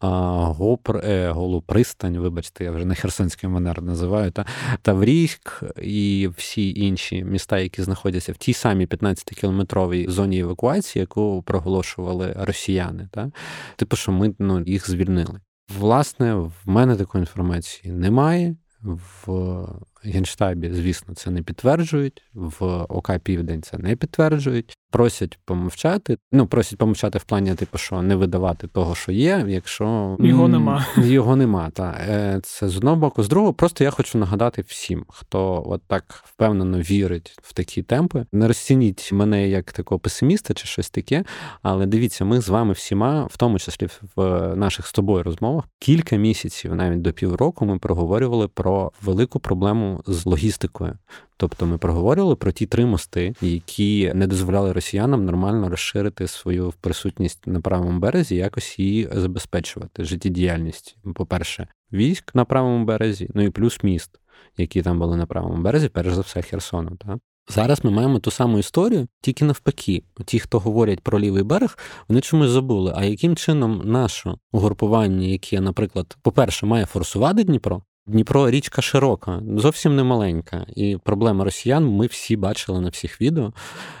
а, 0.00 0.08
Гопр, 0.44 0.96
е, 0.96 1.30
Голу 1.30 1.64
вибачте, 2.00 2.64
я 2.64 2.70
вже 2.70 2.84
на 2.84 2.94
Херсонський 2.94 3.48
манер 3.48 3.82
називаю, 3.82 4.30
та 4.30 4.46
Таврійськ 4.82 5.62
і 5.82 6.30
всі 6.36 6.74
інші 6.74 7.24
міста, 7.24 7.58
які 7.58 7.82
знаходяться 7.82 8.32
в 8.32 8.36
тій 8.36 8.52
самій 8.52 8.86
15-кілометровій 8.86 10.10
зоні 10.10 10.38
евакуації, 10.38 11.00
яку 11.00 11.42
проголошували 11.42 12.36
росіяни. 12.38 13.08
Та? 13.10 13.30
Типу, 13.76 13.96
що 13.96 14.12
ми 14.12 14.34
ну, 14.38 14.60
їх 14.60 14.90
звільнили. 14.90 15.40
Власне, 15.78 16.34
в 16.34 16.52
мене 16.64 16.96
такої 16.96 17.22
інформації 17.22 17.92
немає. 17.92 18.56
В 18.82 19.66
Генштабі, 20.04 20.70
звісно, 20.72 21.14
це 21.14 21.30
не 21.30 21.42
підтверджують. 21.42 22.22
В 22.34 22.64
ОК 22.88 23.18
Південь 23.18 23.62
це 23.62 23.78
не 23.78 23.96
підтверджують. 23.96 24.76
Просять 24.90 25.38
помовчати. 25.44 26.18
Ну, 26.32 26.46
просять 26.46 26.78
помовчати 26.78 27.18
в 27.18 27.24
плані, 27.24 27.54
типу, 27.54 27.78
що 27.78 28.02
не 28.02 28.16
видавати 28.16 28.66
того, 28.66 28.94
що 28.94 29.12
є, 29.12 29.44
якщо 29.48 30.16
його 30.20 30.48
нема. 30.48 30.86
Його 30.96 31.36
нема. 31.36 31.70
Та 31.70 31.96
е, 32.08 32.40
це 32.42 32.68
з 32.68 32.76
одного 32.76 32.96
боку. 32.96 33.22
З 33.22 33.28
другого, 33.28 33.54
просто 33.54 33.84
я 33.84 33.90
хочу 33.90 34.18
нагадати 34.18 34.62
всім, 34.62 35.04
хто 35.08 35.62
от 35.66 35.82
так 35.86 36.22
впевнено 36.26 36.78
вірить 36.78 37.36
в 37.42 37.52
такі 37.52 37.82
темпи. 37.82 38.26
Не 38.32 38.48
розцініть 38.48 39.12
мене 39.12 39.48
як 39.48 39.72
такого 39.72 39.98
песиміста 39.98 40.54
чи 40.54 40.66
щось 40.66 40.90
таке. 40.90 41.24
Але 41.62 41.86
дивіться, 41.86 42.24
ми 42.24 42.40
з 42.40 42.48
вами 42.48 42.72
всіма, 42.72 43.24
в 43.24 43.36
тому 43.36 43.58
числі 43.58 43.88
в 44.16 44.56
наших 44.56 44.86
з 44.86 44.92
тобою 44.92 45.22
розмовах, 45.22 45.64
кілька 45.78 46.16
місяців, 46.16 46.74
навіть 46.74 47.02
до 47.02 47.12
півроку, 47.12 47.66
ми 47.66 47.78
проговорювали 47.78 48.48
про 48.48 48.92
велику 49.02 49.40
проблему 49.40 49.91
з 50.06 50.26
логістикою. 50.26 50.98
Тобто 51.36 51.66
ми 51.66 51.78
проговорювали 51.78 52.36
про 52.36 52.52
ті 52.52 52.66
три 52.66 52.86
мости, 52.86 53.34
які 53.40 54.12
не 54.14 54.26
дозволяли 54.26 54.72
росіянам 54.72 55.24
нормально 55.24 55.68
розширити 55.68 56.28
свою 56.28 56.72
присутність 56.80 57.46
на 57.46 57.60
правому 57.60 57.98
березі, 57.98 58.36
якось 58.36 58.78
її 58.78 59.08
забезпечувати 59.12 60.04
життєдіяльність. 60.04 60.96
По-перше, 61.14 61.68
військ 61.92 62.34
на 62.34 62.44
правому 62.44 62.84
березі, 62.84 63.30
ну 63.34 63.42
і 63.42 63.50
плюс 63.50 63.82
міст, 63.82 64.20
які 64.56 64.82
там 64.82 64.98
були 64.98 65.16
на 65.16 65.26
правому 65.26 65.62
березі, 65.62 65.88
перш 65.88 66.14
за 66.14 66.20
все, 66.20 66.42
Херсону. 66.42 66.96
Так? 66.96 67.18
Зараз 67.48 67.84
ми 67.84 67.90
маємо 67.90 68.18
ту 68.18 68.30
саму 68.30 68.58
історію, 68.58 69.08
тільки 69.20 69.44
навпаки. 69.44 70.02
Ті, 70.24 70.38
хто 70.38 70.58
говорять 70.58 71.00
про 71.00 71.20
лівий 71.20 71.42
берег, 71.42 71.78
вони 72.08 72.20
чомусь 72.20 72.50
забули. 72.50 72.92
А 72.96 73.04
яким 73.04 73.36
чином 73.36 73.82
наше 73.84 74.34
угрупування, 74.52 75.26
яке, 75.26 75.60
наприклад, 75.60 76.16
по-перше, 76.22 76.66
має 76.66 76.86
форсувати 76.86 77.44
Дніпро, 77.44 77.82
Дніпро 78.06 78.50
річка 78.50 78.82
широка, 78.82 79.42
зовсім 79.56 79.96
не 79.96 80.02
маленька. 80.02 80.66
І 80.76 80.98
проблема 81.04 81.44
росіян 81.44 81.86
ми 81.86 82.06
всі 82.06 82.36
бачили 82.36 82.80
на 82.80 82.88
всіх 82.88 83.20
відео, 83.20 83.52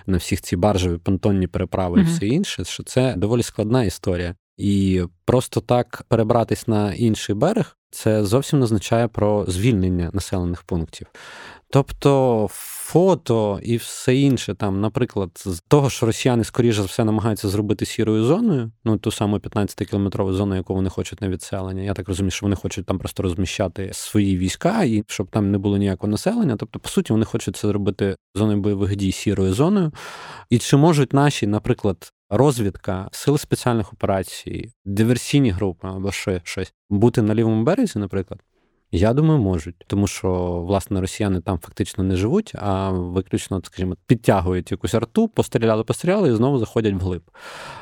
на 0.06 0.16
всіх 0.16 0.40
ці 0.40 0.56
баржеві 0.56 0.98
понтонні 0.98 1.46
переправи 1.46 2.00
і 2.00 2.04
все 2.04 2.26
інше, 2.26 2.64
що 2.64 2.82
це 2.82 3.14
доволі 3.16 3.42
складна 3.42 3.84
історія. 3.84 4.34
І 4.56 5.02
просто 5.24 5.60
так 5.60 6.04
перебратись 6.08 6.68
на 6.68 6.94
інший 6.94 7.34
берег, 7.34 7.76
це 7.90 8.24
зовсім 8.24 8.58
не 8.58 8.64
означає 8.64 9.08
про 9.08 9.44
звільнення 9.48 10.10
населених 10.12 10.62
пунктів. 10.62 11.06
Тобто 11.72 12.46
фото 12.50 13.60
і 13.62 13.76
все 13.76 14.16
інше, 14.16 14.54
там, 14.54 14.80
наприклад, 14.80 15.30
з 15.34 15.60
того, 15.68 15.90
що 15.90 16.06
росіяни, 16.06 16.44
скоріше 16.44 16.80
за 16.80 16.86
все, 16.86 17.04
намагаються 17.04 17.48
зробити 17.48 17.86
сірою 17.86 18.24
зоною, 18.24 18.72
ну 18.84 18.96
ту 18.96 19.10
саму 19.10 19.36
15-кілометрову 19.36 20.32
зону, 20.32 20.56
яку 20.56 20.74
вони 20.74 20.90
хочуть 20.90 21.20
на 21.20 21.28
відселення. 21.28 21.82
Я 21.82 21.94
так 21.94 22.08
розумію, 22.08 22.30
що 22.30 22.46
вони 22.46 22.56
хочуть 22.56 22.86
там 22.86 22.98
просто 22.98 23.22
розміщати 23.22 23.90
свої 23.92 24.36
війська, 24.36 24.84
і 24.84 25.04
щоб 25.06 25.30
там 25.30 25.50
не 25.50 25.58
було 25.58 25.76
ніякого 25.76 26.10
населення. 26.10 26.56
Тобто, 26.56 26.78
по 26.78 26.88
суті, 26.88 27.12
вони 27.12 27.24
хочуть 27.24 27.56
це 27.56 27.68
зробити 27.68 28.16
зоною 28.34 28.58
бойових 28.58 28.96
дій 28.96 29.12
сірою 29.12 29.52
зоною. 29.52 29.92
І 30.50 30.58
чи 30.58 30.76
можуть 30.76 31.12
наші, 31.12 31.46
наприклад, 31.46 32.12
розвідка, 32.30 33.08
сили 33.12 33.38
спеціальних 33.38 33.92
операцій, 33.92 34.72
диверсійні 34.84 35.50
групи 35.50 35.88
або 35.88 36.12
ще 36.12 36.40
щось 36.44 36.72
бути 36.90 37.22
на 37.22 37.34
лівому 37.34 37.62
березі, 37.62 37.98
наприклад? 37.98 38.40
Я 38.94 39.12
думаю, 39.12 39.40
можуть, 39.40 39.74
тому 39.86 40.06
що 40.06 40.32
власне 40.66 41.00
росіяни 41.00 41.40
там 41.40 41.58
фактично 41.58 42.04
не 42.04 42.16
живуть, 42.16 42.52
а 42.54 42.90
виключно, 42.90 43.62
скажімо, 43.64 43.96
підтягують 44.06 44.70
якусь 44.70 44.94
арту, 44.94 45.28
постріляли, 45.28 45.84
постріляли 45.84 46.28
і 46.28 46.34
знову 46.34 46.58
заходять 46.58 46.94
вглиб. 46.94 47.30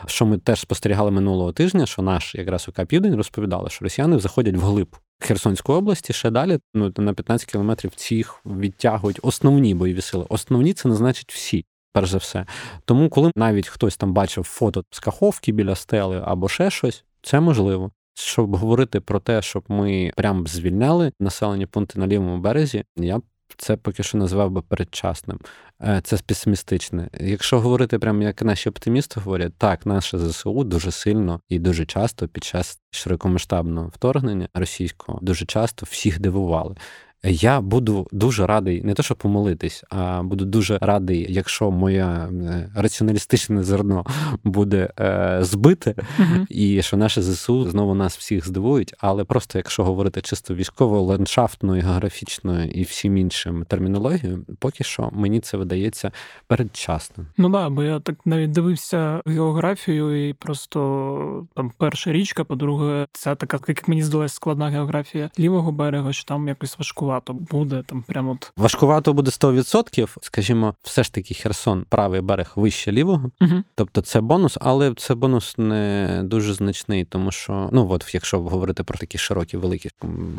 Що 0.07 0.27
ми 0.27 0.39
теж 0.39 0.61
спостерігали 0.61 1.11
минулого 1.11 1.53
тижня, 1.53 1.87
що 1.87 2.03
наш 2.03 2.35
якраз 2.35 2.69
УК 2.69 2.87
Південь 2.87 3.15
розповідали, 3.15 3.71
що 3.71 3.85
росіяни 3.85 4.19
заходять 4.19 4.57
вглиб 4.57 4.97
Херсонської 5.21 5.79
області, 5.79 6.13
ще 6.13 6.31
далі 6.31 6.59
ну 6.75 6.93
на 6.99 7.15
15 7.15 7.51
кілометрів 7.51 7.95
цих 7.95 8.41
відтягують 8.47 9.21
основні 9.23 9.75
бойові 9.75 10.01
сили. 10.01 10.27
Основні 10.29 10.73
це 10.73 10.89
не 10.89 10.95
значить 10.95 11.33
всі. 11.33 11.65
Перш 11.93 12.11
за 12.11 12.19
все, 12.19 12.47
тому 12.85 13.09
коли 13.09 13.31
навіть 13.37 13.69
хтось 13.69 13.97
там 13.97 14.13
бачив 14.13 14.45
фото 14.45 14.85
з 14.91 14.99
каховки 14.99 15.53
біля 15.53 15.75
стели 15.75 16.23
або 16.25 16.49
ще 16.49 16.71
щось, 16.71 17.05
це 17.23 17.41
можливо 17.41 17.91
щоб 18.21 18.57
говорити 18.57 19.01
про 19.01 19.21
те, 19.21 19.43
щоб 19.43 19.65
ми 19.69 20.13
прям 20.17 20.47
звільняли 20.47 21.13
населені 21.21 21.67
пункти 21.67 22.01
на 22.01 22.07
лівому 22.07 22.39
березі, 22.39 22.85
я 22.97 23.19
б 23.19 23.23
це 23.57 23.77
поки 23.77 24.03
що 24.03 24.19
називав 24.19 24.51
би 24.51 24.63
передчасним. 24.63 25.39
Е, 25.83 26.01
це 26.05 26.17
песимістичне. 26.27 27.09
Якщо 27.21 27.61
говорити 27.61 27.99
прям 27.99 28.23
як 28.23 28.43
наші 28.43 28.69
оптимісти 28.69 29.21
говорять, 29.21 29.53
так, 29.59 29.87
наше 29.87 30.19
ЗСУ 30.19 30.65
дуже 30.65 30.91
сильно 30.91 31.41
і 31.49 31.59
дуже 31.59 31.87
часто 31.87 32.29
під 32.29 32.45
час 32.45 32.81
широкомасштабного 32.91 33.89
вторгнення 33.89 34.49
російського 34.55 35.19
дуже 35.23 35.47
часто 35.47 35.87
всіх 35.91 36.21
дивували. 36.21 36.75
Я 37.25 37.61
буду 37.61 38.09
дуже 38.13 38.47
радий, 38.47 38.83
не 38.83 38.95
то 38.95 39.03
щоб 39.03 39.17
помолитись, 39.17 39.85
а 39.91 40.23
буду 40.23 40.45
дуже 40.45 40.79
радий, 40.79 41.27
якщо 41.29 41.71
моє 41.71 42.05
е, 42.05 42.71
раціоналістичне 42.75 43.63
зерно 43.63 44.07
буде 44.45 44.89
е, 45.01 45.39
збите, 45.41 45.95
uh 46.19 46.47
і 46.49 46.83
що 46.83 46.97
наше 46.97 47.23
ЗСУ 47.23 47.71
знову 47.71 47.95
нас 47.95 48.19
всіх 48.19 48.47
здивують. 48.47 48.95
Але 48.99 49.25
просто 49.25 49.59
якщо 49.59 49.85
говорити 49.85 50.21
чисто 50.21 50.55
військово, 50.55 51.03
ландшафтною, 51.03 51.83
географічною 51.83 52.71
і 52.71 52.83
всім 52.83 53.17
іншим 53.17 53.65
термінологією, 53.69 54.45
поки 54.59 54.85
що 54.85 55.11
мені 55.13 55.41
це 55.41 55.57
видається 55.57 56.13
передчасним. 56.47 57.27
Ну 57.37 57.49
да, 57.49 57.69
бо 57.71 57.83
я 57.83 58.01
так 58.01 58.17
навіть 58.25 58.51
дивився 58.53 59.23
географію, 59.27 60.29
і 60.29 60.33
просто 60.33 61.47
там 61.55 61.73
перша 61.79 62.13
річка, 62.13 62.45
по-друге, 62.45 63.07
це 63.13 63.35
така, 63.35 63.59
як 63.69 63.89
мені 63.89 64.03
здалась, 64.03 64.33
складна 64.33 64.69
географія 64.69 65.31
лівого 65.39 65.73
берега, 65.73 66.13
що 66.13 66.25
там 66.25 66.49
якось 66.49 66.79
важко 66.79 67.10
важкувато 67.11 67.57
буде 67.57 67.83
там. 67.87 68.03
Прямо 68.03 68.33
от 68.33 68.53
важкувато 68.57 69.13
буде 69.13 69.31
100%, 69.31 70.19
Скажімо, 70.23 70.75
все 70.83 71.03
ж 71.03 71.13
таки 71.13 71.35
Херсон, 71.35 71.85
правий 71.89 72.21
берег 72.21 72.53
вище 72.57 72.93
лівого. 72.93 73.31
Угу. 73.41 73.63
Тобто 73.75 74.01
це 74.01 74.21
бонус, 74.21 74.59
але 74.61 74.95
це 74.95 75.15
бонус 75.15 75.59
не 75.59 76.21
дуже 76.25 76.55
значний, 76.55 77.05
тому 77.05 77.31
що 77.31 77.69
ну 77.73 77.91
от 77.91 78.15
якщо 78.15 78.41
говорити 78.41 78.85
про 78.85 78.99
такі 78.99 79.19
широкі 79.19 79.57
великі 79.57 79.91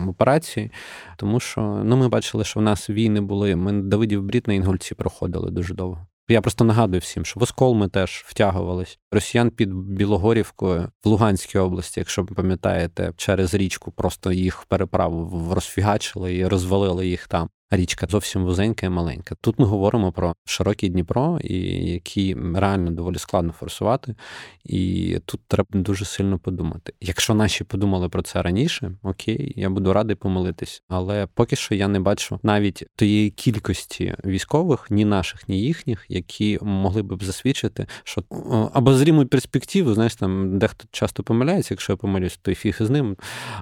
операції, 0.07 0.71
тому 1.17 1.39
що 1.39 1.61
ну 1.83 1.97
ми 1.97 2.07
бачили, 2.07 2.43
що 2.43 2.59
в 2.59 2.63
нас 2.63 2.89
війни 2.89 3.21
були. 3.21 3.55
Ми 3.55 3.81
Давидів 3.81 4.23
Брід 4.23 4.47
на 4.47 4.53
Інгульці 4.53 4.95
проходили 4.95 5.51
дуже 5.51 5.73
довго. 5.73 6.05
Я 6.31 6.41
просто 6.41 6.63
нагадую 6.63 6.99
всім, 6.99 7.25
що 7.25 7.39
в 7.39 7.43
Оскол 7.43 7.75
ми 7.75 7.87
теж 7.87 8.23
втягувались. 8.25 8.99
Росіян 9.11 9.49
під 9.49 9.73
Білогорівкою 9.73 10.91
в 11.03 11.07
Луганській 11.07 11.57
області, 11.57 11.99
якщо 11.99 12.23
ви 12.23 12.35
пам'ятаєте, 12.35 13.13
через 13.17 13.53
річку 13.53 13.91
просто 13.91 14.31
їх 14.31 14.65
переправу 14.67 15.53
розфігачили 15.53 16.35
і 16.35 16.47
розвалили 16.47 17.07
їх 17.07 17.27
там. 17.27 17.49
Річка 17.71 18.07
зовсім 18.09 18.43
вузенька 18.43 18.85
і 18.85 18.89
маленька. 18.89 19.35
Тут 19.41 19.59
ми 19.59 19.65
говоримо 19.65 20.11
про 20.11 20.35
широкий 20.45 20.89
Дніпро, 20.89 21.39
і 21.43 21.57
які 21.91 22.37
реально 22.55 22.91
доволі 22.91 23.17
складно 23.17 23.51
форсувати. 23.51 24.15
І 24.65 25.17
тут 25.25 25.41
треба 25.47 25.69
дуже 25.73 26.05
сильно 26.05 26.39
подумати. 26.39 26.93
Якщо 27.01 27.33
наші 27.33 27.63
подумали 27.63 28.09
про 28.09 28.21
це 28.21 28.41
раніше, 28.41 28.91
окей, 29.03 29.53
я 29.55 29.69
буду 29.69 29.93
радий 29.93 30.15
помилитись. 30.15 30.83
Але 30.87 31.27
поки 31.33 31.55
що 31.55 31.75
я 31.75 31.87
не 31.87 31.99
бачу 31.99 32.39
навіть 32.43 32.83
тієї 32.95 33.29
кількості 33.29 34.15
військових, 34.25 34.91
ні 34.91 35.05
наших, 35.05 35.49
ні 35.49 35.61
їхніх, 35.61 36.05
які 36.09 36.59
могли 36.61 37.01
б 37.01 37.23
засвідчити, 37.23 37.87
що 38.03 38.23
або 38.73 38.93
зрімуть 38.93 39.29
перспективу, 39.29 39.93
знаєш, 39.93 40.15
там 40.15 40.59
дехто 40.59 40.85
часто 40.91 41.23
помиляється, 41.23 41.73
якщо 41.73 41.93
я 41.93 41.97
помилюсь, 41.97 42.39
то 42.41 42.51
й 42.51 42.55
фіг 42.55 42.77
із 42.81 42.89
ним. 42.89 43.17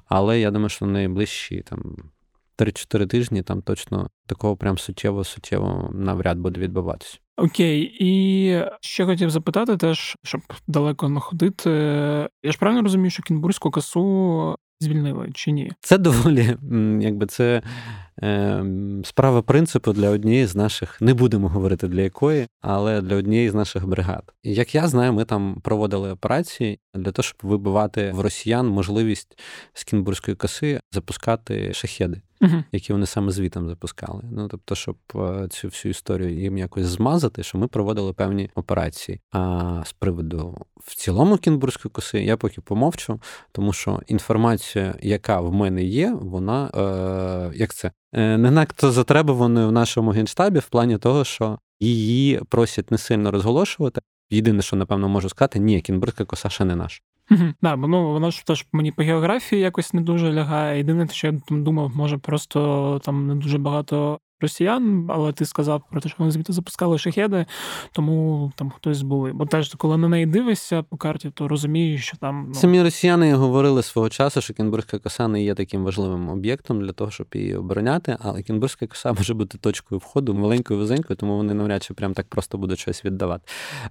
Але 0.06 0.40
я 0.40 0.52
думаю, 0.52 0.70
що 0.70 0.86
найближчі 0.86 1.64
там. 1.70 1.96
3-4 2.60 3.08
тижні 3.08 3.42
там 3.42 3.62
точно 3.62 4.10
такого 4.28 4.58
прям 4.58 4.76
суттєво-суттєво 4.76 5.90
навряд 5.94 6.38
буде 6.38 6.62
відбуватися. 6.62 7.18
Окей, 7.38 7.98
і 8.00 8.64
ще 8.82 9.06
хотів 9.06 9.30
запитати 9.30 9.78
теж, 9.78 10.16
щоб 10.24 10.42
далеко 10.68 11.10
не 11.10 11.20
ходити. 11.20 11.70
Я 12.44 12.52
ж 12.52 12.58
правильно 12.58 12.82
розумію, 12.82 13.12
що 13.12 13.24
Кінбурзьку 13.24 13.72
касу 13.72 14.56
звільнили 14.80 15.30
чи 15.34 15.52
ні? 15.52 15.72
Це 15.82 15.98
доволі, 15.98 16.58
якби 17.02 17.26
це 17.26 17.62
справа 19.04 19.42
принципу 19.42 19.94
для 19.94 20.10
однієї 20.10 20.46
з 20.46 20.56
наших, 20.56 21.02
не 21.02 21.14
будемо 21.14 21.50
говорити 21.50 21.88
для 21.88 22.02
якої, 22.02 22.48
але 22.62 23.02
для 23.02 23.16
однієї 23.16 23.50
з 23.50 23.54
наших 23.54 23.88
бригад. 23.88 24.34
Як 24.44 24.76
я 24.76 24.88
знаю, 24.88 25.14
ми 25.14 25.26
там 25.26 25.62
проводили 25.64 26.12
операції 26.12 26.80
для 26.94 27.12
того, 27.12 27.24
щоб 27.24 27.38
вибивати 27.44 28.12
в 28.12 28.20
росіян 28.20 28.68
можливість 28.68 29.40
з 29.74 29.84
Кінбурзької 29.84 30.38
коси 30.38 30.80
запускати 30.92 31.74
шахеди 31.74 32.22
uh 32.42 32.64
які 32.72 32.94
вони 32.94 33.06
саме 33.06 33.32
звітом 33.32 33.68
запускали. 33.68 34.24
Ну 34.32 34.48
тобто, 34.48 34.76
щоб 34.76 34.98
е, 35.16 35.48
цю 35.50 35.68
всю 35.68 35.90
історію 35.90 36.40
їм 36.40 36.58
якось 36.58 36.86
змазати, 36.86 37.44
що 37.44 37.58
ми 37.58 37.68
проводили 37.68 38.14
певні 38.14 38.50
операції. 38.56 39.22
А 39.32 39.84
з 39.86 39.94
приводу 39.94 40.66
в 40.78 40.96
цілому 40.96 41.38
кінбурзької 41.38 41.92
коси 41.92 42.24
я 42.24 42.38
поки 42.38 42.62
помовчу, 42.62 43.20
тому 43.52 43.74
що 43.74 44.02
інформація, 44.08 44.96
яка 45.02 45.42
в 45.42 45.54
мене 45.54 45.84
є, 45.84 46.18
вона 46.22 46.68
е, 46.68 47.58
як 47.58 47.74
це 47.74 47.92
не 48.14 48.52
надто 48.52 48.92
затребуваною 48.92 49.68
в 49.68 49.72
нашому 49.72 50.12
генштабі 50.12 50.60
в 50.60 50.70
плані 50.70 50.98
того, 50.98 51.24
що 51.24 51.60
її 51.80 52.42
просять 52.50 52.92
не 52.92 52.98
сильно 52.98 53.32
розголошувати. 53.32 54.02
Єдине, 54.30 54.62
що 54.62 54.76
напевно 54.76 55.10
можу 55.10 55.30
сказати, 55.30 55.60
ні, 55.60 55.82
кінбурзька 55.82 56.26
коса 56.26 56.50
ще 56.50 56.66
не 56.66 56.76
наш. 56.76 57.02
Угу. 57.32 57.44
Да, 57.62 57.76
ну 57.76 58.12
воно 58.12 58.32
ж 58.32 58.46
теж 58.46 58.66
мені 58.72 58.92
по 58.92 59.04
географії 59.04 59.62
якось 59.62 59.94
не 59.94 60.02
дуже 60.02 60.34
лягає. 60.34 60.78
Єдине, 60.78 61.08
що 61.08 61.28
я 61.28 61.34
думав, 61.50 61.96
може 61.96 62.18
просто 62.18 63.02
там 63.04 63.28
не 63.28 63.36
дуже 63.36 63.58
багато 63.58 64.20
росіян, 64.42 65.06
але 65.10 65.34
ти 65.34 65.46
сказав 65.46 65.82
про 65.92 66.02
те, 66.02 66.10
що 66.10 66.16
вони 66.20 66.32
звідти 66.32 66.54
запускали 66.54 66.98
шахеди, 66.98 67.46
тому 67.92 68.52
там 68.56 68.70
хтось 68.70 69.02
були. 69.02 69.34
Бо 69.34 69.46
теж, 69.46 69.76
коли 69.78 69.98
на 69.98 70.08
неї 70.08 70.26
дивишся 70.26 70.84
по 70.84 70.98
карті, 70.98 71.32
то 71.34 71.48
розумієш, 71.48 72.06
що 72.06 72.18
там 72.18 72.46
ну... 72.48 72.54
самі 72.54 72.84
росіяни 72.84 73.34
говорили 73.34 73.84
свого 73.84 74.10
часу, 74.10 74.42
що 74.42 74.54
Кінбурзька 74.54 75.00
коса 75.00 75.28
не 75.28 75.44
є 75.44 75.56
таким 75.56 75.84
важливим 75.84 76.30
об'єктом 76.30 76.82
для 76.82 76.92
того, 76.92 77.12
щоб 77.12 77.28
її 77.34 77.56
обороняти. 77.56 78.18
Але 78.20 78.42
Кінбурзька 78.44 78.88
коса 78.88 79.14
може 79.14 79.34
бути 79.34 79.58
точкою 79.58 80.00
входу, 80.00 80.34
маленькою 80.34 80.80
вузенькою, 80.80 81.18
тому 81.18 81.38
вони 81.38 81.54
навряд 81.54 81.84
чи 81.84 81.94
прям 81.94 82.14
так 82.14 82.28
просто 82.28 82.58
будуть 82.58 82.80
щось 82.80 83.06
віддавати. 83.06 83.44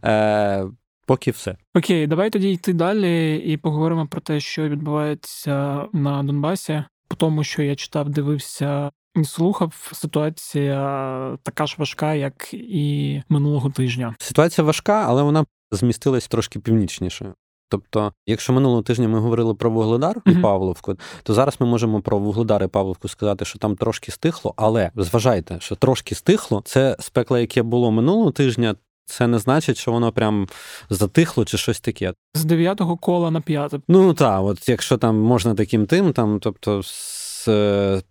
Е, 0.05 0.66
Поки 1.09 1.30
все. 1.30 1.57
Окей, 1.74 2.07
давай 2.07 2.30
тоді 2.30 2.53
йти 2.53 2.72
далі 2.72 3.36
і 3.36 3.57
поговоримо 3.57 4.07
про 4.07 4.20
те, 4.20 4.40
що 4.40 4.68
відбувається 4.68 5.84
на 5.92 6.22
Донбасі. 6.22 6.84
По 7.09 7.16
тому, 7.16 7.44
що 7.44 7.62
я 7.62 7.74
читав, 7.74 8.09
дивився 8.09 8.90
і 9.16 9.24
слухав, 9.24 9.90
ситуація 9.92 11.38
така 11.42 11.66
ж 11.66 11.74
важка, 11.78 12.14
як 12.14 12.54
і 12.54 13.22
минулого 13.28 13.70
тижня. 13.70 14.14
Ситуація 14.18 14.64
важка, 14.64 15.04
але 15.09 15.22
вона 15.22 15.44
змістилась 15.70 16.28
трошки 16.28 16.61
північніше. 16.61 17.32
Тобто, 17.70 18.12
якщо 18.26 18.52
минулого 18.52 18.82
тижня 18.82 19.09
ми 19.09 19.18
говорили 19.18 19.54
про 19.54 19.70
Вугледар 19.70 20.22
і 20.26 20.30
mm-hmm. 20.30 20.40
Павловку, 20.40 20.96
то 21.22 21.34
зараз 21.34 21.56
ми 21.61 21.66
можемо 21.66 22.00
про 22.00 22.18
Вугледар 22.18 22.64
і 22.64 22.66
Павловку 22.66 23.09
сказати, 23.09 23.44
що 23.44 23.59
там 23.59 23.76
трошки 23.76 24.12
стихло, 24.12 24.54
але 24.56 24.90
зважайте, 24.96 25.56
що 25.61 25.76
трошки 25.76 26.14
стихло, 26.14 26.62
це 26.64 26.96
спекло, 27.00 27.38
яке 27.38 27.62
було 27.62 27.90
минулого 27.90 28.30
тижня, 28.30 28.74
це 29.09 29.26
не 29.26 29.38
значить, 29.38 29.76
що 29.76 29.92
воно 29.92 30.12
прям 30.12 30.48
затихло 30.90 31.44
чи 31.44 31.59
щось 31.59 31.80
таке. 31.80 32.12
З 32.34 32.44
дев'ятого 32.44 32.96
кола 32.96 33.30
на 33.30 33.40
п'яте. 33.40 33.80
Ну 33.88 34.14
так, 34.14 34.42
от 34.42 34.68
якщо 34.68 34.96
там 34.96 35.16
можна 35.16 35.54
таким 35.54 35.86
тим, 35.86 36.12
там, 36.12 36.38
тобто 36.40 36.82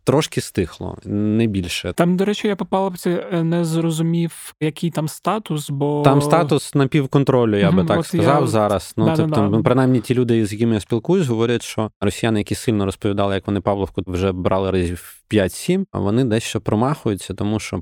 трошки 0.04 0.42
стихло, 0.42 0.98
не 1.06 1.48
більше. 1.48 1.94
Там, 1.94 2.18
до 2.18 2.26
речі, 2.26 2.48
я 2.48 2.56
по 2.56 2.66
палубці 2.66 3.10
е, 3.10 3.44
не 3.44 3.66
зрозумів, 3.66 4.54
який 4.62 4.92
там 4.92 5.08
статус, 5.08 5.70
бо 5.70 6.02
там 6.02 6.22
статус 6.22 6.76
напівконтролю, 6.76 7.58
я 7.58 7.72
би 7.72 7.86
так 7.86 8.06
сказав 8.06 8.42
я... 8.42 8.48
зараз. 8.48 8.94
Ну 8.98 9.14
тобто, 9.16 9.50
ну, 9.52 9.64
принаймні, 9.64 10.00
ті 10.00 10.14
люди, 10.14 10.46
з 10.46 10.54
якими 10.54 10.74
я 10.74 10.80
спілкуюсь, 10.80 11.28
говорять, 11.28 11.64
що 11.64 11.92
росіяни, 12.02 12.40
які 12.40 12.56
сильно 12.56 12.86
розповідали, 12.86 13.36
як 13.36 13.48
вони 13.48 13.62
Павловку 13.62 14.02
вже 14.08 14.32
брали 14.32 14.72
разів 14.72 15.24
5-7, 15.32 15.86
а 15.92 16.00
вони 16.00 16.24
дещо 16.24 16.62
промахуються, 16.62 17.34
тому 17.34 17.60
що 17.60 17.82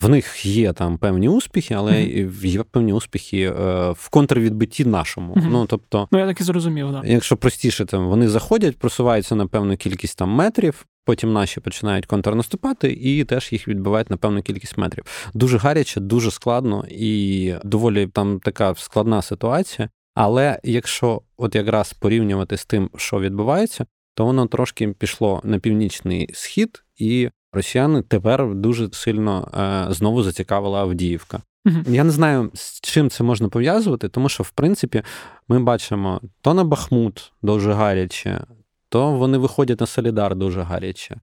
в 0.00 0.08
них 0.08 0.46
є 0.46 0.72
там 0.72 0.98
певні 0.98 1.28
успіхи, 1.28 1.74
але 1.74 1.92
mm-hmm. 1.92 2.46
є 2.46 2.62
певні 2.62 2.92
успіхи 2.92 3.42
е, 3.42 3.90
в 3.90 4.08
контрвідбитті 4.08 4.84
нашому. 4.84 5.34
Mm-hmm. 5.34 5.48
Ну 5.50 5.66
тобто, 5.66 6.08
ну 6.12 6.18
я 6.18 6.26
так 6.26 6.40
і 6.40 6.44
зрозумів, 6.44 6.92
да. 6.92 7.02
Якщо 7.04 7.36
простіше, 7.36 7.84
там 7.84 8.08
вони 8.08 8.28
заходять, 8.28 8.78
просуваються 8.78 9.34
на 9.34 9.46
певну 9.46 9.76
кількість 9.76 10.18
там 10.18 10.30
метрів. 10.30 10.86
Потім 11.04 11.32
наші 11.32 11.60
починають 11.60 12.06
контрнаступати 12.06 12.92
і 12.92 13.24
теж 13.24 13.52
їх 13.52 13.68
відбивають 13.68 14.10
на 14.10 14.16
певну 14.16 14.42
кількість 14.42 14.78
метрів. 14.78 15.04
Дуже 15.34 15.58
гаряче, 15.58 16.00
дуже 16.00 16.30
складно 16.30 16.84
і 16.90 17.54
доволі 17.64 18.06
там 18.06 18.40
така 18.40 18.74
складна 18.74 19.22
ситуація. 19.22 19.88
Але 20.14 20.60
якщо 20.64 21.22
от 21.36 21.54
якраз 21.54 21.92
порівнювати 21.92 22.56
з 22.56 22.64
тим, 22.64 22.90
що 22.96 23.20
відбувається, 23.20 23.86
то 24.20 24.26
воно 24.26 24.46
трошки 24.46 24.88
пішло 24.88 25.40
на 25.44 25.58
північний 25.58 26.30
схід, 26.32 26.84
і 26.96 27.30
росіяни 27.52 28.02
тепер 28.02 28.54
дуже 28.54 28.88
сильно 28.92 29.50
е, 29.54 29.94
знову 29.94 30.22
зацікавила 30.22 30.80
Авдіївка. 30.80 31.42
uh 31.66 31.90
Я 31.90 32.04
не 32.04 32.10
знаю, 32.10 32.50
з 32.54 32.80
чим 32.80 33.10
це 33.10 33.24
можна 33.24 33.48
пов'язувати, 33.48 34.08
тому 34.08 34.28
що, 34.28 34.42
в 34.42 34.50
принципі, 34.50 35.02
ми 35.48 35.60
бачимо 35.60 36.20
то 36.40 36.54
на 36.54 36.64
Бахмут 36.64 37.32
дуже 37.42 37.72
гаряче, 37.72 38.40
то 38.88 39.12
вони 39.12 39.38
виходять 39.38 39.80
на 39.80 39.86
Солідар 39.86 40.34
дуже 40.34 40.62
гаряче. 40.62 41.16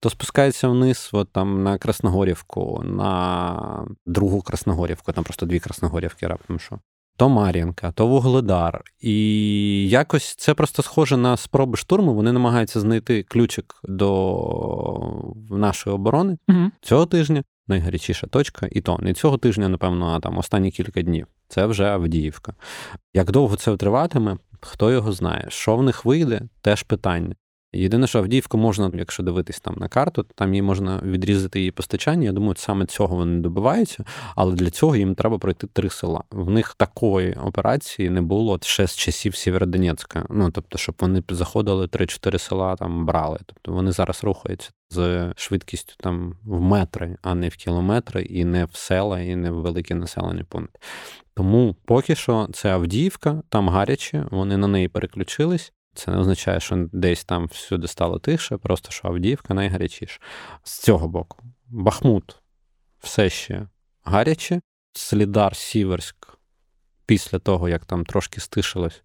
То 0.00 0.10
спускаються 0.10 0.68
вниз, 0.68 1.10
от 1.12 1.32
там 1.32 1.62
на 1.62 1.78
Красногорівку, 1.78 2.82
на 2.84 3.86
другу 4.06 4.42
Красногорівку, 4.42 5.12
там 5.12 5.24
просто 5.24 5.46
дві 5.46 5.60
Красногорівки 5.60 6.26
раптом 6.26 6.58
що 6.58 6.78
то 7.22 7.28
Мар'їнка, 7.28 7.92
то 7.92 8.06
Вугледар. 8.06 8.82
І 9.00 9.88
якось 9.88 10.34
це 10.34 10.54
просто 10.54 10.82
схоже 10.82 11.16
на 11.16 11.36
спроби 11.36 11.76
штурму. 11.76 12.14
Вони 12.14 12.32
намагаються 12.32 12.80
знайти 12.80 13.22
ключик 13.22 13.80
до 13.84 15.24
нашої 15.50 15.96
оборони 15.96 16.38
угу. 16.48 16.70
цього 16.80 17.06
тижня. 17.06 17.42
Найгарячіша 17.68 18.26
точка, 18.26 18.68
і 18.72 18.80
то 18.80 18.98
не 19.00 19.14
цього 19.14 19.38
тижня, 19.38 19.68
напевно, 19.68 20.06
а 20.06 20.20
там 20.20 20.38
останні 20.38 20.70
кілька 20.70 21.02
днів. 21.02 21.26
Це 21.48 21.66
вже 21.66 21.84
Авдіївка. 21.84 22.54
Як 23.14 23.30
довго 23.30 23.56
це 23.56 23.76
триватиме, 23.76 24.36
хто 24.60 24.90
його 24.90 25.12
знає. 25.12 25.46
Що 25.48 25.76
в 25.76 25.82
них 25.82 26.04
вийде, 26.04 26.42
теж 26.60 26.82
питання. 26.82 27.34
Єдине, 27.72 28.06
що 28.06 28.18
Авдіївку 28.18 28.58
можна, 28.58 28.90
якщо 28.94 29.22
дивитись 29.22 29.60
там 29.60 29.74
на 29.78 29.88
карту, 29.88 30.22
то 30.22 30.34
там 30.34 30.54
її 30.54 30.62
можна 30.62 31.00
відрізати 31.04 31.58
її 31.58 31.70
постачання. 31.70 32.24
Я 32.24 32.32
думаю, 32.32 32.54
саме 32.56 32.86
цього 32.86 33.16
вони 33.16 33.40
добиваються, 33.40 34.04
але 34.36 34.54
для 34.54 34.70
цього 34.70 34.96
їм 34.96 35.14
треба 35.14 35.38
пройти 35.38 35.66
три 35.66 35.90
села. 35.90 36.22
В 36.30 36.50
них 36.50 36.74
такої 36.74 37.34
операції 37.34 38.10
не 38.10 38.22
було 38.22 38.58
ще 38.62 38.86
з 38.86 38.96
часів 38.96 39.36
Сєвєродонецька. 39.36 40.26
Ну 40.30 40.50
тобто, 40.50 40.78
щоб 40.78 40.94
вони 41.00 41.22
заходили 41.30 41.88
три-чотири 41.88 42.38
села, 42.38 42.76
там 42.76 43.06
брали. 43.06 43.38
Тобто 43.46 43.72
вони 43.72 43.92
зараз 43.92 44.24
рухаються 44.24 44.70
з 44.90 45.32
швидкістю 45.36 45.94
там 45.98 46.34
в 46.44 46.60
метри, 46.60 47.16
а 47.22 47.34
не 47.34 47.48
в 47.48 47.56
кілометри, 47.56 48.22
і 48.22 48.44
не 48.44 48.64
в 48.64 48.76
села, 48.76 49.20
і 49.20 49.36
не 49.36 49.50
в 49.50 49.54
великі 49.54 49.94
населені 49.94 50.44
пункти. 50.44 50.78
Тому 51.34 51.76
поки 51.84 52.14
що 52.14 52.48
це 52.52 52.70
Авдіївка, 52.70 53.42
там 53.48 53.68
гаряче, 53.68 54.26
вони 54.30 54.56
на 54.56 54.66
неї 54.66 54.88
переключились. 54.88 55.72
Це 55.94 56.10
не 56.10 56.18
означає, 56.18 56.60
що 56.60 56.88
десь 56.92 57.24
там 57.24 57.46
всюди 57.46 57.88
стало 57.88 58.18
тише, 58.18 58.56
просто 58.56 58.90
що 58.90 59.08
Авдіївка 59.08 59.54
найгарячіша. 59.54 60.20
З 60.62 60.78
цього 60.78 61.08
боку. 61.08 61.38
Бахмут 61.68 62.42
все 63.00 63.30
ще 63.30 63.66
гаряче. 64.04 64.60
Слідар 64.94 65.56
Сіверськ, 65.56 66.38
після 67.06 67.38
того, 67.38 67.68
як 67.68 67.84
там 67.84 68.04
трошки 68.04 68.40
стишилось, 68.40 69.02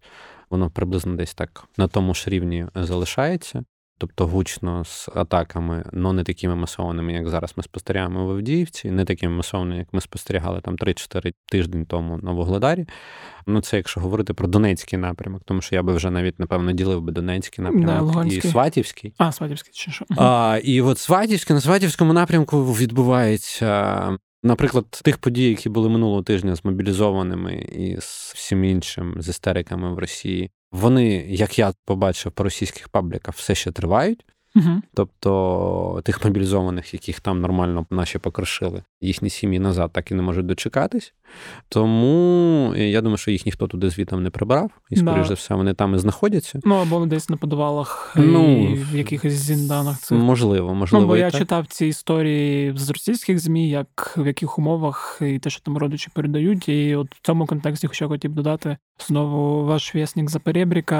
воно 0.50 0.70
приблизно 0.70 1.16
десь 1.16 1.34
так 1.34 1.64
на 1.76 1.88
тому 1.88 2.14
ж 2.14 2.30
рівні 2.30 2.66
залишається. 2.74 3.64
Тобто 3.98 4.26
гучно 4.26 4.84
з 4.84 5.08
атаками, 5.14 5.84
але 5.92 6.12
не 6.12 6.24
такими 6.24 6.54
масованими, 6.54 7.12
як 7.12 7.28
зараз 7.28 7.52
ми 7.56 7.62
спостерігаємо 7.62 8.26
в 8.26 8.30
Авдіївці, 8.30 8.90
не 8.90 9.04
такими 9.04 9.36
масованими, 9.36 9.78
як 9.78 9.88
ми 9.92 10.00
спостерігали 10.00 10.60
там 10.60 10.76
3-4 10.76 11.32
тиждень 11.50 11.86
тому 11.86 12.18
на 12.22 12.32
Вогледарі. 12.32 12.86
Ну, 13.46 13.60
це 13.60 13.76
якщо 13.76 14.00
говорити 14.00 14.34
про 14.34 14.48
Донецький 14.48 14.98
напрямок, 14.98 15.42
тому 15.44 15.60
що 15.60 15.74
я 15.74 15.82
би 15.82 15.92
вже 15.92 16.10
навіть, 16.10 16.38
напевно, 16.38 16.72
ділив 16.72 17.02
би 17.02 17.12
Донецький 17.12 17.64
напрямок 17.64 18.14
да, 18.14 18.24
і 18.24 18.40
Сватівський. 18.40 19.14
А, 19.18 19.32
Сватівський 19.32 19.72
чи 19.74 19.90
що? 19.90 20.04
А, 20.16 20.60
І 20.64 20.80
от 20.80 20.98
Сватівський, 20.98 21.54
на 21.54 21.60
Сватівському 21.60 22.12
напрямку 22.12 22.64
відбувається. 22.64 24.18
Наприклад, 24.42 24.90
тих 24.90 25.18
подій, 25.18 25.48
які 25.48 25.68
були 25.68 25.88
минулого 25.88 26.22
тижня 26.22 26.54
з 26.54 26.64
мобілізованими 26.64 27.54
і 27.54 27.96
з 28.00 28.32
всім 28.36 28.64
іншим, 28.64 29.14
з 29.18 29.28
істериками 29.28 29.94
в 29.94 29.98
Росії, 29.98 30.50
вони, 30.72 31.06
як 31.28 31.58
я 31.58 31.72
побачив 31.84 32.32
по 32.32 32.44
російських 32.44 32.88
пабліках, 32.88 33.34
все 33.34 33.54
ще 33.54 33.72
тривають. 33.72 34.24
Угу. 34.56 34.82
Тобто 34.94 36.02
тих 36.04 36.24
мобілізованих, 36.24 36.94
яких 36.94 37.20
там 37.20 37.40
нормально 37.40 37.86
наші 37.90 38.18
покрошили, 38.18 38.82
їхні 39.00 39.30
сім'ї 39.30 39.58
назад 39.58 39.90
так 39.92 40.10
і 40.10 40.14
не 40.14 40.22
можуть 40.22 40.46
дочекатись. 40.46 41.14
Тому 41.68 42.74
я 42.76 43.00
думаю, 43.00 43.16
що 43.16 43.30
їх 43.30 43.46
ніхто 43.46 43.66
туди 43.66 43.90
звітом 43.90 44.22
не 44.22 44.30
прибрав, 44.30 44.70
і, 44.90 44.96
скоріш 44.96 45.22
да. 45.22 45.24
за 45.24 45.34
все, 45.34 45.54
вони 45.54 45.74
там 45.74 45.94
і 45.94 45.98
знаходяться. 45.98 46.60
Ну 46.64 46.74
або 46.74 47.06
десь 47.06 47.28
на 47.28 47.36
подвалах 47.36 48.14
ну, 48.16 48.72
і 48.72 48.74
в 48.74 48.96
якихось 48.96 49.32
зінданах. 49.32 49.98
Цих. 49.98 50.18
Можливо, 50.18 50.74
можливо. 50.74 51.02
Ну, 51.02 51.08
бо 51.08 51.16
я 51.16 51.30
так. 51.30 51.40
читав 51.40 51.66
ці 51.66 51.86
історії 51.86 52.72
з 52.76 52.90
російських 52.90 53.38
ЗМІ, 53.38 53.68
як 53.68 54.14
в 54.16 54.26
яких 54.26 54.58
умовах 54.58 55.18
і 55.22 55.38
те, 55.38 55.50
що 55.50 55.60
там 55.60 55.78
родичі 55.78 56.10
передають. 56.14 56.68
І 56.68 56.96
от 56.96 57.14
в 57.14 57.20
цьому 57.22 57.46
контексті 57.46 57.86
хочу 57.86 58.08
хотів 58.08 58.34
додати 58.34 58.76
знову 59.08 59.64
ваш 59.64 59.94
в'ясник 59.94 60.30
за 60.30 60.38
перебріка. 60.38 60.98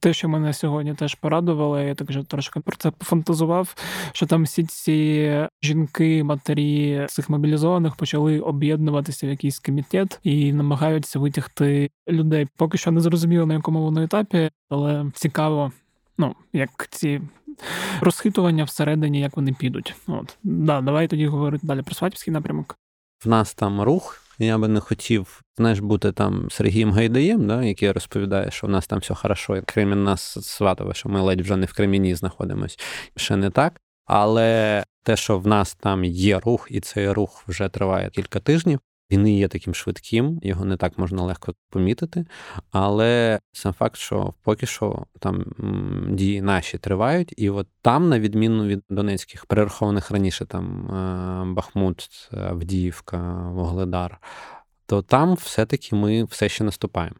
Те, 0.00 0.12
що 0.12 0.28
мене 0.28 0.52
сьогодні 0.52 0.94
теж 0.94 1.14
порадувало, 1.14 1.80
я 1.80 1.94
так 1.94 2.08
вже 2.08 2.22
трошки 2.22 2.60
про 2.60 2.76
це 2.76 2.90
пофантазував, 2.90 3.74
що 4.12 4.26
там 4.26 4.42
всі 4.42 4.64
ці 4.64 5.32
жінки, 5.62 6.24
матері 6.24 6.75
цих 7.08 7.30
мобілізованих 7.30 7.96
почали 7.96 8.40
об'єднуватися 8.40 9.26
в 9.26 9.30
якийсь 9.30 9.58
комітет 9.58 10.20
і 10.22 10.52
намагаються 10.52 11.18
витягти 11.18 11.90
людей. 12.08 12.48
Поки 12.56 12.78
що 12.78 12.90
не 12.90 13.00
зрозуміло 13.00 13.46
на 13.46 13.54
якому 13.54 13.82
воно 13.82 14.02
етапі, 14.02 14.50
але 14.68 15.10
цікаво, 15.14 15.72
ну 16.18 16.34
як 16.52 16.88
ці. 16.90 17.20
Розхитування 18.00 18.64
всередині, 18.64 19.20
як 19.20 19.36
вони 19.36 19.52
підуть. 19.52 19.94
От 20.06 20.36
да, 20.42 20.80
давай 20.80 21.08
тоді 21.08 21.26
говорити 21.26 21.66
далі 21.66 21.82
про 21.82 21.94
Сватівський 21.94 22.32
напрямок. 22.32 22.78
В 23.24 23.28
нас 23.28 23.54
там 23.54 23.80
рух. 23.82 24.22
Я 24.38 24.58
би 24.58 24.68
не 24.68 24.80
хотів, 24.80 25.42
знаєш, 25.56 25.78
бути 25.78 26.12
там 26.12 26.50
Сергієм 26.50 26.92
Гайдаєм, 26.92 27.46
да, 27.46 27.62
який 27.62 27.92
розповідає, 27.92 28.50
що 28.50 28.66
в 28.66 28.70
нас 28.70 28.86
там 28.86 28.98
все 28.98 29.14
хорошо, 29.14 29.62
крім 29.66 30.04
нас 30.04 30.46
сватове, 30.46 30.94
що 30.94 31.08
ми 31.08 31.20
ледь 31.20 31.40
вже 31.40 31.56
не 31.56 31.66
в 31.66 31.72
Креміні 31.72 32.14
знаходимось. 32.14 32.78
Ще 33.16 33.36
не 33.36 33.50
так. 33.50 33.80
Але 34.06 34.84
те, 35.02 35.16
що 35.16 35.38
в 35.38 35.46
нас 35.46 35.74
там 35.74 36.04
є 36.04 36.38
рух, 36.38 36.68
і 36.70 36.80
цей 36.80 37.12
рух 37.12 37.44
вже 37.48 37.68
триває 37.68 38.10
кілька 38.10 38.40
тижнів, 38.40 38.80
він 39.10 39.22
не 39.22 39.32
є 39.32 39.48
таким 39.48 39.74
швидким, 39.74 40.40
його 40.42 40.64
не 40.64 40.76
так 40.76 40.98
можна 40.98 41.22
легко 41.22 41.54
помітити. 41.70 42.26
Але 42.70 43.40
сам 43.52 43.72
факт, 43.72 43.96
що 43.96 44.34
поки 44.42 44.66
що 44.66 45.06
там 45.20 45.44
дії 46.10 46.42
наші 46.42 46.78
тривають, 46.78 47.34
і 47.36 47.50
от 47.50 47.68
там, 47.82 48.08
на 48.08 48.20
відміну 48.20 48.66
від 48.66 48.82
донецьких, 48.90 49.46
перерахованих 49.46 50.10
раніше 50.10 50.44
там 50.44 50.86
е, 50.86 51.54
Бахмут, 51.54 52.30
Авдіївка, 52.32 53.48
Вогледар, 53.50 54.20
то 54.86 55.02
там 55.02 55.34
все-таки 55.34 55.96
ми 55.96 56.24
все 56.24 56.48
ще 56.48 56.64
наступаємо. 56.64 57.16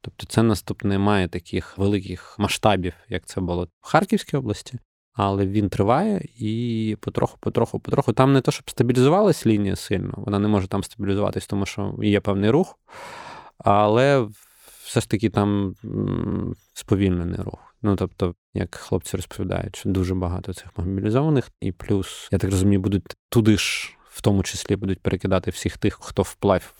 Тобто 0.00 0.26
це 0.26 0.42
наступне 0.42 0.98
має 0.98 1.28
таких 1.28 1.78
великих 1.78 2.38
масштабів, 2.38 2.92
як 3.08 3.26
це 3.26 3.40
було 3.40 3.68
в 3.80 3.86
Харківській 3.86 4.36
області 4.36 4.78
але 5.16 5.46
він 5.46 5.68
триває 5.68 6.28
і 6.38 6.96
потроху, 7.00 7.38
потроху, 7.40 7.80
потроху. 7.80 8.12
Там 8.12 8.32
не 8.32 8.40
то, 8.40 8.50
щоб 8.50 8.70
стабілізувалась 8.70 9.46
лінія 9.46 9.76
сильно, 9.76 10.14
вона 10.16 10.38
не 10.38 10.48
може 10.48 10.68
там 10.68 10.84
стабілізуватись, 10.84 11.46
тому 11.46 11.66
що 11.66 11.94
є 12.02 12.20
певний 12.20 12.50
рух, 12.50 12.78
але 13.58 14.28
все 14.84 15.00
ж 15.00 15.10
таки 15.10 15.30
там 15.30 15.74
сповільнений 16.74 17.40
рух. 17.40 17.74
Ну 17.82 17.96
тобто, 17.96 18.34
як 18.54 18.74
хлопці 18.74 19.16
розповідають, 19.16 19.76
що 19.76 19.88
дуже 19.88 20.14
багато 20.14 20.54
цих 20.54 20.78
мобілізованих, 20.78 21.50
і 21.60 21.72
плюс, 21.72 22.28
я 22.32 22.38
так 22.38 22.50
розумію, 22.50 22.80
будуть 22.80 23.16
туди 23.28 23.56
ж. 23.56 23.92
В 24.08 24.20
тому 24.20 24.42
числі 24.42 24.76
будуть 24.76 25.00
перекидати 25.00 25.50
всіх 25.50 25.78
тих, 25.78 25.98
хто 26.00 26.22
вплав 26.22 26.74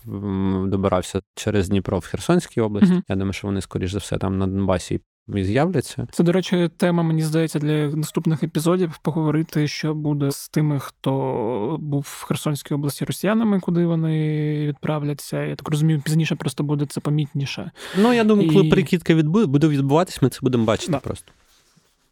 добирався 0.66 1.20
через 1.34 1.68
Дніпро 1.68 1.98
в 1.98 2.06
Херсонській 2.06 2.60
області. 2.60 2.92
Mm-hmm. 2.92 3.02
Я 3.08 3.16
думаю, 3.16 3.32
що 3.32 3.46
вони, 3.46 3.60
скоріш 3.60 3.92
за 3.92 3.98
все, 3.98 4.18
там 4.18 4.38
на 4.38 4.46
Донбасі 4.46 5.00
з'являться. 5.28 6.06
Це, 6.12 6.24
до 6.24 6.32
речі, 6.32 6.70
тема, 6.76 7.02
мені 7.02 7.22
здається, 7.22 7.58
для 7.58 7.88
наступних 7.88 8.42
епізодів 8.42 8.98
поговорити, 9.02 9.68
що 9.68 9.94
буде 9.94 10.30
з 10.30 10.48
тими, 10.48 10.78
хто 10.80 11.76
був 11.80 12.06
в 12.08 12.24
Херсонській 12.24 12.74
області 12.74 13.04
росіянами, 13.04 13.60
куди 13.60 13.86
вони 13.86 14.66
відправляться. 14.66 15.42
Я 15.42 15.56
так 15.56 15.68
розумію, 15.68 16.00
пізніше 16.00 16.36
просто 16.36 16.64
буде 16.64 16.86
це 16.86 17.00
помітніше. 17.00 17.70
Ну 17.98 18.12
я 18.12 18.24
думаю, 18.24 18.52
коли 18.52 18.66
І... 18.66 18.70
перекидка 18.70 19.14
буде 19.24 19.68
відбуватись, 19.68 20.22
ми 20.22 20.28
це 20.28 20.38
будемо 20.42 20.64
бачити 20.64 20.92
да. 20.92 20.98
просто. 20.98 21.32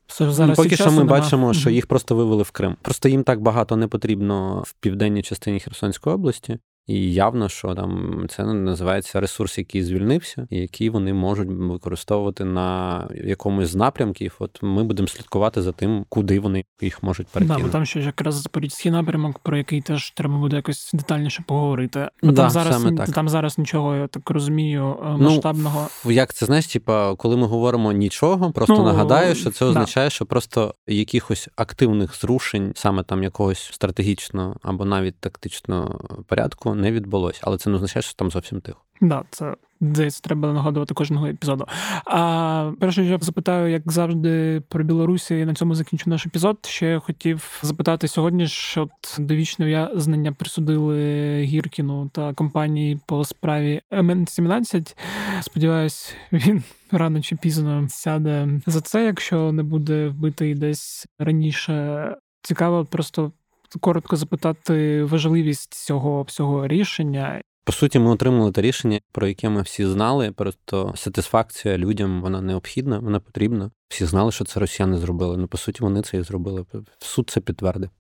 Це 0.07 0.31
зараз 0.31 0.57
Поки 0.57 0.77
що 0.77 0.91
ми 0.91 0.99
нема. 0.99 1.11
бачимо, 1.11 1.55
що 1.55 1.71
їх 1.71 1.87
просто 1.87 2.17
вивели 2.17 2.43
в 2.43 2.51
Крим. 2.51 2.77
Просто 2.83 3.09
їм 3.09 3.25
так 3.25 3.41
багато 3.41 3.77
не 3.77 3.89
потрібно 3.89 4.63
в 4.67 4.73
південній 4.73 5.23
частині 5.23 5.61
Херсонської 5.61 6.15
області. 6.15 6.59
І 6.87 7.13
явно, 7.13 7.49
що 7.49 7.75
там 7.75 8.21
це 8.29 8.45
називається 8.45 9.21
ресурс, 9.21 9.59
який 9.59 9.83
звільнився, 9.83 10.47
і 10.51 10.57
який 10.57 10.91
вони 10.91 11.15
можуть 11.15 11.49
використовувати 11.49 12.45
на 12.45 13.09
якомусь 13.25 13.69
з 13.69 13.75
напрямків. 13.75 14.35
От 14.39 14.63
ми 14.63 14.85
будемо 14.85 15.09
слідкувати 15.09 15.63
за 15.63 15.73
тим, 15.73 16.05
куди 16.09 16.41
вони 16.41 16.65
їх 16.81 17.03
можуть 17.03 17.27
перекинути. 17.27 17.63
Да, 17.63 17.67
бо 17.67 17.73
там 17.73 17.87
ще 17.87 18.01
якраз 18.01 18.35
запорізький 18.35 18.93
напрямок, 18.93 19.39
про 19.39 19.57
який 19.57 19.81
теж 19.81 20.11
треба 20.11 20.39
буде 20.39 20.57
якось 20.57 20.91
детальніше 20.95 21.45
поговорити. 21.47 22.09
Ну, 22.23 22.33
да, 22.33 22.43
Там 22.43 22.51
зараз 22.51 22.83
саме 22.83 22.97
так. 22.97 23.11
там 23.11 23.29
зараз 23.29 23.59
нічого, 23.59 23.97
я 23.97 24.07
так 24.07 24.31
розумію, 24.31 24.97
е, 25.03 25.17
ну, 25.19 25.31
масштабного. 25.31 25.89
Ну, 26.05 26.11
як 26.11 26.35
це 26.35 26.47
знаєш, 26.47 26.67
типа, 26.67 27.17
коли 27.17 27.37
ми 27.37 27.47
говоримо 27.47 27.93
нічого, 27.93 28.53
просто 28.53 28.77
ну, 28.77 28.85
нагадаю, 28.85 29.35
що 29.35 29.51
це 29.51 29.65
означає, 29.65 30.07
да. 30.07 30.11
що 30.11 30.27
просто 30.27 30.75
якихось 30.87 31.49
активних 31.57 32.21
зрушень, 32.21 32.73
саме 32.77 33.03
там 33.03 33.23
якогось 33.23 33.71
стратегічного 33.73 34.57
або 34.63 34.85
навіть 34.85 35.21
тактичного 35.21 36.01
порядку 36.27 36.74
не 36.75 36.93
відбулося, 36.93 37.41
але 37.43 37.59
це 37.59 37.71
не 37.71 37.77
означає, 37.77 38.03
що 38.03 38.15
там 38.15 38.31
зовсім 38.31 38.61
тихо. 38.61 38.81
Да, 39.01 39.25
це 39.31 39.55
здається, 39.81 40.21
треба 40.23 40.53
нагадувати 40.53 40.95
кожного 40.95 41.27
епізоду. 41.27 41.67
А 42.05 42.73
перше, 42.81 43.05
я 43.05 43.19
запитаю, 43.21 43.73
як 43.73 43.93
завжди, 43.93 44.63
про 44.69 44.85
Білорусі 44.85 45.39
і 45.39 45.45
на 45.45 45.55
цьому 45.55 45.75
закінчу 45.75 46.11
наш 46.11 46.27
епізод. 46.27 46.59
Ще 46.67 46.99
хотів 46.99 47.61
запитати 47.63 48.09
сьогодні, 48.09 48.49
що 48.49 48.89
довічне 49.19 49.67
в'язнення 49.67 50.33
присудили 50.33 50.99
Гіркіну 51.43 52.11
та 52.13 52.35
компанії 52.35 53.01
по 53.07 53.25
справі 53.25 53.81
МН-17. 53.91 54.97
Сподіваюсь, 55.41 56.15
він 56.33 56.63
рано 56.91 57.21
чи 57.21 57.37
пізно 57.37 57.87
сяде 57.89 58.61
за 58.67 58.81
це, 58.81 59.05
якщо 59.05 59.53
не 59.53 59.63
буде 59.63 60.09
вбитий 60.09 60.55
десь 60.55 61.07
раніше. 61.19 62.17
Цікаво, 62.43 62.85
просто 62.85 63.33
коротко 63.81 64.17
запитати 64.17 65.05
важливість 65.05 65.75
цього 65.75 66.23
всього 66.23 66.69
рішення. 66.69 67.41
По 67.65 67.73
суті, 67.73 67.99
ми 67.99 68.11
отримали 68.11 68.53
те 68.53 68.63
рішення, 68.63 69.01
про 69.13 69.27
яке 69.27 69.49
ми 69.49 69.63
всі 69.63 69.87
знали. 69.87 70.31
Просто 70.31 70.93
сатисфакція 70.97 71.79
людям 71.79 72.23
вона 72.23 72.41
необхідна, 72.41 72.99
вона 72.99 73.21
потрібна. 73.21 73.71
Всі 73.89 74.07
знали, 74.07 74.33
що 74.33 74.45
це 74.45 74.61
росіяни 74.61 74.99
зробили. 74.99 75.37
Ну 75.37 75.47
по 75.47 75.59
суті, 75.59 75.83
вони 75.83 76.03
це 76.03 76.17
і 76.17 76.23
зробили. 76.23 76.65
Суд 76.99 77.31
це 77.31 77.41
підтвердив. 77.41 77.91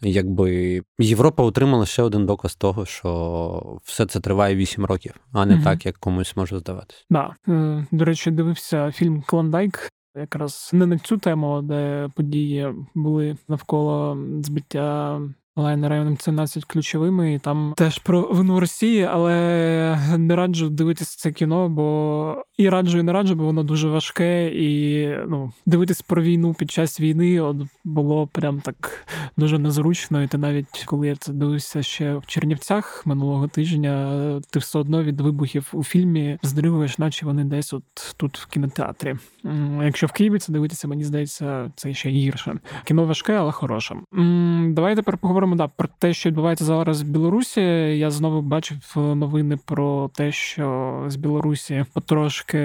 Якби 0.00 0.82
Європа 0.98 1.42
отримала 1.42 1.86
ще 1.86 2.02
один 2.02 2.26
доказ 2.26 2.54
того, 2.54 2.86
що 2.86 3.80
все 3.84 4.06
це 4.06 4.20
триває 4.20 4.56
8 4.56 4.84
років, 4.84 5.14
а 5.32 5.46
не 5.46 5.54
угу. 5.54 5.64
так, 5.64 5.86
як 5.86 5.98
комусь 5.98 6.36
може 6.36 6.58
здаватися. 6.58 7.04
Да. 7.10 7.34
Е, 7.48 7.86
до 7.90 8.04
речі, 8.04 8.30
дивився 8.30 8.92
фільм 8.92 9.22
Клондайк 9.26 9.92
якраз 10.14 10.70
не 10.72 10.86
на 10.86 10.98
цю 10.98 11.18
тему, 11.18 11.62
де 11.62 12.10
події 12.14 12.74
були 12.94 13.36
навколо 13.48 14.18
збиття 14.42 15.20
лайнера 15.56 15.96
М-17 15.96 16.64
ключовими, 16.66 17.34
і 17.34 17.38
там 17.38 17.74
теж 17.76 17.98
про 17.98 18.22
вину 18.22 18.60
Росії, 18.60 19.02
але 19.02 19.98
не 20.18 20.36
раджу 20.36 20.68
дивитися 20.68 21.16
це 21.18 21.32
кіно, 21.32 21.68
бо 21.68 22.44
і 22.58 22.68
раджу, 22.68 22.98
і 22.98 23.02
не 23.02 23.12
раджу, 23.12 23.34
бо 23.34 23.44
воно 23.44 23.62
дуже 23.62 23.88
важке, 23.88 24.48
і 24.48 25.08
ну, 25.28 25.52
дивитись 25.66 26.02
про 26.02 26.22
війну 26.22 26.54
під 26.54 26.70
час 26.70 27.00
війни 27.00 27.40
от 27.40 27.56
було 27.84 28.26
прям 28.26 28.60
так 28.60 29.06
дуже 29.36 29.58
незручно. 29.58 30.22
І 30.22 30.26
ти 30.26 30.38
навіть 30.38 30.84
коли 30.86 31.08
я 31.08 31.16
це 31.16 31.32
дивився 31.32 31.82
ще 31.82 32.14
в 32.14 32.26
Чернівцях 32.26 33.06
минулого 33.06 33.48
тижня, 33.48 34.40
ти 34.50 34.58
все 34.58 34.78
одно 34.78 35.02
від 35.02 35.20
вибухів 35.20 35.68
у 35.72 35.84
фільмі 35.84 36.38
здригуєш, 36.42 36.98
наче 36.98 37.26
вони 37.26 37.44
десь 37.44 37.72
от 37.72 38.14
тут 38.16 38.38
в 38.38 38.46
кінотеатрі. 38.46 39.16
Якщо 39.82 40.06
в 40.06 40.12
Києві 40.12 40.38
це 40.38 40.52
дивитися, 40.52 40.88
мені 40.88 41.04
здається, 41.04 41.72
це 41.76 41.94
ще 41.94 42.08
гірше. 42.08 42.54
Кіно 42.84 43.04
важке, 43.04 43.34
але 43.34 43.52
хороше. 43.52 43.94
Давай 44.68 44.96
тепер 44.96 45.18
поговоримо 45.18 45.41
да, 45.46 45.68
про 45.68 45.88
те, 45.98 46.14
що 46.14 46.28
відбувається 46.28 46.64
зараз 46.64 47.02
в 47.02 47.06
Білорусі. 47.06 47.60
Я 47.98 48.10
знову 48.10 48.42
бачив 48.42 48.78
новини 48.96 49.58
про 49.66 50.10
те, 50.14 50.32
що 50.32 51.04
з 51.08 51.16
Білорусі 51.16 51.84
потрошки 51.94 52.58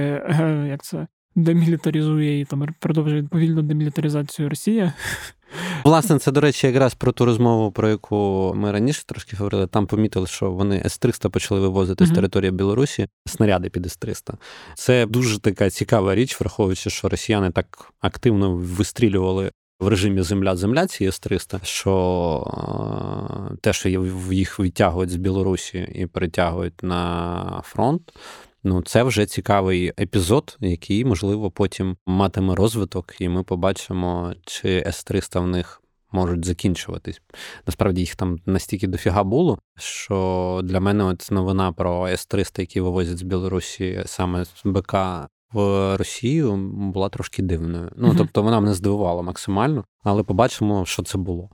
як 0.67 0.83
це 0.83 1.07
демілітаризує 1.35 2.39
і 2.39 2.45
там 2.45 2.67
продовжує 2.79 3.23
повільну 3.23 3.61
демілітаризацію 3.61 4.49
Росія. 4.49 4.93
Власне, 5.83 6.19
це, 6.19 6.31
до 6.31 6.41
речі, 6.41 6.67
якраз 6.67 6.93
про 6.93 7.11
ту 7.11 7.25
розмову, 7.25 7.71
про 7.71 7.89
яку 7.89 8.53
ми 8.55 8.71
раніше 8.71 9.05
трошки 9.05 9.35
говорили. 9.35 9.67
Там 9.67 9.87
помітили, 9.87 10.27
що 10.27 10.51
вони 10.51 10.81
С-300 10.85 11.29
почали 11.29 11.61
вивозити 11.61 12.03
mm-hmm. 12.03 12.07
з 12.07 12.15
території 12.15 12.51
Білорусі 12.51 13.07
снаряди 13.25 13.69
під 13.69 13.85
С-300. 13.85 14.33
Це 14.75 15.05
дуже 15.05 15.39
така 15.39 15.69
цікава 15.69 16.15
річ, 16.15 16.39
враховуючи, 16.39 16.89
що 16.89 17.09
росіяни 17.09 17.51
так 17.51 17.93
активно 18.01 18.55
вистрілювали. 18.55 19.51
В 19.79 19.87
режимі 19.87 20.21
земля-земля 20.21 20.87
ці 20.87 21.05
С-300, 21.05 21.59
що 21.63 23.57
те, 23.61 23.73
що 23.73 23.89
їх 24.31 24.59
відтягують 24.59 25.09
з 25.09 25.15
Білорусі 25.15 25.89
і 25.95 26.05
перетягують 26.05 26.83
на 26.83 27.61
фронт, 27.65 28.13
Ну, 28.63 28.81
це 28.81 29.03
вже 29.03 29.25
цікавий 29.25 29.93
епізод, 29.99 30.57
який, 30.59 31.05
можливо, 31.05 31.51
потім 31.51 31.97
матиме 32.05 32.55
розвиток, 32.55 33.15
і 33.19 33.29
ми 33.29 33.43
побачимо, 33.43 34.33
чи 34.45 34.83
С-300 34.87 35.41
в 35.41 35.47
них 35.47 35.81
можуть 36.11 36.45
закінчуватись. 36.45 37.21
Насправді 37.67 38.01
їх 38.01 38.15
там 38.15 38.37
настільки 38.45 38.87
дофіга 38.87 39.23
було, 39.23 39.59
що 39.77 40.61
для 40.63 40.79
мене 40.79 41.03
от 41.03 41.27
новина 41.31 41.71
про 41.71 42.07
С-300, 42.07 42.59
які 42.59 42.81
вивозять 42.81 43.17
з 43.17 43.21
Білорусі 43.21 44.03
саме 44.05 44.45
з 44.45 44.61
БК. 44.65 44.95
В 45.53 45.95
Росію 45.97 46.57
була 46.71 47.09
трошки 47.09 47.41
дивною. 47.41 47.91
Ну, 47.95 48.15
тобто 48.17 48.43
вона 48.43 48.59
мене 48.59 48.73
здивувала 48.73 49.21
максимально, 49.21 49.83
але 50.03 50.23
побачимо, 50.23 50.85
що 50.85 51.03
це 51.03 51.17
було. 51.17 51.49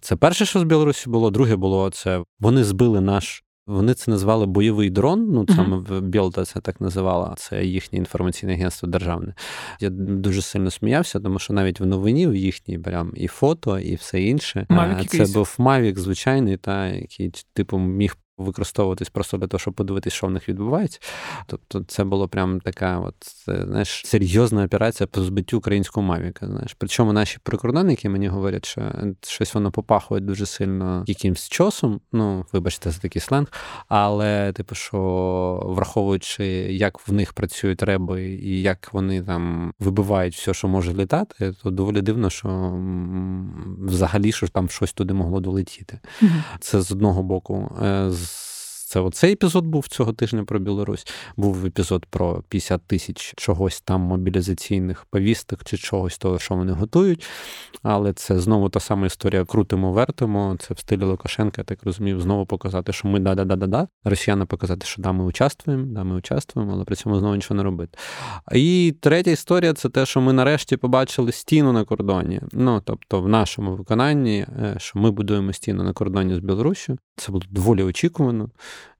Це 0.00 0.16
перше, 0.16 0.46
що 0.46 0.60
з 0.60 0.62
Білорусі 0.62 1.10
було. 1.10 1.30
Друге 1.30 1.56
було 1.56 1.90
це 1.90 2.22
вони 2.40 2.64
збили 2.64 3.00
наш 3.00 3.42
вони 3.66 3.94
це 3.94 4.10
назвали 4.10 4.46
бойовий 4.46 4.90
дрон. 4.90 5.30
Ну 5.32 5.46
саме 5.56 5.76
в 5.76 6.00
Білта 6.00 6.44
це 6.44 6.60
так 6.60 6.80
називала. 6.80 7.34
Це 7.36 7.64
їхнє 7.64 7.98
інформаційне 7.98 8.54
агентство 8.54 8.88
державне. 8.88 9.34
Я 9.80 9.90
дуже 9.90 10.42
сильно 10.42 10.70
сміявся, 10.70 11.20
тому 11.20 11.38
що 11.38 11.54
навіть 11.54 11.80
в 11.80 11.86
новині 11.86 12.26
в 12.26 12.36
їхній 12.36 12.78
прям 12.78 13.12
і 13.16 13.26
фото, 13.26 13.78
і 13.78 13.94
все 13.94 14.22
інше. 14.22 14.66
Mavic 14.70 15.26
це 15.26 15.34
був 15.34 15.54
Mavic 15.58 15.98
звичайний, 15.98 16.56
та 16.56 16.86
який 16.86 17.32
типу 17.52 17.78
міг 17.78 18.16
використовуватись 18.38 19.08
просто 19.08 19.36
для 19.36 19.46
того, 19.46 19.58
щоб 19.58 19.74
подивитися, 19.74 20.16
що 20.16 20.26
в 20.26 20.30
них 20.30 20.48
відбувається. 20.48 21.00
Тобто, 21.46 21.84
це 21.88 22.04
було 22.04 22.28
прям 22.28 22.60
така, 22.60 22.98
от 22.98 23.14
знаєш, 23.46 24.02
серйозна 24.04 24.64
операція 24.64 25.06
по 25.06 25.22
збиттю 25.22 25.58
українського 25.58 26.06
мавіка. 26.06 26.46
Знаєш, 26.46 26.76
причому 26.78 27.12
наші 27.12 27.38
прикордонники 27.42 28.08
мені 28.08 28.28
говорять, 28.28 28.64
що 28.64 28.92
щось 29.22 29.54
воно 29.54 29.70
попахує 29.70 30.20
дуже 30.20 30.46
сильно 30.46 31.04
якимсь 31.06 31.48
часом. 31.48 32.00
Ну, 32.12 32.46
вибачте, 32.52 32.90
за 32.90 33.00
такий 33.00 33.22
сленг, 33.22 33.46
але 33.88 34.52
типу, 34.52 34.74
що 34.74 35.62
враховуючи, 35.66 36.46
як 36.72 37.08
в 37.08 37.12
них 37.12 37.32
працюють 37.32 37.82
реби 37.82 38.24
і 38.24 38.62
як 38.62 38.92
вони 38.92 39.22
там 39.22 39.72
вибивають 39.78 40.34
все, 40.34 40.54
що 40.54 40.68
може 40.68 40.94
літати, 40.94 41.54
то 41.62 41.70
доволі 41.70 42.02
дивно, 42.02 42.30
що 42.30 42.78
взагалі 43.78 44.32
що 44.32 44.48
там 44.48 44.68
щось 44.68 44.92
туди 44.92 45.14
могло 45.14 45.40
долетіти. 45.40 46.00
Це 46.60 46.80
з 46.80 46.92
одного 46.92 47.22
боку. 47.22 47.76
Е, 47.82 48.10
з 48.10 48.25
це 48.86 49.00
оцей 49.00 49.32
епізод 49.32 49.66
був 49.66 49.88
цього 49.88 50.12
тижня 50.12 50.44
про 50.44 50.58
Білорусь. 50.58 51.06
Був 51.36 51.66
епізод 51.66 52.06
про 52.10 52.42
50 52.48 52.82
тисяч 52.86 53.34
чогось 53.36 53.80
там 53.80 54.00
мобілізаційних 54.00 55.04
повісток 55.04 55.64
чи 55.64 55.76
чогось 55.76 56.18
того, 56.18 56.38
що 56.38 56.54
вони 56.54 56.72
готують. 56.72 57.26
Але 57.82 58.12
це 58.12 58.38
знову 58.40 58.68
та 58.68 58.80
сама 58.80 59.06
історія 59.06 59.44
крутимо, 59.44 59.92
вертимо. 59.92 60.56
Це 60.60 60.74
в 60.74 60.78
стилі 60.78 61.04
Лукашенка, 61.04 61.60
я 61.60 61.64
так 61.64 61.78
розумію, 61.84 62.20
знову 62.20 62.46
показати, 62.46 62.92
що 62.92 63.08
ми 63.08 63.20
да-да-да-да-да. 63.20 63.88
Росіяни 64.04 64.44
показати, 64.44 64.86
що 64.86 65.02
да, 65.02 65.12
ми 65.12 65.24
участвуємо, 65.24 65.84
да, 65.86 66.04
ми 66.04 66.16
участвуємо, 66.16 66.72
але 66.72 66.84
при 66.84 66.96
цьому 66.96 67.18
знову 67.18 67.34
нічого 67.34 67.56
не 67.56 67.62
робити. 67.62 67.98
І 68.52 68.94
третя 69.00 69.30
історія 69.30 69.72
це 69.72 69.88
те, 69.88 70.06
що 70.06 70.20
ми 70.20 70.32
нарешті 70.32 70.76
побачили 70.76 71.32
стіну 71.32 71.72
на 71.72 71.84
кордоні. 71.84 72.40
Ну 72.52 72.82
тобто, 72.84 73.20
в 73.20 73.28
нашому 73.28 73.76
виконанні, 73.76 74.38
е, 74.38 74.74
що 74.78 74.98
ми 74.98 75.10
будуємо 75.10 75.52
стіну 75.52 75.82
на 75.82 75.92
кордоні 75.92 76.34
з 76.34 76.38
Білоруссю. 76.38 76.98
Це 77.16 77.32
було 77.32 77.44
доволі 77.50 77.82
очікувано. 77.82 78.50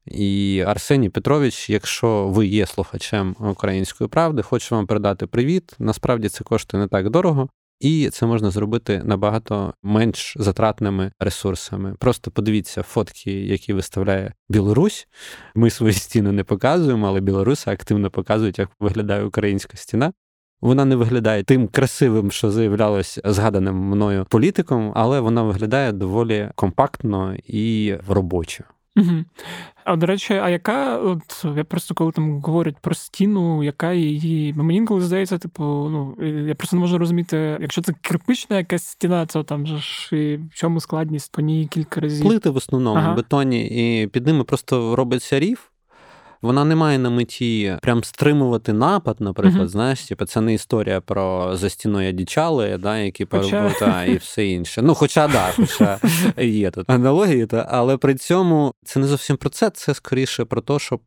І 0.07 0.65
Арсеній 0.67 1.09
Петрович, 1.09 1.71
якщо 1.71 2.29
ви 2.29 2.47
є 2.47 2.67
слухачем 2.67 3.37
української 3.41 4.09
правди, 4.09 4.43
хочу 4.43 4.75
вам 4.75 4.87
передати 4.87 5.27
привіт. 5.27 5.75
Насправді 5.79 6.29
це 6.29 6.45
коштує 6.45 6.83
не 6.83 6.89
так 6.89 7.11
дорого. 7.11 7.49
І 7.81 8.11
це 8.13 8.27
можна 8.27 8.51
зробити 8.51 9.03
набагато 9.05 9.75
менш 9.83 10.35
затратними 10.39 11.13
ресурсами. 11.21 11.95
Просто 11.99 12.31
подивіться 12.31 12.83
фотки, 12.83 13.33
які 13.33 13.73
виставляє 13.73 14.33
Білорусь. 14.49 15.09
Ми 15.55 15.71
свої 15.71 15.93
стіни 15.93 16.33
не 16.33 16.45
показуємо, 16.45 17.07
але 17.07 17.21
білоруси 17.21 17.71
активно 17.71 18.11
показують, 18.11 18.59
як 18.59 18.71
виглядає 18.81 19.25
українська 19.25 19.77
стіна. 19.77 20.13
Вона 20.61 20.85
не 20.85 20.97
виглядає 20.97 21.43
тим 21.43 21.69
красивим, 21.69 22.31
що 22.31 22.51
заявлялось 22.51 23.21
згаданим 23.25 23.77
мною 23.77 24.27
політиком, 24.29 24.93
але 24.95 25.21
вона 25.21 25.43
виглядає 25.43 25.93
доволі 25.93 26.51
компактно 26.55 27.37
і 27.47 27.95
робочо. 28.09 28.65
Угу. 28.97 29.25
А 29.85 29.97
до 29.97 30.07
речі, 30.07 30.35
а 30.35 30.51
яка, 30.51 30.99
от 30.99 31.45
я 31.57 31.65
просто 31.65 31.95
коли 31.95 32.13
там 32.13 32.41
говорять 32.41 32.77
про 32.81 32.95
стіну, 32.95 33.63
яка 33.63 33.93
її. 33.93 34.53
Мені 34.53 34.77
інколи 34.77 35.01
здається, 35.01 35.39
типу, 35.39 35.65
ну 35.65 36.17
я 36.47 36.55
просто 36.55 36.77
не 36.77 36.81
можу 36.81 36.99
розуміти, 36.99 37.59
якщо 37.61 37.83
це 37.83 37.93
кирпична 38.01 38.57
якась 38.57 38.85
стіна, 38.85 39.27
то 39.27 39.43
там 39.43 39.67
же 39.67 39.79
ж 39.79 40.17
і 40.17 40.37
в 40.37 40.55
чому 40.55 40.81
складність 40.81 41.33
по 41.33 41.43
ній 41.43 41.69
кілька 41.71 42.01
разів. 42.01 42.27
Плити 42.27 42.51
в 42.51 42.57
основному 42.57 42.99
ага. 42.99 43.15
бетоні, 43.15 43.67
і 43.67 44.07
під 44.07 44.27
ними 44.27 44.45
просто 44.45 44.97
робиться 44.97 45.41
рів. 45.41 45.71
Вона 46.47 46.65
не 46.65 46.77
має 46.77 46.99
на 46.99 47.11
меті 47.11 47.77
прям 47.83 48.05
стримувати 48.05 48.73
напад, 48.73 49.17
наприклад, 49.21 49.63
uh-huh. 49.63 49.69
знаєш, 49.69 50.03
типу, 50.03 50.25
це 50.25 50.41
не 50.41 50.55
історія 50.55 51.01
про 51.01 51.57
за 51.57 51.71
стіною 51.71 52.13
дічали, 52.13 52.79
да, 52.79 52.99
які 52.99 53.27
хоча... 53.31 53.71
та, 53.71 54.05
і 54.05 54.17
все 54.17 54.47
інше. 54.47 54.83
Ну, 54.83 54.95
хоча 54.95 55.29
да, 55.29 55.53
хоча 55.57 55.99
є 56.43 56.71
тут 56.71 56.91
аналогії, 56.91 57.47
та, 57.47 57.67
але 57.71 57.97
при 57.97 58.15
цьому 58.15 58.73
це 58.85 59.01
не 59.01 59.07
зовсім 59.07 59.37
про 59.37 59.51
це, 59.51 59.71
це 59.71 59.95
скоріше 59.95 60.45
про 60.45 60.61
те, 60.61 60.79
щоб 60.79 61.01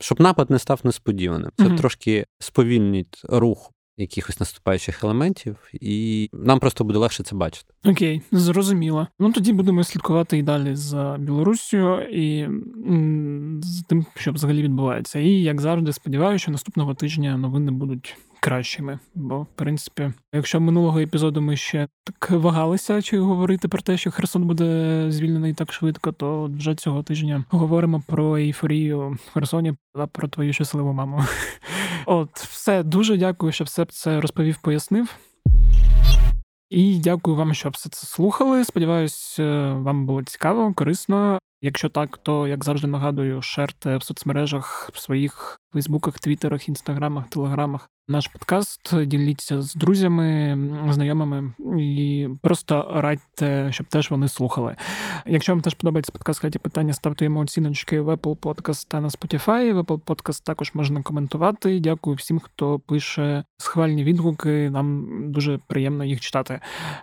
щоб 0.00 0.20
напад 0.20 0.50
не 0.50 0.58
став 0.58 0.80
несподіваним. 0.84 1.50
Це 1.56 1.64
uh-huh. 1.64 1.76
трошки 1.76 2.26
сповільнить 2.38 3.22
рух 3.28 3.71
якихось 3.96 4.40
наступаючих 4.40 5.04
елементів, 5.04 5.56
і 5.72 6.28
нам 6.32 6.60
просто 6.60 6.84
буде 6.84 6.98
легше 6.98 7.22
це 7.22 7.36
бачити. 7.36 7.74
Окей, 7.84 8.22
зрозуміло. 8.32 9.06
Ну 9.18 9.32
тоді 9.32 9.52
будемо 9.52 9.84
слідкувати 9.84 10.38
і 10.38 10.42
далі 10.42 10.76
за 10.76 11.16
Білоруссю 11.18 12.00
і 12.02 12.48
з 13.62 13.82
тим, 13.82 14.06
що 14.14 14.32
взагалі 14.32 14.62
відбувається. 14.62 15.18
І 15.18 15.30
як 15.30 15.60
завжди, 15.60 15.92
сподіваюся, 15.92 16.42
що 16.42 16.52
наступного 16.52 16.94
тижня 16.94 17.36
новини 17.36 17.70
будуть 17.70 18.16
кращими. 18.42 18.98
Бо, 19.14 19.42
в 19.42 19.46
принципі, 19.46 20.12
якщо 20.32 20.60
минулого 20.60 20.98
епізоду 21.00 21.40
ми 21.40 21.56
ще 21.56 21.88
так 22.04 22.30
вагалися, 22.30 23.02
чи 23.02 23.18
говорити 23.18 23.68
про 23.68 23.82
те, 23.82 23.96
що 23.96 24.10
Херсон 24.10 24.44
буде 24.44 25.06
звільнений 25.08 25.54
так 25.54 25.72
швидко, 25.72 26.12
то 26.12 26.50
вже 26.58 26.74
цього 26.74 27.02
тижня 27.02 27.44
говоримо 27.50 28.02
про 28.06 28.36
ейфорію 28.38 29.18
в 29.26 29.32
Херсоні 29.32 29.74
та 29.94 30.06
про 30.06 30.28
твою 30.28 30.52
щасливу 30.52 30.92
маму. 30.92 31.24
От, 32.06 32.38
все 32.38 32.82
дуже 32.82 33.16
дякую, 33.16 33.52
що 33.52 33.64
все 33.64 33.84
це 33.84 34.20
розповів, 34.20 34.58
пояснив. 34.62 35.16
І 36.70 36.98
дякую 36.98 37.36
вам, 37.36 37.54
що 37.54 37.68
все 37.68 37.88
це 37.88 38.06
слухали. 38.06 38.64
Сподіваюсь, 38.64 39.36
е, 39.38 39.72
вам 39.72 40.06
було 40.06 40.22
цікаво, 40.22 40.72
корисно. 40.74 41.38
Якщо 41.64 41.88
так, 41.88 42.18
то 42.18 42.48
як 42.48 42.64
завжди 42.64 42.86
нагадую, 42.86 43.42
шерте 43.42 43.96
в 43.96 44.02
соцмережах 44.02 44.90
в 44.92 44.98
своїх 44.98 45.60
Фейсбуках, 45.72 46.18
Твіттерах, 46.18 46.68
Інстаграмах, 46.68 47.28
Телеграмах 47.28 47.90
наш 48.08 48.26
подкаст. 48.26 49.04
Діліться 49.06 49.62
з 49.62 49.74
друзями, 49.74 50.58
знайомими 50.90 51.52
і 51.78 52.28
просто 52.42 52.90
радьте, 52.94 53.68
щоб 53.72 53.86
теж 53.86 54.10
вони 54.10 54.28
слухали. 54.28 54.76
Якщо 55.26 55.52
вам 55.52 55.62
теж 55.62 55.74
подобається 55.74 56.12
подкаст 56.12 56.40
«Хаті 56.40 56.58
питання, 56.58 56.92
ставте 56.92 57.24
йому 57.24 57.40
оціночки 57.40 58.00
в 58.00 58.08
Apple 58.08 58.36
Podcast 58.36 58.88
та 58.88 59.00
на 59.00 59.08
Spotify. 59.08 59.72
В 59.72 59.78
Apple 59.78 60.00
Podcast 60.00 60.44
також 60.44 60.70
можна 60.74 61.02
коментувати. 61.02 61.80
Дякую 61.80 62.16
всім, 62.16 62.38
хто 62.38 62.78
пише 62.78 63.44
схвальні 63.58 64.04
відгуки. 64.04 64.70
Нам 64.70 65.06
дуже 65.32 65.58
приємно 65.66 66.04
їх 66.04 66.20
читати. 66.20 66.60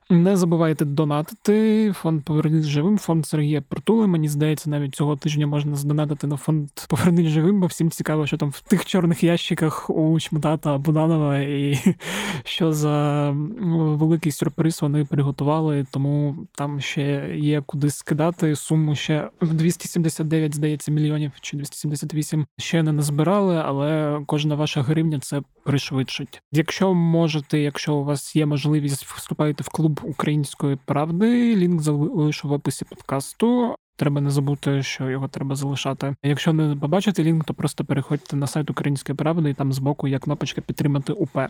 Не 0.10 0.38
забувайте 0.38 0.86
донатити. 0.86 1.92
Фонд 1.96 2.24
Поверніть 2.24 2.64
живим, 2.64 2.98
фонд 2.98 3.26
Сергія 3.26 3.62
Притули. 3.62 4.08
Мені 4.08 4.28
здається, 4.28 4.49
навіть 4.66 4.96
цього 4.96 5.16
тижня 5.16 5.48
можна 5.48 5.76
здонатити 5.76 6.28
на 6.28 6.38
фонд 6.38 6.70
Поверніть 6.90 7.28
живим, 7.28 7.60
бо 7.60 7.68
всім 7.68 7.92
цікаво, 7.92 8.28
що 8.28 8.38
там 8.38 8.50
в 8.50 8.62
тих 8.62 8.86
чорних 8.86 9.24
ящиках 9.24 9.90
у 9.90 10.20
Чмутата 10.20 10.78
Буданова, 10.78 11.38
і 11.40 11.80
що 12.44 12.74
за 12.74 13.30
великий 13.72 14.32
сюрприз 14.32 14.82
вони 14.82 15.06
приготували, 15.06 15.86
тому 15.92 16.36
там 16.56 16.80
ще 16.80 17.36
є 17.38 17.62
куди 17.66 17.90
скидати. 17.90 18.56
Суму 18.56 18.96
ще 18.96 19.30
в 19.42 19.54
279, 19.54 20.56
здається, 20.56 20.92
мільйонів 20.92 21.32
чи 21.42 21.58
278 21.58 22.46
ще 22.58 22.84
не 22.84 22.92
назбирали, 22.92 23.62
але 23.66 24.20
кожна 24.26 24.56
ваша 24.56 24.82
гривня 24.82 25.20
це 25.20 25.42
пришвидшить. 25.64 26.42
Якщо 26.52 26.94
можете, 26.94 27.60
якщо 27.60 27.96
у 27.96 28.04
вас 28.04 28.36
є 28.36 28.46
можливість, 28.46 29.06
вступайте 29.06 29.64
в 29.64 29.70
клуб 29.70 30.00
української 30.04 30.78
правди. 30.86 31.56
Лінк 31.56 31.82
залишу 31.82 32.48
в 32.48 32.52
описі 32.52 32.86
подкасту. 32.86 33.76
Треба 34.00 34.22
не 34.22 34.30
забути, 34.30 34.84
що 34.84 35.10
його 35.10 35.28
треба 35.28 35.56
залишати. 35.56 36.16
Якщо 36.24 36.54
не 36.54 36.76
побачите 36.76 37.24
лінк, 37.24 37.46
то 37.46 37.54
просто 37.54 37.86
переходьте 37.86 38.36
на 38.36 38.48
сайт 38.48 38.70
Української 38.70 39.16
правди, 39.16 39.50
і 39.50 39.54
там 39.54 39.74
збоку 39.74 40.08
є 40.08 40.20
кнопочка 40.20 40.62
підтримати 40.62 41.14
УП. 41.14 41.48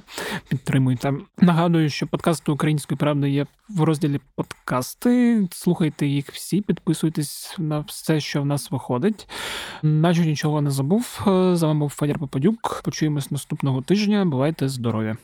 Підтримуйте. 0.50 1.14
Нагадую, 1.42 1.90
що 1.90 2.08
подкасти 2.08 2.52
Української 2.52 2.98
правди 2.98 3.30
є 3.30 3.46
в 3.70 3.84
розділі 3.84 4.20
подкасти. 4.36 5.48
Слухайте 5.52 6.08
їх 6.08 6.32
всі, 6.32 6.62
підписуйтесь 6.62 7.56
на 7.58 7.80
все, 7.80 8.20
що 8.20 8.42
в 8.42 8.46
нас 8.46 8.72
виходить. 8.72 9.30
Наче 9.84 10.26
нічого 10.26 10.62
не 10.62 10.72
забув. 10.72 11.22
З 11.54 11.64
вами 11.64 11.80
був 11.80 11.90
Федір 11.90 12.20
Попадюк. 12.20 12.82
Почуємось 12.84 13.32
наступного 13.32 13.82
тижня. 13.82 14.26
Бувайте 14.26 14.70
здорові! 14.70 15.16